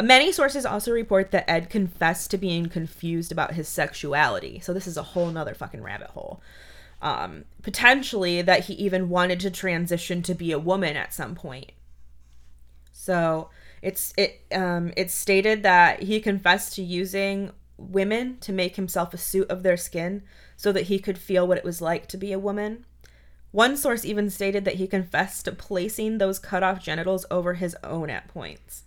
Many 0.00 0.30
sources 0.30 0.64
also 0.64 0.92
report 0.92 1.32
that 1.32 1.50
Ed 1.50 1.70
confessed 1.70 2.30
to 2.30 2.38
being 2.38 2.68
confused 2.68 3.32
about 3.32 3.54
his 3.54 3.68
sexuality. 3.68 4.60
So 4.60 4.72
this 4.72 4.86
is 4.86 4.96
a 4.96 5.02
whole 5.02 5.30
nother 5.30 5.54
fucking 5.54 5.82
rabbit 5.82 6.10
hole. 6.10 6.40
Um, 7.02 7.44
potentially 7.62 8.42
that 8.42 8.66
he 8.66 8.74
even 8.74 9.08
wanted 9.08 9.40
to 9.40 9.50
transition 9.50 10.22
to 10.22 10.34
be 10.34 10.52
a 10.52 10.58
woman 10.58 10.96
at 10.96 11.14
some 11.14 11.34
point. 11.34 11.72
So 12.92 13.50
it's 13.80 14.12
it 14.16 14.42
um 14.52 14.92
it's 14.96 15.14
stated 15.14 15.62
that 15.62 16.02
he 16.02 16.20
confessed 16.20 16.74
to 16.74 16.82
using 16.82 17.52
women 17.76 18.38
to 18.40 18.52
make 18.52 18.74
himself 18.74 19.14
a 19.14 19.18
suit 19.18 19.48
of 19.48 19.62
their 19.62 19.76
skin 19.76 20.22
so 20.56 20.72
that 20.72 20.82
he 20.82 20.98
could 20.98 21.16
feel 21.16 21.46
what 21.46 21.58
it 21.58 21.64
was 21.64 21.80
like 21.80 22.08
to 22.08 22.16
be 22.16 22.32
a 22.32 22.38
woman. 22.38 22.84
One 23.52 23.76
source 23.76 24.04
even 24.04 24.30
stated 24.30 24.64
that 24.64 24.74
he 24.74 24.86
confessed 24.86 25.44
to 25.44 25.52
placing 25.52 26.18
those 26.18 26.38
cut 26.38 26.62
off 26.62 26.82
genitals 26.82 27.24
over 27.30 27.54
his 27.54 27.76
own 27.82 28.10
at 28.10 28.28
points. 28.28 28.82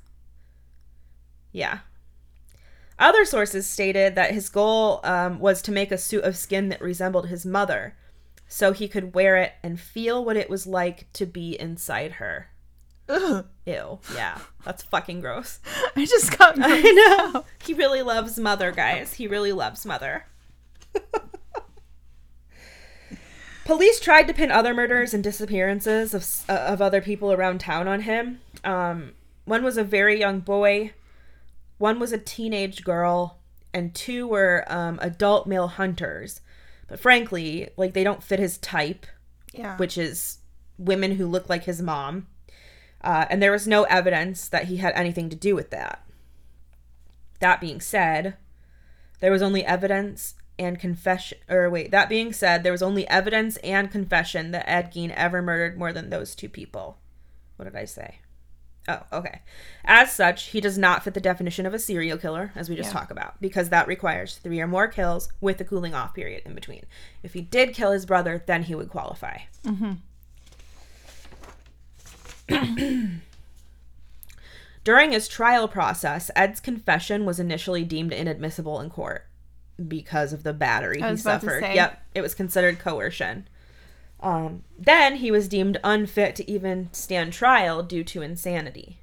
Yeah. 1.52 1.80
Other 3.00 3.26
sources 3.26 3.66
stated 3.68 4.16
that 4.16 4.34
his 4.34 4.50
goal 4.50 5.00
um, 5.04 5.40
was 5.40 5.62
to 5.64 5.72
make 5.72 5.92
a 5.92 5.98
suit 5.98 6.24
of 6.24 6.38
skin 6.38 6.70
that 6.70 6.82
resembled 6.82 7.28
his 7.28 7.46
mother, 7.46 7.96
so 8.48 8.74
he 8.74 8.88
could 8.88 9.16
wear 9.16 9.38
it 9.38 9.54
and 9.64 9.80
feel 9.80 10.24
what 10.24 10.38
it 10.38 10.50
was 10.50 10.68
like 10.68 11.12
to 11.14 11.26
be 11.26 11.60
inside 11.60 12.14
her. 12.14 12.50
Ugh. 13.10 13.46
Ew. 13.66 14.00
Yeah. 14.14 14.38
That's 14.64 14.84
fucking 14.84 15.22
gross. 15.22 15.60
I 15.96 16.06
just 16.06 16.38
got 16.38 16.56
I 16.60 16.80
know. 16.80 17.46
He 17.64 17.74
really 17.74 18.02
loves 18.02 18.38
Mother, 18.38 18.72
guys. 18.72 19.14
He 19.14 19.28
really 19.28 19.52
loves 19.52 19.86
Mother. 19.86 20.26
Police 23.66 24.00
tried 24.00 24.28
to 24.28 24.34
pin 24.34 24.52
other 24.52 24.74
murders 24.74 25.14
and 25.14 25.24
disappearances 25.24 26.14
of, 26.14 26.26
uh, 26.50 26.62
of 26.74 26.82
other 26.82 27.02
people 27.02 27.32
around 27.32 27.60
town 27.60 27.88
on 27.88 28.02
him. 28.02 28.42
Um, 28.64 29.14
one 29.46 29.64
was 29.64 29.78
a 29.78 29.84
very 29.84 30.20
young 30.20 30.40
boy, 30.40 30.92
one 31.82 32.00
was 32.00 32.12
a 32.14 32.18
teenage 32.18 32.84
girl, 32.86 33.40
and 33.74 33.94
two 33.94 34.28
were 34.28 34.64
um, 34.68 34.98
adult 35.02 35.48
male 35.48 35.68
hunters. 35.68 36.40
But 36.88 37.00
frankly, 37.00 37.70
like 37.78 37.94
they 37.94 38.04
don't 38.04 38.24
fit 38.24 38.40
his 38.40 38.58
type 38.58 39.06
Yeah. 39.54 39.76
which 39.78 39.98
is 39.98 40.38
women 40.78 41.16
who 41.16 41.26
look 41.28 41.50
like 41.50 41.64
his 41.66 41.82
mom. 41.82 42.28
Uh, 43.04 43.26
and 43.30 43.42
there 43.42 43.52
was 43.52 43.68
no 43.68 43.84
evidence 43.84 44.48
that 44.48 44.66
he 44.66 44.78
had 44.78 44.94
anything 44.96 45.30
to 45.30 45.36
do 45.36 45.56
with 45.56 45.72
that. 45.72 46.06
That 47.40 47.60
being 47.62 47.82
said, 47.82 48.36
there 49.20 49.32
was 49.32 49.42
only 49.42 49.66
evidence 49.66 50.36
and 50.60 50.80
confession. 50.80 51.40
Or 51.50 51.70
wait, 51.70 51.90
that 51.92 52.10
being 52.10 52.32
said, 52.34 52.64
there 52.64 52.72
was 52.72 52.84
only 52.84 53.08
evidence 53.08 53.58
and 53.58 53.90
confession 53.90 54.52
that 54.52 54.70
Ed 54.70 54.92
Gein 54.94 55.12
ever 55.16 55.42
murdered 55.42 55.78
more 55.80 55.92
than 55.94 56.10
those 56.10 56.36
two 56.36 56.50
people. 56.50 57.00
What 57.56 57.66
did 57.66 57.76
I 57.76 57.86
say? 57.86 58.20
Oh, 58.88 59.02
okay. 59.14 59.42
As 59.86 60.12
such, 60.12 60.48
he 60.50 60.60
does 60.60 60.78
not 60.78 61.04
fit 61.04 61.14
the 61.14 61.22
definition 61.22 61.66
of 61.68 61.74
a 61.74 61.80
serial 61.80 62.18
killer, 62.18 62.52
as 62.56 62.68
we 62.70 62.76
just 62.76 62.90
Yeah. 62.90 62.94
talked 63.00 63.12
about, 63.12 63.40
because 63.40 63.70
that 63.70 63.88
requires 63.88 64.38
three 64.38 64.60
or 64.60 64.68
more 64.68 64.88
kills 64.88 65.30
with 65.40 65.62
a 65.62 65.64
cooling 65.64 65.94
off 65.94 66.16
period 66.16 66.42
in 66.46 66.56
between. 66.56 66.86
If 67.22 67.34
he 67.34 67.42
did 67.42 67.74
kill 67.76 67.92
his 67.92 68.06
brother, 68.08 68.44
then 68.48 68.64
he 68.64 68.74
would 68.76 68.90
qualify. 68.90 69.38
Mm-hmm. 69.64 69.94
During 74.84 75.12
his 75.12 75.28
trial 75.28 75.68
process, 75.68 76.32
Ed's 76.36 76.60
confession 76.60 77.24
was 77.26 77.40
initially 77.40 77.84
deemed 77.84 78.12
inadmissible 78.14 78.80
in 78.82 78.90
court 78.90 79.28
because 79.88 80.34
of 80.34 80.42
the 80.44 80.54
battery 80.54 81.02
I 81.02 81.06
he 81.08 81.12
was 81.12 81.22
about 81.22 81.42
to 81.42 81.48
suffered. 81.48 81.62
say. 81.64 81.76
Yep, 81.76 82.04
it 82.16 82.22
was 82.22 82.34
considered 82.34 82.80
coercion. 82.80 83.48
Um, 84.22 84.64
then 84.78 85.18
he 85.18 85.32
was 85.32 85.48
deemed 85.48 85.80
unfit 85.84 86.36
to 86.36 86.50
even 86.50 86.90
stand 86.92 87.34
trial 87.34 87.82
due 87.82 88.04
to 88.06 88.22
insanity. 88.22 89.00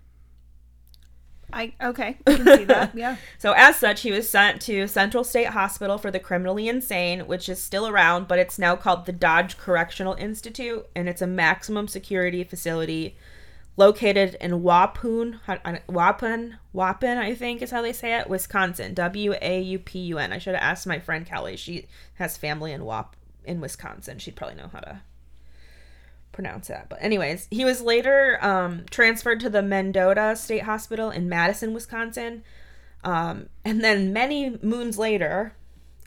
I 1.53 1.73
okay. 1.83 2.19
I 2.27 2.35
can 2.35 2.59
see 2.59 2.64
that. 2.64 2.95
Yeah. 2.95 3.16
So, 3.39 3.53
as 3.53 3.77
such, 3.77 4.03
he 4.03 4.12
was 4.12 4.29
sent 4.29 4.61
to 4.62 4.87
Central 4.87 5.25
State 5.25 5.49
Hospital 5.49 5.97
for 5.97 6.11
the 6.11 6.19
Criminally 6.19 6.69
Insane, 6.69 7.21
which 7.27 7.49
is 7.49 7.62
still 7.62 7.89
around, 7.89 8.29
but 8.29 8.39
it's 8.39 8.59
now 8.59 8.77
called 8.77 9.07
the 9.07 9.12
Dodge 9.12 9.57
Correctional 9.57 10.14
Institute, 10.14 10.87
and 10.95 11.09
it's 11.09 11.23
a 11.23 11.27
maximum 11.27 11.89
security 11.89 12.45
facility 12.45 13.16
located 13.79 14.37
in 14.41 14.61
Waupun, 14.61 15.41
Waupun, 15.89 16.55
Waupun, 16.75 17.16
I 17.16 17.35
think 17.35 17.62
is 17.62 17.71
how 17.71 17.81
they 17.81 17.93
say 17.93 18.19
it, 18.19 18.29
Wisconsin. 18.29 18.93
W 18.93 19.35
A 19.41 19.61
U 19.61 19.79
P 19.79 20.01
U 20.01 20.19
N. 20.19 20.33
I 20.33 20.39
should 20.39 20.55
have 20.55 20.62
asked 20.62 20.87
my 20.87 20.99
friend 20.99 21.25
Kelly. 21.25 21.57
She 21.57 21.87
has 22.14 22.37
family 22.37 22.73
in 22.73 22.85
Wap 22.85 23.16
in 23.45 23.61
Wisconsin. 23.61 24.19
She'd 24.19 24.37
probably 24.37 24.57
know 24.57 24.69
how 24.71 24.81
to 24.81 25.01
pronounce 26.33 26.68
that. 26.68 26.89
But 26.89 27.03
anyways, 27.03 27.49
he 27.51 27.64
was 27.64 27.81
later 27.81 28.39
um, 28.43 28.85
transferred 28.91 29.41
to 29.41 29.51
the 29.51 29.62
Mendota 29.62 30.37
State 30.37 30.62
Hospital 30.62 31.11
in 31.11 31.29
Madison, 31.29 31.74
Wisconsin. 31.74 32.43
Um, 33.05 33.49
and 33.64 33.83
then 33.83 34.12
many 34.12 34.59
moons 34.62 34.99
later, 34.99 35.55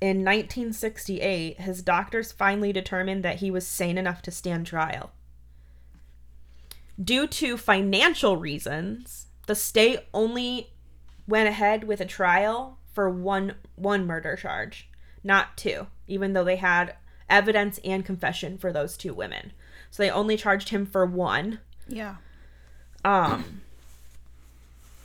in 0.01 0.17
1968, 0.25 1.61
his 1.61 1.81
doctors 1.81 2.31
finally 2.31 2.73
determined 2.73 3.23
that 3.23 3.37
he 3.37 3.51
was 3.51 3.67
sane 3.67 3.97
enough 3.97 4.21
to 4.23 4.31
stand 4.31 4.65
trial. 4.65 5.11
Due 7.01 7.27
to 7.27 7.57
financial 7.57 8.37
reasons, 8.37 9.27
the 9.47 9.55
state 9.55 10.01
only 10.13 10.71
went 11.27 11.47
ahead 11.47 11.83
with 11.83 12.01
a 12.01 12.05
trial 12.05 12.77
for 12.93 13.09
one 13.09 13.55
one 13.75 14.05
murder 14.05 14.35
charge, 14.35 14.89
not 15.23 15.55
two, 15.55 15.87
even 16.07 16.33
though 16.33 16.43
they 16.43 16.57
had 16.57 16.95
evidence 17.29 17.79
and 17.83 18.05
confession 18.05 18.57
for 18.57 18.73
those 18.73 18.97
two 18.97 19.13
women. 19.13 19.53
So 19.91 20.01
they 20.03 20.09
only 20.09 20.37
charged 20.37 20.69
him 20.69 20.85
for 20.85 21.05
one. 21.05 21.59
Yeah. 21.87 22.15
Um, 23.03 23.61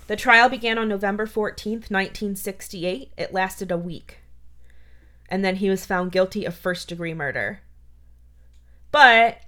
the 0.06 0.16
trial 0.16 0.48
began 0.48 0.78
on 0.78 0.88
November 0.88 1.26
14th, 1.26 1.90
1968. 1.90 3.12
It 3.18 3.32
lasted 3.34 3.70
a 3.70 3.76
week. 3.76 4.20
And 5.28 5.44
then 5.44 5.56
he 5.56 5.68
was 5.68 5.84
found 5.84 6.12
guilty 6.12 6.44
of 6.44 6.54
first 6.54 6.88
degree 6.88 7.14
murder. 7.14 7.60
But 8.92 9.40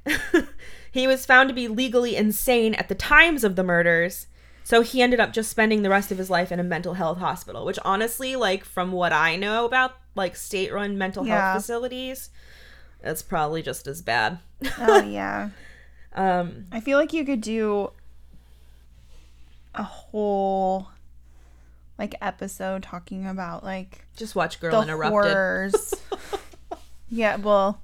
he 0.92 1.06
was 1.06 1.24
found 1.24 1.48
to 1.48 1.54
be 1.54 1.68
legally 1.68 2.16
insane 2.16 2.74
at 2.74 2.88
the 2.88 2.94
times 2.96 3.44
of 3.44 3.54
the 3.54 3.62
murders. 3.62 4.26
So 4.64 4.82
he 4.82 5.00
ended 5.00 5.20
up 5.20 5.32
just 5.32 5.50
spending 5.50 5.82
the 5.82 5.88
rest 5.88 6.10
of 6.10 6.18
his 6.18 6.28
life 6.28 6.50
in 6.52 6.58
a 6.60 6.64
mental 6.64 6.94
health 6.94 7.18
hospital, 7.18 7.64
which 7.64 7.78
honestly, 7.84 8.34
like 8.36 8.64
from 8.64 8.90
what 8.92 9.12
I 9.12 9.36
know 9.36 9.64
about 9.64 9.92
like 10.14 10.34
state-run 10.36 10.98
mental 10.98 11.24
Yeah. 11.26 11.52
health 11.52 11.62
facilities, 11.62 12.30
it's 13.02 13.22
probably 13.22 13.62
just 13.62 13.86
as 13.86 14.02
bad. 14.02 14.38
Oh 14.78 15.02
yeah. 15.06 15.50
Um, 16.14 16.66
I 16.72 16.80
feel 16.80 16.98
like 16.98 17.12
you 17.12 17.24
could 17.24 17.40
do 17.40 17.90
a 19.74 19.82
whole 19.84 20.88
like 21.98 22.14
episode 22.20 22.82
talking 22.82 23.26
about 23.26 23.62
like 23.62 24.04
just 24.16 24.34
watch 24.34 24.60
Girl 24.60 24.72
the 24.72 24.82
Interrupted. 24.82 25.10
horrors. 25.12 25.94
yeah, 27.08 27.36
well, 27.36 27.80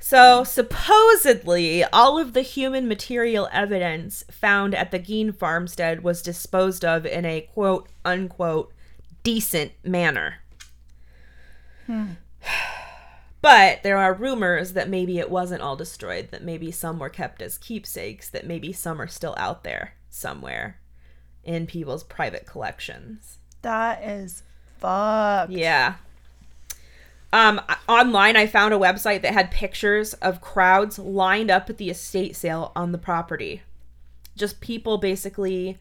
So, 0.00 0.42
supposedly, 0.44 1.84
all 1.84 2.18
of 2.18 2.32
the 2.32 2.42
human 2.42 2.88
material 2.88 3.48
evidence 3.52 4.24
found 4.30 4.74
at 4.74 4.90
the 4.90 4.98
Gein 4.98 5.32
farmstead 5.36 6.02
was 6.02 6.22
disposed 6.22 6.84
of 6.84 7.06
in 7.06 7.24
a 7.24 7.42
quote 7.42 7.88
unquote 8.04 8.72
decent 9.22 9.72
manner. 9.84 10.38
But 13.42 13.82
there 13.82 13.96
are 13.96 14.12
rumors 14.12 14.74
that 14.74 14.88
maybe 14.88 15.18
it 15.18 15.30
wasn't 15.30 15.62
all 15.62 15.76
destroyed, 15.76 16.28
that 16.30 16.44
maybe 16.44 16.70
some 16.70 16.98
were 16.98 17.08
kept 17.08 17.40
as 17.40 17.56
keepsakes, 17.56 18.28
that 18.28 18.46
maybe 18.46 18.72
some 18.72 19.00
are 19.00 19.06
still 19.08 19.34
out 19.38 19.64
there 19.64 19.94
somewhere 20.10 20.78
in 21.42 21.66
people's 21.66 22.04
private 22.04 22.46
collections. 22.46 23.38
that 23.62 24.02
is 24.04 24.42
fucked. 24.78 25.52
Yeah. 25.52 25.94
Um, 27.32 27.60
online, 27.88 28.36
I 28.36 28.46
found 28.46 28.74
a 28.74 28.78
website 28.78 29.22
that 29.22 29.32
had 29.32 29.50
pictures 29.50 30.14
of 30.14 30.40
crowds 30.40 30.98
lined 30.98 31.50
up 31.50 31.70
at 31.70 31.78
the 31.78 31.90
estate 31.90 32.34
sale 32.34 32.72
on 32.74 32.92
the 32.92 32.98
property. 32.98 33.62
Just 34.36 34.60
people 34.60 34.98
basically 34.98 35.78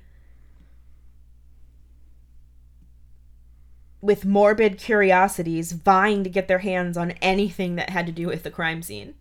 with 4.02 4.26
morbid 4.26 4.78
curiosities 4.78 5.72
vying 5.74 6.24
to 6.24 6.30
get 6.30 6.48
their 6.48 6.60
hands 6.60 6.98
on 6.98 7.12
anything 7.22 7.76
that 7.76 7.90
had 7.90 8.06
to 8.06 8.12
do 8.12 8.28
with 8.28 8.44
the 8.44 8.52
crime 8.52 8.82
scene. 8.82 9.14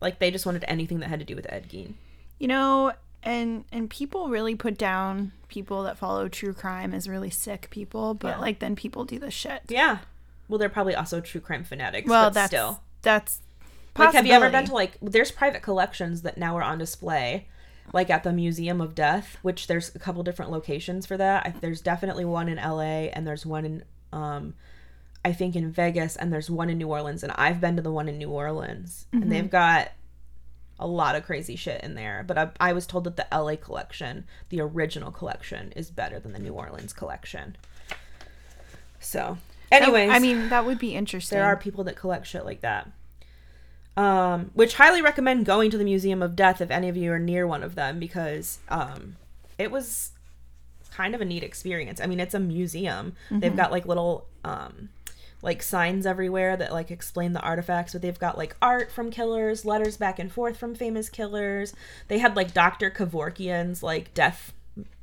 Like 0.00 0.18
they 0.18 0.30
just 0.30 0.46
wanted 0.46 0.64
anything 0.68 1.00
that 1.00 1.08
had 1.08 1.18
to 1.20 1.24
do 1.24 1.36
with 1.36 1.46
Ed 1.50 1.68
Gein. 1.68 1.94
You 2.38 2.48
know, 2.48 2.92
and 3.22 3.64
and 3.72 3.88
people 3.90 4.28
really 4.28 4.54
put 4.54 4.76
down 4.78 5.32
people 5.48 5.82
that 5.84 5.96
follow 5.98 6.28
true 6.28 6.52
crime 6.52 6.92
as 6.94 7.08
really 7.08 7.30
sick 7.30 7.68
people, 7.70 8.14
but 8.14 8.28
Yeah. 8.36 8.38
like 8.38 8.58
then 8.58 8.76
people 8.76 9.04
do 9.04 9.18
the 9.18 9.30
shit. 9.30 9.62
Yeah. 9.68 9.98
Well, 10.48 10.58
they're 10.58 10.68
probably 10.68 10.94
also 10.94 11.20
true 11.20 11.40
crime 11.40 11.64
fanatics. 11.64 12.08
well, 12.08 12.26
but 12.30 12.34
that's 12.34 12.50
still. 12.50 12.82
that's 13.02 13.40
Like, 13.98 14.14
have 14.14 14.26
you 14.26 14.32
ever 14.32 14.50
been 14.50 14.66
to 14.66 14.74
like? 14.74 14.96
There's 15.02 15.30
private 15.32 15.62
collections 15.62 16.22
that 16.22 16.36
now 16.38 16.56
are 16.56 16.62
on 16.62 16.78
display, 16.78 17.48
like 17.92 18.10
at 18.10 18.22
the 18.24 18.32
Museum 18.32 18.80
of 18.80 18.94
Death, 18.94 19.38
which 19.42 19.66
there's 19.66 19.94
a 19.94 19.98
couple 19.98 20.22
different 20.22 20.50
locations 20.50 21.06
for 21.06 21.16
that. 21.16 21.56
There's 21.60 21.80
definitely 21.80 22.24
one 22.24 22.48
in 22.48 22.58
L.A. 22.58 23.10
and 23.10 23.26
there's 23.26 23.46
one 23.46 23.64
in, 23.64 23.84
um, 24.12 24.54
I 25.24 25.32
think 25.32 25.56
in 25.56 25.70
Vegas, 25.72 26.16
and 26.16 26.32
there's 26.32 26.50
one 26.50 26.68
in 26.70 26.78
New 26.78 26.88
Orleans. 26.88 27.22
And 27.22 27.32
I've 27.36 27.60
been 27.60 27.76
to 27.76 27.82
the 27.82 27.92
one 27.92 28.08
in 28.08 28.18
New 28.18 28.30
Orleans, 28.30 29.06
and 29.12 29.30
they've 29.30 29.48
got 29.50 29.92
a 30.78 30.86
lot 30.86 31.16
of 31.16 31.24
crazy 31.24 31.56
shit 31.56 31.80
in 31.82 31.94
there. 31.94 32.22
But 32.26 32.36
I, 32.38 32.50
I 32.60 32.72
was 32.74 32.86
told 32.86 33.04
that 33.04 33.16
the 33.16 33.32
L.A. 33.32 33.56
collection, 33.56 34.26
the 34.50 34.60
original 34.60 35.10
collection, 35.10 35.72
is 35.74 35.90
better 35.90 36.18
than 36.20 36.32
the 36.32 36.38
New 36.38 36.52
Orleans 36.52 36.92
collection. 36.92 37.56
So, 39.00 39.38
That- 39.70 39.82
anyways, 39.82 40.10
I 40.10 40.18
mean, 40.18 40.48
that 40.48 40.66
would 40.66 40.78
be 40.78 40.94
interesting. 40.94 41.36
there 41.36 41.46
are 41.46 41.56
people 41.56 41.84
that 41.84 41.96
collect 41.96 42.26
shit 42.26 42.44
like 42.44 42.60
that. 42.60 42.90
Um, 43.96 44.50
which 44.52 44.74
highly 44.74 45.00
recommend 45.00 45.46
going 45.46 45.70
to 45.70 45.78
the 45.78 45.84
Museum 45.84 46.22
of 46.22 46.36
Death 46.36 46.60
if 46.60 46.70
any 46.70 46.90
of 46.90 46.98
you 46.98 47.12
are 47.12 47.18
near 47.18 47.46
one 47.46 47.62
of 47.62 47.76
them 47.76 47.98
because 47.98 48.58
um, 48.68 49.16
it 49.58 49.70
was 49.70 50.10
kind 50.90 51.14
of 51.14 51.20
a 51.20 51.24
neat 51.24 51.42
experience. 51.42 52.00
I 52.00 52.06
mean, 52.06 52.20
it's 52.20 52.34
a 52.34 52.40
museum. 52.40 53.14
They've 53.30 53.56
got 53.56 53.70
like 53.70 53.86
little 53.86 54.26
um, 54.44 54.90
like 55.42 55.62
signs 55.62 56.06
everywhere 56.06 56.56
that 56.56 56.72
like 56.72 56.90
explain 56.90 57.32
the 57.32 57.40
artifacts, 57.40 57.92
but 57.92 58.02
they've 58.02 58.18
got 58.18 58.38
like 58.38 58.56
art 58.62 58.90
from 58.90 59.10
killers, 59.10 59.64
letters 59.64 59.96
back 59.96 60.18
and 60.18 60.32
forth 60.32 60.56
from 60.56 60.74
famous 60.74 61.08
killers. 61.08 61.74
They 62.08 62.18
had 62.18 62.34
like 62.34 62.54
Dr. 62.54 62.90
Kevorkian's 62.90 63.82
like 63.82 64.14
death 64.14 64.52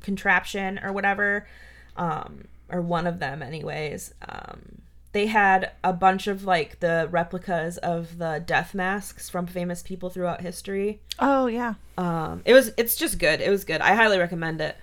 contraption 0.01 0.79
or 0.83 0.91
whatever, 0.91 1.47
um, 1.95 2.45
or 2.69 2.81
one 2.81 3.07
of 3.07 3.19
them, 3.19 3.41
anyways. 3.41 4.13
Um, 4.27 4.81
they 5.13 5.27
had 5.27 5.71
a 5.83 5.93
bunch 5.93 6.27
of 6.27 6.43
like 6.43 6.79
the 6.79 7.07
replicas 7.09 7.77
of 7.77 8.17
the 8.17 8.43
death 8.45 8.73
masks 8.73 9.29
from 9.29 9.47
famous 9.47 9.81
people 9.81 10.09
throughout 10.09 10.41
history. 10.41 10.99
oh 11.19 11.47
yeah, 11.47 11.75
Um, 11.97 12.41
it 12.45 12.53
was 12.53 12.71
it's 12.77 12.95
just 12.95 13.19
good. 13.19 13.39
It 13.39 13.49
was 13.49 13.63
good. 13.63 13.79
I 13.79 13.95
highly 13.95 14.17
recommend 14.17 14.59
it. 14.59 14.75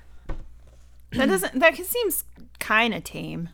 that 1.13 1.29
doesn't 1.29 1.59
that 1.59 1.77
seems 1.77 2.25
kind 2.59 2.95
of 2.95 3.05
tame. 3.05 3.51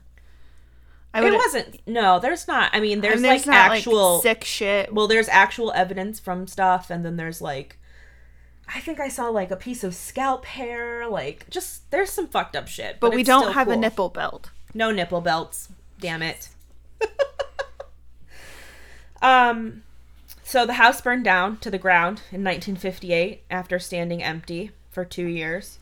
I 1.14 1.26
It 1.26 1.32
wasn't. 1.32 1.80
No, 1.86 2.20
there's 2.20 2.46
not. 2.46 2.70
I 2.74 2.80
mean, 2.80 3.00
there's, 3.00 3.20
I 3.20 3.22
mean, 3.22 3.30
like 3.32 3.46
not, 3.46 3.72
actual. 3.72 4.20
sick 4.20 4.44
shit. 4.44 4.92
well, 4.92 5.06
there's 5.06 5.28
actual 5.30 5.72
evidence 5.72 6.20
from 6.20 6.46
stuff, 6.46 6.90
and 6.90 7.06
then 7.06 7.16
there's 7.16 7.40
like, 7.40 7.78
I 8.68 8.80
think 8.80 9.00
I 9.00 9.08
saw 9.08 9.30
like 9.30 9.50
a 9.50 9.56
piece 9.56 9.82
of 9.82 9.94
scalp 9.94 10.44
hair. 10.44 11.08
Like, 11.08 11.48
just 11.48 11.90
there's 11.90 12.10
some 12.10 12.28
fucked 12.28 12.54
up 12.54 12.68
shit. 12.68 13.00
but 13.00 13.14
we 13.14 13.22
don't 13.22 13.54
have 13.54 13.68
a 13.68 13.76
nipple 13.76 14.10
belt. 14.10 14.50
No 14.74 14.90
nipple 14.90 15.22
belts. 15.22 15.70
Damn 15.98 16.20
it. 16.20 16.50
um, 19.22 19.82
so 20.42 20.64
the 20.64 20.74
house 20.74 21.00
burned 21.00 21.24
down 21.24 21.58
to 21.58 21.70
the 21.70 21.78
ground 21.78 22.22
in 22.30 22.44
1958 22.44 23.42
after 23.50 23.78
standing 23.78 24.22
empty 24.22 24.70
for 24.90 25.04
two 25.04 25.26
years. 25.26 25.78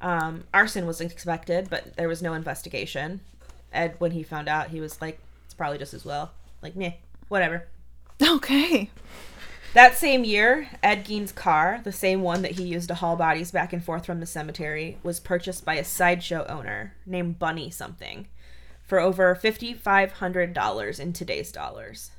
Um, 0.00 0.44
arson 0.54 0.86
was 0.86 1.00
expected, 1.00 1.68
but 1.68 1.96
there 1.96 2.08
was 2.08 2.22
no 2.22 2.34
investigation. 2.34 3.20
Ed, 3.72 3.96
when 3.98 4.12
he 4.12 4.22
found 4.22 4.48
out, 4.48 4.68
he 4.68 4.80
was 4.80 5.02
like, 5.02 5.18
"It's 5.44 5.54
probably 5.54 5.78
just 5.78 5.94
as 5.94 6.04
well." 6.04 6.30
Like, 6.62 6.76
meh, 6.76 6.92
whatever. 7.28 7.66
Okay. 8.20 8.90
That 9.74 9.96
same 9.96 10.24
year, 10.24 10.70
Ed 10.82 11.04
Gein's 11.04 11.30
car, 11.30 11.80
the 11.84 11.92
same 11.92 12.22
one 12.22 12.42
that 12.42 12.52
he 12.52 12.64
used 12.64 12.88
to 12.88 12.94
haul 12.94 13.16
bodies 13.16 13.50
back 13.50 13.72
and 13.72 13.84
forth 13.84 14.06
from 14.06 14.20
the 14.20 14.26
cemetery, 14.26 14.98
was 15.02 15.20
purchased 15.20 15.64
by 15.64 15.74
a 15.74 15.84
sideshow 15.84 16.46
owner 16.48 16.94
named 17.04 17.38
Bunny 17.38 17.70
something 17.70 18.28
for 18.88 18.98
over 18.98 19.36
$5,500 19.36 21.00
in 21.00 21.12
today's 21.12 21.52
dollars. 21.52 22.10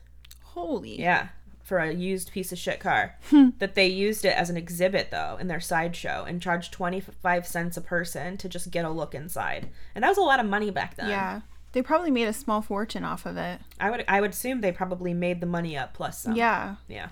Holy. 0.44 1.00
Yeah. 1.00 1.30
for 1.64 1.80
a 1.80 1.94
used 1.94 2.32
piece 2.32 2.52
of 2.52 2.58
shit 2.58 2.80
car. 2.80 3.16
Hmm. 3.30 3.50
that 3.60 3.76
they 3.76 3.86
used 3.88 4.26
it 4.26 4.36
as 4.36 4.50
an 4.50 4.58
exhibit 4.58 5.12
though 5.12 5.38
in 5.40 5.48
their 5.48 5.60
sideshow 5.60 6.24
and 6.28 6.42
charged 6.42 6.72
25 6.74 7.46
cents 7.46 7.78
a 7.78 7.82
person 7.82 8.38
to 8.38 8.50
just 8.50 8.72
get 8.72 8.86
a 8.86 8.90
look 8.90 9.14
inside. 9.14 9.70
And 9.94 10.04
that 10.04 10.10
was 10.10 10.18
a 10.18 10.22
lot 10.22 10.40
of 10.40 10.46
money 10.48 10.72
back 10.72 10.96
then. 10.96 11.10
Yeah. 11.10 11.42
They 11.74 11.84
probably 11.84 12.10
made 12.10 12.28
a 12.28 12.34
small 12.34 12.62
fortune 12.64 13.04
off 13.04 13.26
of 13.28 13.38
it. 13.38 13.60
I 13.80 13.92
would 13.92 14.04
I 14.08 14.22
would 14.22 14.32
assume 14.32 14.62
they 14.62 14.72
probably 14.72 15.14
made 15.14 15.42
the 15.42 15.46
money 15.46 15.78
up 15.78 15.94
plus 15.94 16.22
some. 16.22 16.36
Yeah. 16.36 16.76
Yeah. 16.88 17.10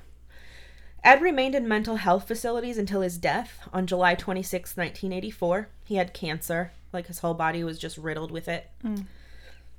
Ed 1.03 1.21
remained 1.21 1.53
in 1.53 1.67
mental 1.67 1.97
health 1.97 2.27
facilities 2.27 2.77
until 2.79 3.01
his 3.01 3.19
death 3.19 3.59
on 3.71 3.85
July 3.85 4.15
26, 4.15 4.75
1984. 4.75 5.69
He 5.85 5.95
had 5.95 6.13
cancer, 6.13 6.71
like 6.91 7.05
his 7.05 7.19
whole 7.19 7.35
body 7.35 7.63
was 7.63 7.77
just 7.77 7.97
riddled 7.99 8.31
with 8.31 8.47
it. 8.47 8.69
Mm. 8.83 9.05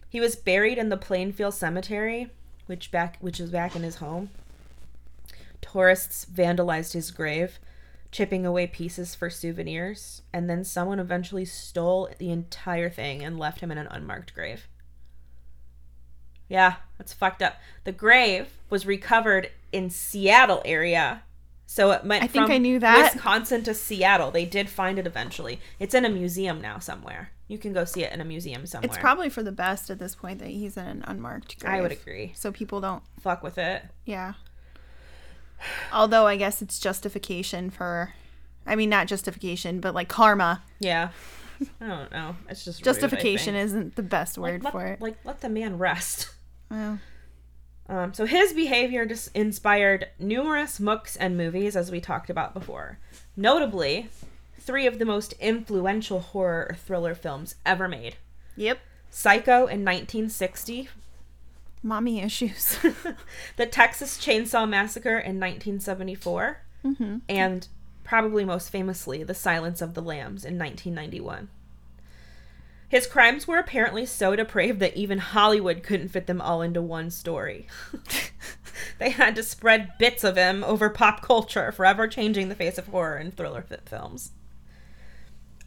He 0.09 0.21
was 0.21 0.37
buried 0.37 0.79
in 0.79 0.89
the 0.89 0.97
Plainfield 0.97 1.55
Cemetery, 1.55 2.31
which 2.67 2.91
back 2.91 3.19
which 3.21 3.41
is 3.41 3.51
back 3.51 3.77
in 3.77 3.83
his 3.83 3.97
home. 3.97 4.31
Tourists 5.61 6.25
vandalized 6.25 6.93
his 6.93 7.11
grave, 7.11 7.59
chipping 8.11 8.47
away 8.47 8.67
pieces 8.67 9.15
for 9.15 9.29
souvenirs, 9.29 10.23
and 10.33 10.49
then 10.49 10.65
someone 10.65 10.99
eventually 10.99 11.45
stole 11.45 12.09
the 12.19 12.31
entire 12.31 12.89
thing 12.89 13.23
and 13.23 13.39
left 13.39 13.61
him 13.61 13.71
in 13.71 13.79
an 13.79 13.89
unmarked 13.91 14.35
grave. 14.35 14.67
Yeah, 16.49 16.77
that's 16.97 17.13
fucked 17.13 17.43
up. 17.43 17.57
The 17.85 17.93
grave 17.93 18.49
was 18.71 18.87
recovered 18.87 19.51
in 19.73 19.91
Seattle 19.91 20.63
area. 20.65 21.23
So 21.67 21.91
it 21.91 22.05
went 22.05 22.25
I 22.25 22.27
think 22.27 22.47
from 22.47 22.53
I 22.53 22.59
knew 22.59 22.79
that. 22.79 23.13
Wisconsin 23.13 23.63
to 23.65 23.75
Seattle. 23.75 24.31
They 24.31 24.47
did 24.47 24.71
find 24.71 24.99
it 24.99 25.07
eventually. 25.07 25.61
It's 25.79 25.95
in 25.95 26.07
a 26.07 26.09
museum 26.09 26.63
now 26.63 26.79
somewhere. 26.79 27.33
You 27.49 27.59
can 27.59 27.73
go 27.73 27.85
see 27.85 28.05
it 28.05 28.13
in 28.13 28.21
a 28.21 28.25
museum 28.25 28.67
somewhere. 28.67 28.87
It's 28.89 28.99
probably 28.99 29.31
for 29.31 29.43
the 29.43 29.53
best 29.53 29.89
at 29.91 29.99
this 29.99 30.15
point 30.15 30.39
that 30.41 30.49
he's 30.49 30.77
in 30.77 30.87
an 30.87 31.05
unmarked 31.07 31.59
grave. 31.59 31.73
I 31.75 31.81
would 31.81 31.93
agree. 31.93 32.33
So 32.37 32.53
people 32.53 32.81
don't. 32.81 33.03
Fuck 33.21 33.43
with 33.43 33.57
it. 33.59 33.83
Yeah. 34.05 34.35
Although 35.93 36.27
I 36.27 36.37
guess 36.37 36.63
it's 36.63 36.79
justification 36.79 37.71
for. 37.71 38.13
I 38.67 38.77
mean, 38.77 38.91
not 38.91 39.07
justification, 39.07 39.81
but 39.81 39.95
like 39.95 40.09
karma. 40.09 40.63
Yeah. 40.79 41.09
I 41.81 41.87
don't 41.87 42.13
know. 42.13 42.37
It's 42.49 42.65
just 42.65 42.81
rude, 42.81 42.85
Justification 42.85 43.55
think. 43.55 43.65
isn't 43.65 43.97
the 43.97 44.03
best 44.03 44.39
Like, 44.39 44.53
word 44.53 44.65
let, 44.65 44.73
for 44.73 44.87
it. 44.87 45.01
Like 45.01 45.17
let 45.25 45.41
the 45.41 45.49
man 45.49 45.79
rest. 45.79 46.29
Well, 46.71 47.01
Um, 47.89 48.13
so 48.13 48.27
his 48.27 48.53
behavior 48.53 49.07
just 49.07 49.35
inspired 49.35 50.07
numerous 50.19 50.79
books 50.79 51.17
and 51.17 51.37
movies, 51.37 51.75
as 51.77 51.91
we 51.91 51.99
talked 52.01 52.29
about 52.29 52.53
before. 52.53 52.99
Notably, 53.37 54.11
three 54.69 54.87
of 54.87 54.99
the 54.99 55.05
most 55.07 55.33
influential 55.41 56.21
horror 56.21 56.67
or 56.69 56.77
thriller 56.77 57.15
films 57.15 57.55
ever 57.65 57.89
made: 57.89 58.17
yep. 58.55 58.79
Psycho 59.11 59.61
in 59.61 59.83
1960, 59.83 60.91
Mommy 61.83 62.21
issues. 62.21 62.79
The 63.57 63.67
Texas 63.67 64.19
Chainsaw 64.19 64.69
Massacre 64.69 65.19
in 65.19 65.41
1974, 65.41 66.61
mm-hmm. 66.85 67.17
and 67.29 67.67
probably 68.05 68.45
most 68.45 68.71
famously, 68.71 69.23
The 69.23 69.35
Silence 69.35 69.81
of 69.81 69.95
the 69.95 70.03
Lambs 70.03 70.45
in 70.45 70.59
1991. 70.59 71.49
His 72.89 73.07
crimes 73.07 73.47
were 73.47 73.59
apparently 73.59 74.07
so 74.07 74.35
depraved 74.35 74.81
that 74.81 74.97
even 74.97 75.19
Hollywood 75.19 75.83
couldn't 75.83 76.09
fit 76.09 76.27
them 76.27 76.41
all 76.41 76.63
into 76.63 76.81
one 76.81 77.11
story. 77.11 77.67
they 78.99 79.11
had 79.11 79.35
to 79.37 79.43
spread 79.43 79.93
bits 79.99 80.25
of 80.25 80.37
him 80.37 80.65
over 80.65 80.89
pop 80.89 81.21
culture, 81.21 81.73
forever 81.73 82.07
changing 82.07 82.49
the 82.49 82.55
face 82.55 82.79
of 82.79 82.89
horror 82.89 83.17
and 83.17 83.37
thriller 83.37 83.63
fi- 83.63 83.77
films. 83.85 84.33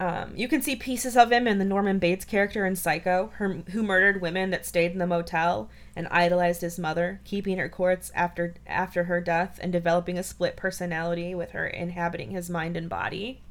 Um, 0.01 0.33
you 0.35 0.47
can 0.47 0.63
see 0.63 0.75
pieces 0.75 1.15
of 1.15 1.31
him 1.31 1.47
in 1.47 1.59
the 1.59 1.63
Norman 1.63 1.99
Bates 1.99 2.25
character 2.25 2.65
in 2.65 2.75
Psycho, 2.75 3.31
her, 3.35 3.61
who 3.69 3.83
murdered 3.83 4.19
women 4.19 4.49
that 4.49 4.65
stayed 4.65 4.93
in 4.93 4.97
the 4.97 5.05
motel 5.05 5.69
and 5.95 6.07
idolized 6.09 6.61
his 6.61 6.79
mother, 6.79 7.21
keeping 7.23 7.59
her 7.59 7.69
courts 7.69 8.11
after 8.15 8.55
after 8.65 9.03
her 9.03 9.21
death 9.21 9.59
and 9.61 9.71
developing 9.71 10.17
a 10.17 10.23
split 10.23 10.55
personality 10.55 11.35
with 11.35 11.51
her 11.51 11.67
inhabiting 11.67 12.31
his 12.31 12.49
mind 12.49 12.75
and 12.75 12.89
body. 12.89 13.43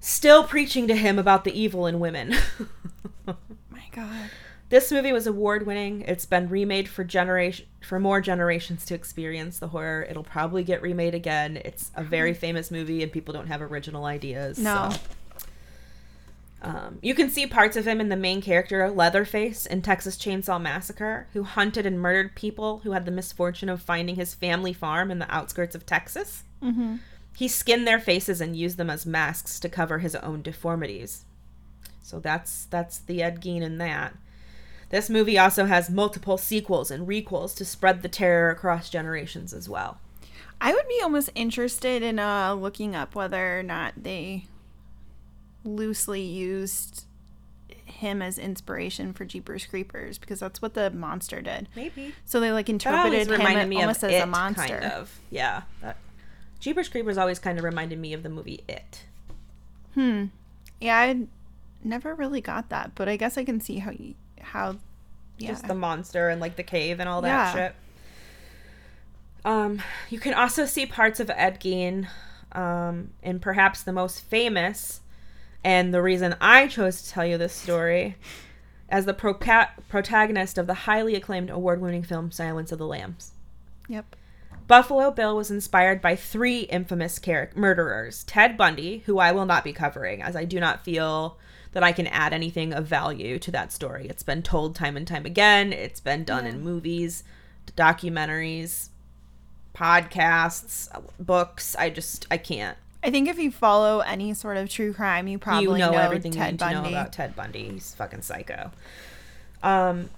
Still 0.00 0.42
preaching 0.42 0.88
to 0.88 0.96
him 0.96 1.20
about 1.20 1.44
the 1.44 1.56
evil 1.56 1.86
in 1.86 2.00
women. 2.00 2.34
My 3.26 3.86
God. 3.92 4.30
This 4.70 4.92
movie 4.92 5.12
was 5.12 5.26
award 5.26 5.66
winning. 5.66 6.02
It's 6.02 6.26
been 6.26 6.48
remade 6.48 6.88
for 6.88 7.02
generation 7.02 7.66
for 7.80 7.98
more 7.98 8.20
generations 8.20 8.84
to 8.86 8.94
experience 8.94 9.58
the 9.58 9.68
horror. 9.68 10.06
It'll 10.08 10.24
probably 10.24 10.62
get 10.62 10.82
remade 10.82 11.14
again. 11.14 11.58
It's 11.64 11.90
a 11.94 12.04
very 12.04 12.34
famous 12.34 12.70
movie 12.70 13.02
and 13.02 13.10
people 13.10 13.32
don't 13.32 13.46
have 13.46 13.62
original 13.62 14.04
ideas. 14.04 14.58
No. 14.58 14.90
so. 14.90 14.98
Um, 16.60 16.98
you 17.02 17.14
can 17.14 17.30
see 17.30 17.46
parts 17.46 17.76
of 17.76 17.86
him 17.86 18.00
in 18.00 18.08
the 18.08 18.16
main 18.16 18.42
character, 18.42 18.90
Leatherface, 18.90 19.64
in 19.64 19.80
Texas 19.80 20.16
Chainsaw 20.16 20.60
Massacre, 20.60 21.28
who 21.32 21.44
hunted 21.44 21.86
and 21.86 22.00
murdered 22.00 22.34
people 22.34 22.80
who 22.80 22.92
had 22.92 23.04
the 23.04 23.12
misfortune 23.12 23.68
of 23.68 23.80
finding 23.80 24.16
his 24.16 24.34
family 24.34 24.72
farm 24.72 25.10
in 25.10 25.20
the 25.20 25.32
outskirts 25.32 25.76
of 25.76 25.86
Texas. 25.86 26.42
Mm-hmm. 26.62 26.96
He 27.36 27.46
skinned 27.46 27.86
their 27.86 28.00
faces 28.00 28.40
and 28.40 28.56
used 28.56 28.76
them 28.76 28.90
as 28.90 29.06
masks 29.06 29.60
to 29.60 29.68
cover 29.68 30.00
his 30.00 30.16
own 30.16 30.42
deformities. 30.42 31.24
So 32.02 32.18
that's 32.18 32.64
that's 32.64 32.98
the 32.98 33.22
Ed 33.22 33.40
Gein 33.40 33.62
in 33.62 33.78
that. 33.78 34.14
This 34.90 35.10
movie 35.10 35.38
also 35.38 35.66
has 35.66 35.90
multiple 35.90 36.38
sequels 36.38 36.90
and 36.90 37.06
requels 37.06 37.54
to 37.56 37.64
spread 37.64 38.02
the 38.02 38.08
terror 38.08 38.50
across 38.50 38.88
generations 38.88 39.52
as 39.52 39.68
well. 39.68 39.98
I 40.60 40.72
would 40.72 40.88
be 40.88 41.00
almost 41.02 41.30
interested 41.34 42.02
in 42.02 42.18
uh, 42.18 42.54
looking 42.54 42.96
up 42.96 43.14
whether 43.14 43.58
or 43.58 43.62
not 43.62 43.94
they 43.96 44.46
loosely 45.64 46.22
used 46.22 47.04
him 47.84 48.22
as 48.22 48.38
inspiration 48.38 49.12
for 49.12 49.24
Jeepers 49.24 49.66
Creepers 49.66 50.18
because 50.18 50.40
that's 50.40 50.62
what 50.62 50.74
the 50.74 50.90
monster 50.90 51.40
did. 51.40 51.68
Maybe. 51.74 52.14
So 52.24 52.40
they 52.40 52.52
like 52.52 52.68
interpreted 52.68 53.26
him 53.26 53.32
reminded 53.32 53.68
me 53.68 53.80
almost 53.80 54.02
of 54.02 54.10
as 54.10 54.16
it, 54.16 54.22
a 54.22 54.26
monster. 54.26 54.80
kind 54.80 54.84
of. 54.84 55.20
Yeah. 55.30 55.62
That, 55.82 55.96
Jeepers 56.60 56.88
Creepers 56.88 57.18
always 57.18 57.38
kind 57.38 57.58
of 57.58 57.64
reminded 57.64 57.98
me 57.98 58.12
of 58.12 58.22
the 58.22 58.28
movie 58.28 58.64
It. 58.68 59.04
Hmm. 59.94 60.26
Yeah, 60.80 60.98
I 60.98 61.26
never 61.82 62.14
really 62.14 62.40
got 62.40 62.68
that, 62.68 62.94
but 62.94 63.08
I 63.08 63.16
guess 63.16 63.36
I 63.36 63.44
can 63.44 63.60
see 63.60 63.78
how 63.78 63.90
you, 63.90 64.14
how 64.42 64.76
yeah. 65.38 65.50
Just 65.50 65.68
the 65.68 65.74
monster 65.74 66.28
and 66.30 66.40
like 66.40 66.56
the 66.56 66.64
cave 66.64 66.98
and 66.98 67.08
all 67.08 67.22
that 67.22 67.28
Yeah. 67.28 67.52
shit. 67.54 67.74
Um, 69.44 69.80
you 70.10 70.18
can 70.18 70.34
also 70.34 70.66
see 70.66 70.84
parts 70.84 71.20
of 71.20 71.30
Ed 71.30 71.60
Gein 71.60 72.08
um, 72.52 73.10
in 73.22 73.38
perhaps 73.38 73.82
the 73.82 73.92
most 73.92 74.20
famous, 74.22 75.00
and 75.62 75.94
the 75.94 76.02
reason 76.02 76.34
I 76.40 76.66
chose 76.66 77.02
to 77.02 77.10
tell 77.10 77.24
you 77.24 77.38
this 77.38 77.52
story, 77.52 78.16
as 78.88 79.04
the 79.04 79.14
proca- 79.14 79.70
protagonist 79.88 80.58
of 80.58 80.66
the 80.66 80.74
highly 80.74 81.14
acclaimed 81.14 81.50
award-winning 81.50 82.02
film 82.02 82.30
Silence 82.32 82.72
of 82.72 82.78
the 82.78 82.86
Lambs. 82.86 83.32
Yep. 83.86 84.16
Buffalo 84.66 85.10
Bill 85.10 85.36
was 85.36 85.50
inspired 85.50 86.02
by 86.02 86.16
three 86.16 86.60
infamous 86.62 87.18
char- 87.20 87.50
murderers 87.54 88.24
Ted 88.24 88.56
Bundy, 88.56 88.98
who 89.06 89.18
I 89.18 89.30
will 89.32 89.46
not 89.46 89.62
be 89.62 89.72
covering, 89.72 90.20
as 90.20 90.34
I 90.34 90.44
do 90.44 90.58
not 90.58 90.84
feel 90.84 91.38
that 91.72 91.82
I 91.82 91.92
can 91.92 92.06
add 92.06 92.32
anything 92.32 92.72
of 92.72 92.86
value 92.86 93.38
to 93.38 93.50
that 93.50 93.72
story. 93.72 94.06
It's 94.08 94.22
been 94.22 94.42
told 94.42 94.74
time 94.74 94.96
and 94.96 95.06
time 95.06 95.26
again, 95.26 95.72
it's 95.72 96.00
been 96.00 96.24
done 96.24 96.46
in 96.46 96.62
movies, 96.62 97.24
documentaries, 97.76 98.88
podcasts, 99.74 100.88
books. 101.20 101.76
I 101.78 101.90
just, 101.90 102.26
I 102.30 102.36
can't. 102.36 102.76
I 103.02 103.10
think 103.10 103.28
if 103.28 103.38
you 103.38 103.50
follow 103.50 104.00
any 104.00 104.34
sort 104.34 104.56
of 104.56 104.68
true 104.68 104.92
crime, 104.92 105.28
you 105.28 105.38
probably 105.38 105.64
you 105.64 105.86
know, 105.86 105.92
know, 105.92 105.98
everything 105.98 106.32
Ted 106.32 106.46
you 106.46 106.52
need 106.52 106.58
Bundy. 106.58 106.74
to 106.74 106.82
know 106.82 106.88
about 106.88 107.12
Ted 107.12 107.36
Bundy. 107.36 107.70
He's 107.70 107.94
fucking 107.94 108.22
psycho. 108.22 108.72
Um, 109.62 110.10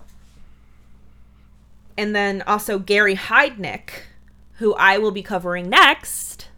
and 1.98 2.16
then 2.16 2.42
also 2.46 2.78
Gary 2.78 3.16
Heidnik, 3.16 3.90
who 4.54 4.74
I 4.74 4.96
will 4.96 5.10
be 5.10 5.22
covering 5.22 5.68
next. 5.68 6.48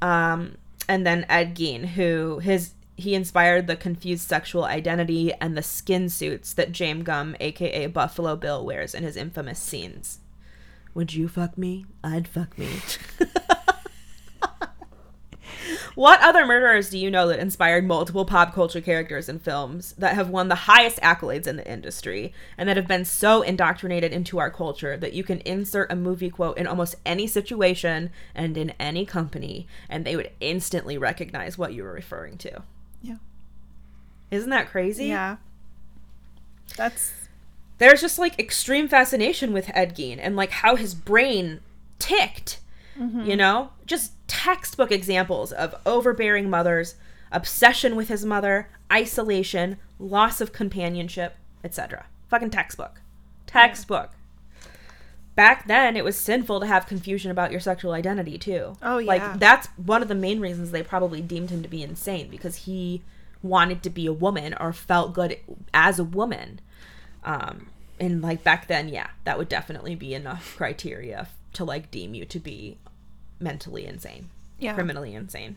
Um, 0.00 0.56
and 0.88 1.04
then 1.06 1.26
Ed 1.28 1.56
Gein, 1.56 1.84
who 1.86 2.38
his 2.38 2.73
he 2.96 3.14
inspired 3.14 3.66
the 3.66 3.76
confused 3.76 4.28
sexual 4.28 4.64
identity 4.64 5.32
and 5.40 5.56
the 5.56 5.62
skin 5.62 6.08
suits 6.08 6.52
that 6.54 6.72
James 6.72 7.04
Gumb, 7.04 7.34
aka 7.40 7.86
Buffalo 7.86 8.36
Bill, 8.36 8.64
wears 8.64 8.94
in 8.94 9.02
his 9.02 9.16
infamous 9.16 9.58
scenes. 9.58 10.20
Would 10.94 11.12
you 11.12 11.26
fuck 11.26 11.58
me? 11.58 11.86
I'd 12.04 12.28
fuck 12.28 12.56
me. 12.56 12.68
What 15.94 16.20
other 16.22 16.44
murderers 16.44 16.90
do 16.90 16.98
you 16.98 17.08
know 17.08 17.28
that 17.28 17.38
inspired 17.38 17.86
multiple 17.86 18.24
pop 18.24 18.52
culture 18.52 18.80
characters 18.80 19.28
in 19.28 19.38
films 19.38 19.92
that 19.96 20.16
have 20.16 20.28
won 20.28 20.48
the 20.48 20.56
highest 20.56 21.00
accolades 21.00 21.46
in 21.46 21.56
the 21.56 21.70
industry 21.70 22.32
and 22.58 22.68
that 22.68 22.76
have 22.76 22.88
been 22.88 23.04
so 23.04 23.42
indoctrinated 23.42 24.12
into 24.12 24.40
our 24.40 24.50
culture 24.50 24.96
that 24.96 25.12
you 25.12 25.22
can 25.22 25.38
insert 25.44 25.92
a 25.92 25.96
movie 25.96 26.30
quote 26.30 26.58
in 26.58 26.66
almost 26.66 26.96
any 27.06 27.28
situation 27.28 28.10
and 28.34 28.56
in 28.56 28.70
any 28.80 29.06
company 29.06 29.68
and 29.88 30.04
they 30.04 30.16
would 30.16 30.32
instantly 30.40 30.98
recognize 30.98 31.56
what 31.56 31.72
you 31.72 31.84
were 31.84 31.92
referring 31.92 32.38
to? 32.38 32.62
Yeah. 34.30 34.38
Isn't 34.38 34.50
that 34.50 34.70
crazy? 34.70 35.06
Yeah. 35.06 35.36
That's 36.76 37.12
There's 37.78 38.00
just 38.00 38.18
like 38.18 38.38
extreme 38.38 38.88
fascination 38.88 39.52
with 39.52 39.70
Ed 39.74 39.96
Gein 39.96 40.18
and 40.20 40.36
like 40.36 40.50
how 40.50 40.76
his 40.76 40.94
brain 40.94 41.60
ticked 41.98 42.60
mm-hmm. 42.98 43.22
you 43.22 43.36
know 43.36 43.70
just 43.86 44.12
textbook 44.28 44.90
examples 44.90 45.52
of 45.52 45.74
overbearing 45.86 46.50
mothers 46.50 46.96
obsession 47.32 47.96
with 47.96 48.08
his 48.08 48.24
mother 48.24 48.68
isolation 48.92 49.76
loss 49.98 50.40
of 50.40 50.52
companionship 50.52 51.36
etc 51.62 52.06
fucking 52.28 52.50
textbook 52.50 53.00
textbook 53.46 54.10
back 55.34 55.66
then 55.66 55.96
it 55.96 56.04
was 56.04 56.16
sinful 56.16 56.60
to 56.60 56.66
have 56.66 56.86
confusion 56.86 57.30
about 57.30 57.50
your 57.50 57.60
sexual 57.60 57.92
identity 57.92 58.38
too. 58.38 58.76
Oh, 58.82 58.98
yeah. 58.98 59.08
Like 59.08 59.38
that's 59.40 59.66
one 59.76 60.00
of 60.00 60.06
the 60.06 60.14
main 60.14 60.40
reasons 60.40 60.70
they 60.70 60.82
probably 60.82 61.20
deemed 61.20 61.50
him 61.50 61.62
to 61.62 61.68
be 61.68 61.82
insane 61.82 62.28
because 62.28 62.54
he 62.56 63.02
wanted 63.44 63.82
to 63.84 63.90
be 63.90 64.06
a 64.06 64.12
woman 64.12 64.54
or 64.58 64.72
felt 64.72 65.12
good 65.14 65.38
as 65.72 65.98
a 66.00 66.04
woman. 66.04 66.60
Um 67.22 67.68
and 68.00 68.20
like 68.22 68.42
back 68.42 68.66
then, 68.66 68.88
yeah, 68.88 69.08
that 69.22 69.38
would 69.38 69.48
definitely 69.48 69.94
be 69.94 70.14
enough 70.14 70.56
criteria 70.56 71.28
to 71.52 71.64
like 71.64 71.90
deem 71.92 72.14
you 72.14 72.24
to 72.24 72.40
be 72.40 72.78
mentally 73.38 73.86
insane, 73.86 74.30
Yeah. 74.58 74.74
criminally 74.74 75.14
insane. 75.14 75.56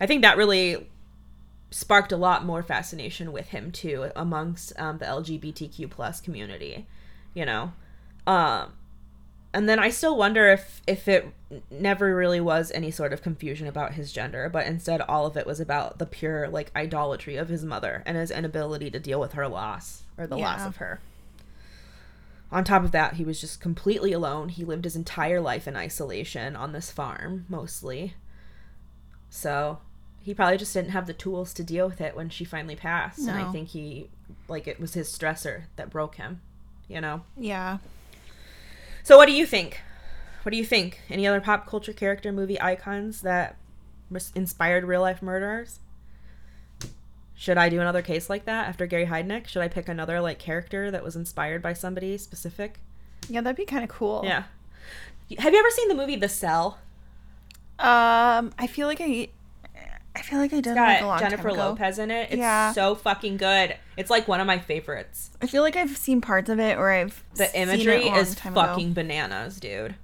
I 0.00 0.06
think 0.06 0.22
that 0.22 0.36
really 0.36 0.88
sparked 1.70 2.12
a 2.12 2.16
lot 2.16 2.44
more 2.44 2.62
fascination 2.62 3.30
with 3.30 3.48
him 3.48 3.70
too 3.70 4.10
amongst 4.16 4.72
um, 4.80 4.98
the 4.98 5.04
LGBTQ 5.04 5.90
plus 5.90 6.20
community, 6.20 6.86
you 7.34 7.44
know. 7.44 7.72
Um, 8.26 8.72
and 9.54 9.68
then 9.68 9.78
I 9.78 9.90
still 9.90 10.16
wonder 10.16 10.48
if 10.48 10.82
if 10.86 11.08
it 11.08 11.26
never 11.70 12.14
really 12.14 12.40
was 12.40 12.70
any 12.72 12.90
sort 12.90 13.12
of 13.12 13.22
confusion 13.22 13.66
about 13.66 13.94
his 13.94 14.12
gender, 14.12 14.48
but 14.48 14.66
instead 14.66 15.00
all 15.02 15.26
of 15.26 15.36
it 15.36 15.46
was 15.46 15.60
about 15.60 15.98
the 15.98 16.06
pure 16.06 16.48
like 16.48 16.70
idolatry 16.76 17.36
of 17.36 17.48
his 17.48 17.64
mother 17.64 18.02
and 18.06 18.16
his 18.16 18.30
inability 18.30 18.90
to 18.90 19.00
deal 19.00 19.20
with 19.20 19.32
her 19.32 19.48
loss 19.48 20.02
or 20.16 20.26
the 20.26 20.36
loss 20.36 20.66
of 20.66 20.76
her. 20.76 21.00
On 22.50 22.64
top 22.64 22.82
of 22.82 22.92
that, 22.92 23.14
he 23.14 23.24
was 23.24 23.40
just 23.40 23.60
completely 23.60 24.12
alone. 24.12 24.48
He 24.48 24.64
lived 24.64 24.84
his 24.84 24.96
entire 24.96 25.40
life 25.40 25.68
in 25.68 25.76
isolation 25.76 26.56
on 26.56 26.72
this 26.72 26.90
farm, 26.90 27.44
mostly. 27.48 28.14
So 29.28 29.80
he 30.20 30.32
probably 30.32 30.56
just 30.56 30.72
didn't 30.72 30.90
have 30.90 31.06
the 31.06 31.12
tools 31.12 31.52
to 31.54 31.62
deal 31.62 31.86
with 31.86 32.00
it 32.00 32.16
when 32.16 32.30
she 32.30 32.44
finally 32.44 32.76
passed. 32.76 33.18
And 33.20 33.30
I 33.38 33.52
think 33.52 33.68
he, 33.68 34.08
like, 34.48 34.66
it 34.66 34.80
was 34.80 34.94
his 34.94 35.10
stressor 35.10 35.64
that 35.76 35.90
broke 35.90 36.14
him, 36.14 36.40
you 36.88 37.02
know? 37.02 37.22
Yeah. 37.36 37.78
So 39.02 39.16
what 39.16 39.26
do 39.26 39.32
you 39.32 39.46
think? 39.46 39.80
What 40.42 40.50
do 40.52 40.56
you 40.56 40.64
think? 40.64 41.00
Any 41.10 41.26
other 41.26 41.40
pop 41.40 41.66
culture 41.66 41.92
character 41.92 42.32
movie 42.32 42.60
icons 42.60 43.22
that 43.22 43.56
inspired 44.34 44.84
real 44.84 45.00
life 45.00 45.22
murderers? 45.22 45.80
Should 47.34 47.58
I 47.58 47.68
do 47.68 47.80
another 47.80 48.02
case 48.02 48.28
like 48.28 48.46
that 48.46 48.66
after 48.66 48.86
Gary 48.86 49.06
Heidnik? 49.06 49.46
Should 49.46 49.62
I 49.62 49.68
pick 49.68 49.88
another 49.88 50.20
like 50.20 50.38
character 50.38 50.90
that 50.90 51.04
was 51.04 51.14
inspired 51.16 51.62
by 51.62 51.72
somebody 51.72 52.18
specific? 52.18 52.80
Yeah, 53.28 53.42
that'd 53.42 53.56
be 53.56 53.64
kind 53.64 53.84
of 53.84 53.90
cool. 53.90 54.22
Yeah. 54.24 54.44
Have 55.38 55.52
you 55.52 55.58
ever 55.58 55.70
seen 55.70 55.88
the 55.88 55.94
movie 55.94 56.16
The 56.16 56.28
Cell? 56.28 56.78
Um, 57.78 58.52
I 58.58 58.66
feel 58.68 58.88
like 58.88 59.00
I, 59.00 59.28
I 60.18 60.22
feel 60.22 60.38
like 60.40 60.52
I 60.52 60.60
did 60.60 60.74
like 60.74 61.00
got 61.00 61.06
long 61.06 61.18
Jennifer. 61.20 61.52
Lopez 61.52 61.98
in 61.98 62.10
it. 62.10 62.28
It's 62.30 62.38
Yeah. 62.38 62.72
so 62.72 62.94
fucking 62.94 63.36
good. 63.36 63.76
It's 63.96 64.10
like 64.10 64.26
one 64.26 64.40
of 64.40 64.46
my 64.46 64.58
favorites. 64.58 65.30
I 65.40 65.46
feel 65.46 65.62
like 65.62 65.76
I've 65.76 65.96
seen 65.96 66.20
parts 66.20 66.50
of 66.50 66.58
it, 66.58 66.76
or 66.76 66.90
I've 66.90 67.22
The 67.36 67.46
seen 67.46 67.62
it 67.62 67.68
imagery 67.68 68.08
is 68.08 68.34
time 68.34 68.52
ago. 68.52 68.62
fucking 68.62 68.92
bananas, 68.94 69.58
dude. 69.60 69.94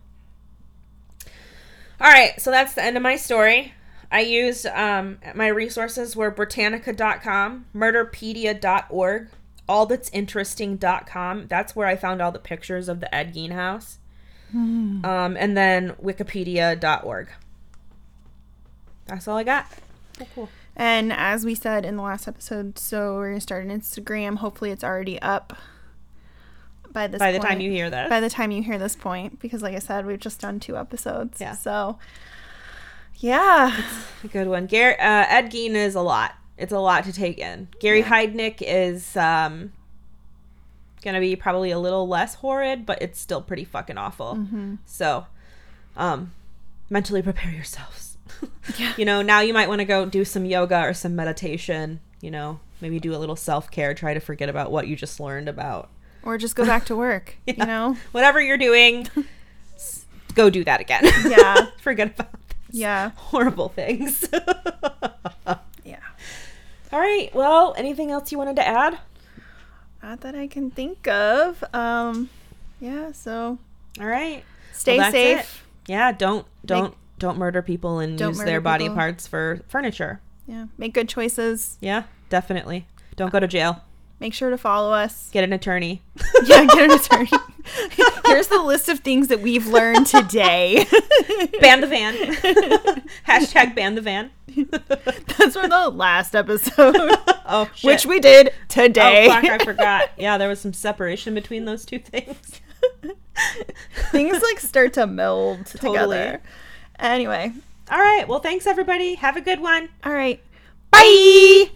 All 2.01 2.11
right, 2.11 2.41
so 2.41 2.51
that's 2.51 2.75
the 2.75 2.83
end 2.85 2.97
of 2.97 3.03
my 3.03 3.17
story. 3.17 3.75
I 4.11 4.21
used 4.21 4.67
um, 4.67 5.19
my 5.35 5.49
resources 5.49 6.15
were 6.15 6.31
Britannica.com, 6.31 7.67
Murderpedia.org, 7.75 9.29
allthat'sinteresting.com. 9.69 9.89
That's 9.89 10.11
interesting.com. 10.12 11.47
That's 11.49 11.75
where 11.77 11.87
I 11.89 11.97
found 11.97 12.21
all 12.23 12.31
the 12.33 12.39
pictures 12.39 12.89
of 12.89 13.01
the 13.01 13.12
Ed 13.15 13.35
Gein 13.35 13.53
house. 13.53 13.99
Hmm. 14.53 15.05
Um, 15.05 15.37
and 15.37 15.57
then 15.57 15.93
Wikipedia.org. 16.03 17.29
That's 19.07 19.27
all 19.29 19.37
I 19.37 19.43
got. 19.45 19.67
Cool, 20.19 20.29
cool. 20.35 20.49
And 20.77 21.12
as 21.12 21.45
we 21.45 21.55
said 21.55 21.85
in 21.85 21.97
the 21.97 22.03
last 22.03 22.27
episode, 22.27 22.79
so 22.79 23.15
we're 23.15 23.29
gonna 23.31 23.41
start 23.41 23.65
an 23.65 23.81
Instagram. 23.81 24.39
Hopefully, 24.39 24.71
it's 24.71 24.85
already 24.85 25.21
up 25.23 25.57
by 26.91 27.07
this. 27.07 27.19
By 27.19 27.33
the 27.33 27.39
point. 27.39 27.51
time 27.51 27.61
you 27.61 27.71
hear 27.71 27.91
this. 27.91 28.09
by 28.09 28.21
the 28.21 28.31
time 28.31 28.51
you 28.51 28.62
hear 28.62 28.79
this 28.79 28.97
point, 28.97 29.41
because 29.41 29.62
like 29.62 29.75
I 29.75 29.79
said, 29.79 30.07
we've 30.07 30.19
just 30.19 30.41
done 30.41 30.59
two 30.61 30.77
episodes. 30.77 31.41
Yeah. 31.41 31.53
So, 31.55 31.99
yeah, 33.17 33.77
it's 33.79 34.25
A 34.25 34.29
good 34.29 34.49
one. 34.49 34.67
Gary, 34.67 34.95
uh, 34.99 35.27
Ed 35.29 35.51
Gein 35.51 35.75
is 35.75 35.95
a 35.95 36.01
lot. 36.01 36.35
It's 36.57 36.73
a 36.73 36.79
lot 36.79 37.05
to 37.05 37.12
take 37.12 37.39
in. 37.39 37.69
Gary 37.81 38.01
Yeah. 38.01 38.11
Heidnik 38.11 38.57
is 38.61 39.17
um, 39.17 39.73
gonna 41.03 41.21
be 41.21 41.37
probably 41.37 41.71
a 41.71 41.79
little 41.79 42.09
less 42.09 42.37
horrid, 42.37 42.85
but 42.85 43.01
it's 43.01 43.21
still 43.21 43.43
pretty 43.43 43.65
fucking 43.65 43.99
awful. 43.99 44.35
Mm-hmm. 44.37 44.75
So, 44.87 45.27
um, 45.97 46.33
mentally 46.91 47.23
prepare 47.23 47.53
yourselves. 47.53 48.04
Yeah. 48.78 48.95
You 48.97 49.05
know, 49.05 49.20
now 49.22 49.41
you 49.41 49.53
might 49.53 49.68
want 49.68 49.80
to 49.80 49.85
go 49.85 50.07
do 50.07 50.24
some 50.24 50.45
yoga 50.47 50.80
or 50.80 50.95
some 50.95 51.14
meditation. 51.14 52.01
You 52.22 52.30
know, 52.30 52.61
maybe 52.80 52.99
do 52.99 53.14
a 53.14 53.18
little 53.18 53.37
self 53.37 53.70
care. 53.70 53.93
Try 53.95 54.14
to 54.14 54.20
forget 54.20 54.49
about 54.49 54.70
what 54.72 54.87
you 54.89 54.97
just 54.97 55.20
learned 55.20 55.49
about. 55.49 55.91
or 56.22 56.39
just 56.39 56.57
go 56.57 56.64
back 56.64 56.87
to 56.87 56.97
work. 56.97 57.37
Yeah. 57.47 57.55
You 57.59 57.66
know. 57.66 57.97
Whatever 58.12 58.41
you're 58.41 58.57
doing, 58.59 59.07
go 60.35 60.49
do 60.51 60.64
that 60.64 60.80
again. 60.80 61.05
Yeah. 61.26 61.66
forget 61.80 62.11
about 62.18 62.32
this 62.32 62.41
Yeah. 62.80 63.11
horrible 63.16 63.68
things. 63.68 64.26
Yeah. 65.85 65.99
All 66.93 67.01
right. 67.01 67.30
Well, 67.35 67.74
anything 67.76 68.11
else 68.11 68.32
you 68.32 68.39
wanted 68.39 68.57
to 68.57 68.66
add? 68.66 68.99
Not 70.03 70.20
that 70.22 70.35
I 70.35 70.47
can 70.47 70.70
think 70.70 71.07
of. 71.07 71.62
Um, 71.74 72.30
yeah. 72.80 73.12
So 73.12 73.59
All 74.01 74.07
right. 74.07 74.43
stay 74.72 74.97
that's 74.97 75.12
safe. 75.12 75.64
Yeah. 75.87 76.12
Don't 76.12 76.47
don't 76.64 76.95
don't 77.19 77.39
murder 77.39 77.62
people 77.62 77.99
and 77.99 78.19
Don't 78.19 78.31
use 78.31 78.45
their 78.45 78.61
body 78.61 78.85
people. 78.85 78.97
parts 78.97 79.27
for 79.27 79.61
furniture. 79.69 80.21
Yeah. 80.47 80.67
Make 80.77 80.95
good 80.95 81.09
choices. 81.09 81.79
Yeah, 81.81 82.05
definitely. 82.29 82.87
Don't 83.17 83.33
go 83.33 83.41
to 83.41 83.47
jail. 83.47 83.83
Make 84.21 84.33
sure 84.33 84.51
to 84.51 84.59
follow 84.59 84.93
us. 84.93 85.29
Get 85.33 85.45
an 85.45 85.53
attorney. 85.53 86.03
yeah, 86.45 86.65
get 86.67 86.91
an 86.91 86.93
attorney. 86.93 87.31
Here's 88.27 88.47
the 88.49 88.62
list 88.62 88.89
of 88.89 89.01
things 89.01 89.29
that 89.29 89.41
we've 89.41 89.67
learned 89.67 90.07
today. 90.07 90.87
ban 91.61 91.81
the 91.81 91.87
van. 91.87 92.15
Hashtag 93.27 93.75
ban 93.75 93.97
the 93.97 94.01
van. 94.01 94.31
That's 94.57 95.57
from 95.57 95.69
the 95.71 95.91
last 95.93 96.35
episode, 96.37 96.95
oh, 97.47 97.69
shit. 97.75 97.89
which 97.89 98.07
we 98.07 98.21
did 98.21 98.53
today. 98.69 99.27
Oh 99.27 99.31
fuck! 99.31 99.45
I 99.45 99.65
forgot. 99.65 100.11
Yeah, 100.17 100.39
there 100.39 100.49
was 100.49 100.61
some 100.61 100.73
separation 100.73 101.35
between 101.35 101.65
those 101.65 101.85
two 101.85 101.99
things. 101.99 102.61
Things 104.12 104.41
like 104.43 104.61
start 104.61 104.93
to 104.95 105.07
meld 105.07 105.67
Totally. 105.67 105.93
together. 105.99 106.43
Anyway, 106.99 107.53
All 107.91 107.99
right. 107.99 108.27
Well, 108.27 108.41
thanks 108.41 108.67
everybody. 108.67 109.15
Have 109.17 109.37
a 109.37 109.41
good 109.41 109.61
one. 109.61 109.89
all 110.05 110.13
right. 110.13 110.41
Bye. 110.91 111.71